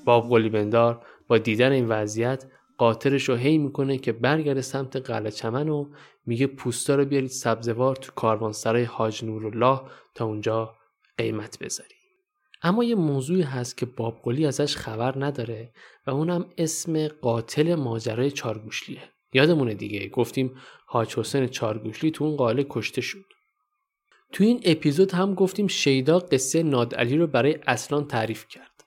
باب 0.09 0.29
قلی 0.29 0.49
بندار 0.49 1.07
با 1.29 1.39
دیدن 1.39 1.73
این 1.73 1.89
وضعیت 1.89 2.45
قاطرش 2.79 3.29
رو 3.29 3.35
هی 3.35 3.59
می‌کنه 3.59 3.99
که 3.99 4.13
برگرده 4.13 4.61
سمت 4.61 4.97
قلعه 4.97 5.31
چمن 5.31 5.69
و 5.69 5.91
میگه 6.27 6.47
پوستا 6.47 6.95
رو 6.95 7.05
بیارید 7.05 7.31
سبزوار 7.31 7.97
تو 7.97 8.13
کاروانسرای 8.13 8.85
حاج 8.85 9.25
نورالله 9.25 9.81
تا 10.15 10.25
اونجا 10.25 10.75
قیمت 11.19 11.59
بذاری 11.59 11.95
اما 12.63 12.85
یه 12.85 12.95
موضوعی 12.95 13.43
هست 13.43 13.77
که 13.77 13.87
باب 13.87 14.21
قلی 14.23 14.47
ازش 14.47 14.77
خبر 14.77 15.15
نداره 15.25 15.73
و 16.07 16.11
اونم 16.11 16.47
اسم 16.59 17.09
قاتل 17.09 17.75
ماجرای 17.75 18.31
چارگوشلیه. 18.31 19.03
یادمونه 19.33 19.75
دیگه 19.75 20.09
گفتیم 20.09 20.55
حاج 20.87 21.19
حسین 21.19 21.47
چارگوشلی 21.47 22.11
تو 22.11 22.25
اون 22.25 22.37
قاله 22.37 22.67
کشته 22.69 23.01
شد. 23.01 23.25
تو 24.33 24.45
این 24.45 24.61
اپیزود 24.65 25.13
هم 25.13 25.35
گفتیم 25.35 25.67
شیدا 25.67 26.19
قصه 26.19 26.63
نادعلی 26.63 27.17
رو 27.17 27.27
برای 27.27 27.59
اصلان 27.67 28.07
تعریف 28.07 28.49
کرد. 28.49 28.78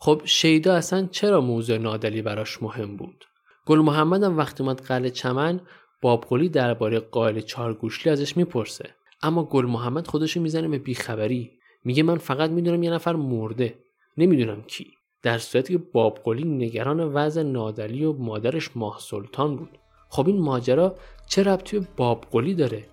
خب 0.00 0.22
شیدا 0.24 0.74
اصلا 0.74 1.08
چرا 1.10 1.40
موضوع 1.40 1.78
نادلی 1.78 2.22
براش 2.22 2.62
مهم 2.62 2.96
بود؟ 2.96 3.24
گل 3.66 3.78
محمد 3.78 4.22
هم 4.22 4.38
وقتی 4.38 4.62
اومد 4.62 4.80
قلعه 4.80 5.10
چمن 5.10 5.60
بابقلی 6.02 6.48
درباره 6.48 7.00
قائل 7.00 7.40
چارگوشلی 7.40 8.12
ازش 8.12 8.36
می‌پرسه. 8.36 8.94
اما 9.22 9.44
گل 9.44 9.66
محمد 9.66 10.06
خودشو 10.06 10.40
می‌زنه 10.40 10.68
به 10.68 10.78
بیخبری. 10.78 11.50
میگه 11.84 12.02
من 12.02 12.18
فقط 12.18 12.50
می‌دونم 12.50 12.82
یه 12.82 12.90
نفر 12.90 13.16
مرده. 13.16 13.78
نمی‌دونم 14.16 14.62
کی. 14.62 14.86
در 15.22 15.38
صورتی 15.38 15.72
که 15.72 15.84
بابقلی 15.92 16.44
نگران 16.44 17.00
وضع 17.00 17.42
نادلی 17.42 18.04
و 18.04 18.12
مادرش 18.12 18.70
ماه 18.76 18.98
سلطان 19.00 19.56
بود. 19.56 19.78
خب 20.08 20.26
این 20.26 20.40
ماجرا 20.40 20.94
چه 21.26 21.42
ربطی 21.42 21.78
به 21.78 21.86
بابقلی 21.96 22.54
داره؟ 22.54 22.84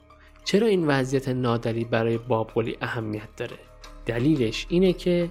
چرا 0.43 0.67
این 0.67 0.87
وضعیت 0.87 1.29
نادلی 1.29 1.85
برای 1.85 2.17
بابقلی 2.17 2.77
اهمیت 2.81 3.35
داره؟ 3.37 3.57
دلیلش 4.05 4.65
اینه 4.69 4.93
که 4.93 5.29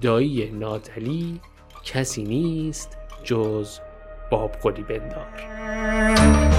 دایی 0.00 0.50
نادلی 0.50 1.40
کسی 1.84 2.22
نیست 2.22 2.98
جز 3.24 3.78
بابقلی 4.30 4.82
بندار. 4.82 6.49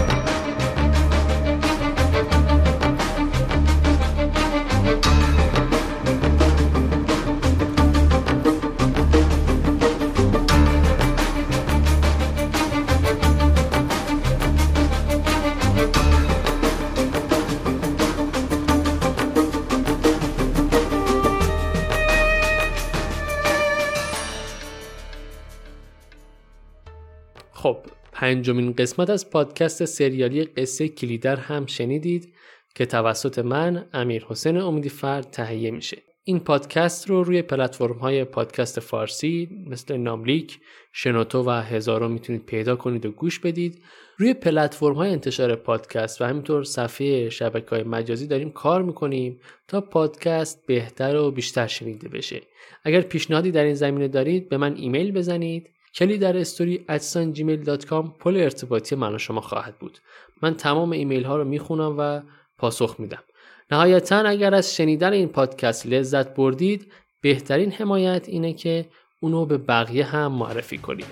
پنجمین 28.21 28.73
قسمت 28.73 29.09
از 29.09 29.29
پادکست 29.29 29.85
سریالی 29.85 30.43
قصه 30.43 30.87
کلیدر 30.87 31.35
هم 31.35 31.65
شنیدید 31.65 32.33
که 32.75 32.85
توسط 32.85 33.39
من 33.39 33.85
امیر 33.93 34.25
حسین 34.29 34.57
امیدی 34.57 34.91
تهیه 35.31 35.71
میشه 35.71 35.97
این 36.23 36.39
پادکست 36.39 37.09
رو 37.09 37.23
روی 37.23 37.41
پلتفرم 37.41 37.97
های 37.97 38.23
پادکست 38.23 38.79
فارسی 38.79 39.49
مثل 39.67 39.97
ناملیک، 39.97 40.59
شنوتو 40.93 41.43
و 41.43 41.49
هزارو 41.49 42.09
می‌تونید 42.09 42.45
پیدا 42.45 42.75
کنید 42.75 43.05
و 43.05 43.11
گوش 43.11 43.39
بدید. 43.39 43.81
روی 44.17 44.33
پلتفرم 44.33 44.93
های 44.93 45.09
انتشار 45.09 45.55
پادکست 45.55 46.21
و 46.21 46.25
همینطور 46.25 46.63
صفحه 46.63 47.29
شبکه 47.29 47.69
های 47.69 47.83
مجازی 47.83 48.27
داریم 48.27 48.51
کار 48.51 48.81
می‌کنیم 48.81 49.39
تا 49.67 49.81
پادکست 49.81 50.65
بهتر 50.65 51.15
و 51.15 51.31
بیشتر 51.31 51.67
شنیده 51.67 52.09
بشه. 52.09 52.41
اگر 52.83 53.01
پیشنهادی 53.01 53.51
در 53.51 53.63
این 53.63 53.73
زمینه 53.73 54.07
دارید 54.07 54.49
به 54.49 54.57
من 54.57 54.75
ایمیل 54.75 55.11
بزنید 55.11 55.69
کلیدر 55.95 56.17
story 56.17 56.37
at 56.37 56.85
sign 56.89 57.33
Gmail 57.33 57.63
dot 57.63 57.85
com 57.85 58.13
پل 58.19 58.37
ارتباطی 58.37 58.95
من 58.95 59.15
و 59.15 59.17
شما 59.17 59.41
خواهد 59.41 59.79
بود. 59.79 59.99
من 60.41 60.53
تمام 60.53 60.91
ایمیل 60.91 61.23
ها 61.23 61.37
رو 61.37 61.43
می‌خونم 61.43 61.95
و 61.97 62.21
پاسخ 62.57 62.95
میدم. 62.99 63.23
نهایتا 63.71 64.17
اگر 64.17 64.55
از 64.55 64.75
شنیدن 64.75 65.13
این 65.13 65.27
پادکست 65.27 65.87
لذت 65.87 66.35
بردید 66.35 66.91
بهترین 67.21 67.71
حمایت 67.71 68.29
اینه 68.29 68.53
که 68.53 68.85
اونو 69.19 69.45
به 69.45 69.57
بقیه 69.57 70.05
هم 70.05 70.31
معرفی 70.31 70.77
کنید. 70.77 71.05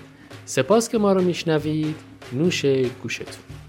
سپاس 0.44 0.88
که 0.88 0.98
ما 0.98 1.12
رو 1.12 1.22
میشنوید. 1.22 1.96
نوش 2.32 2.66
گوشتون. 3.02 3.59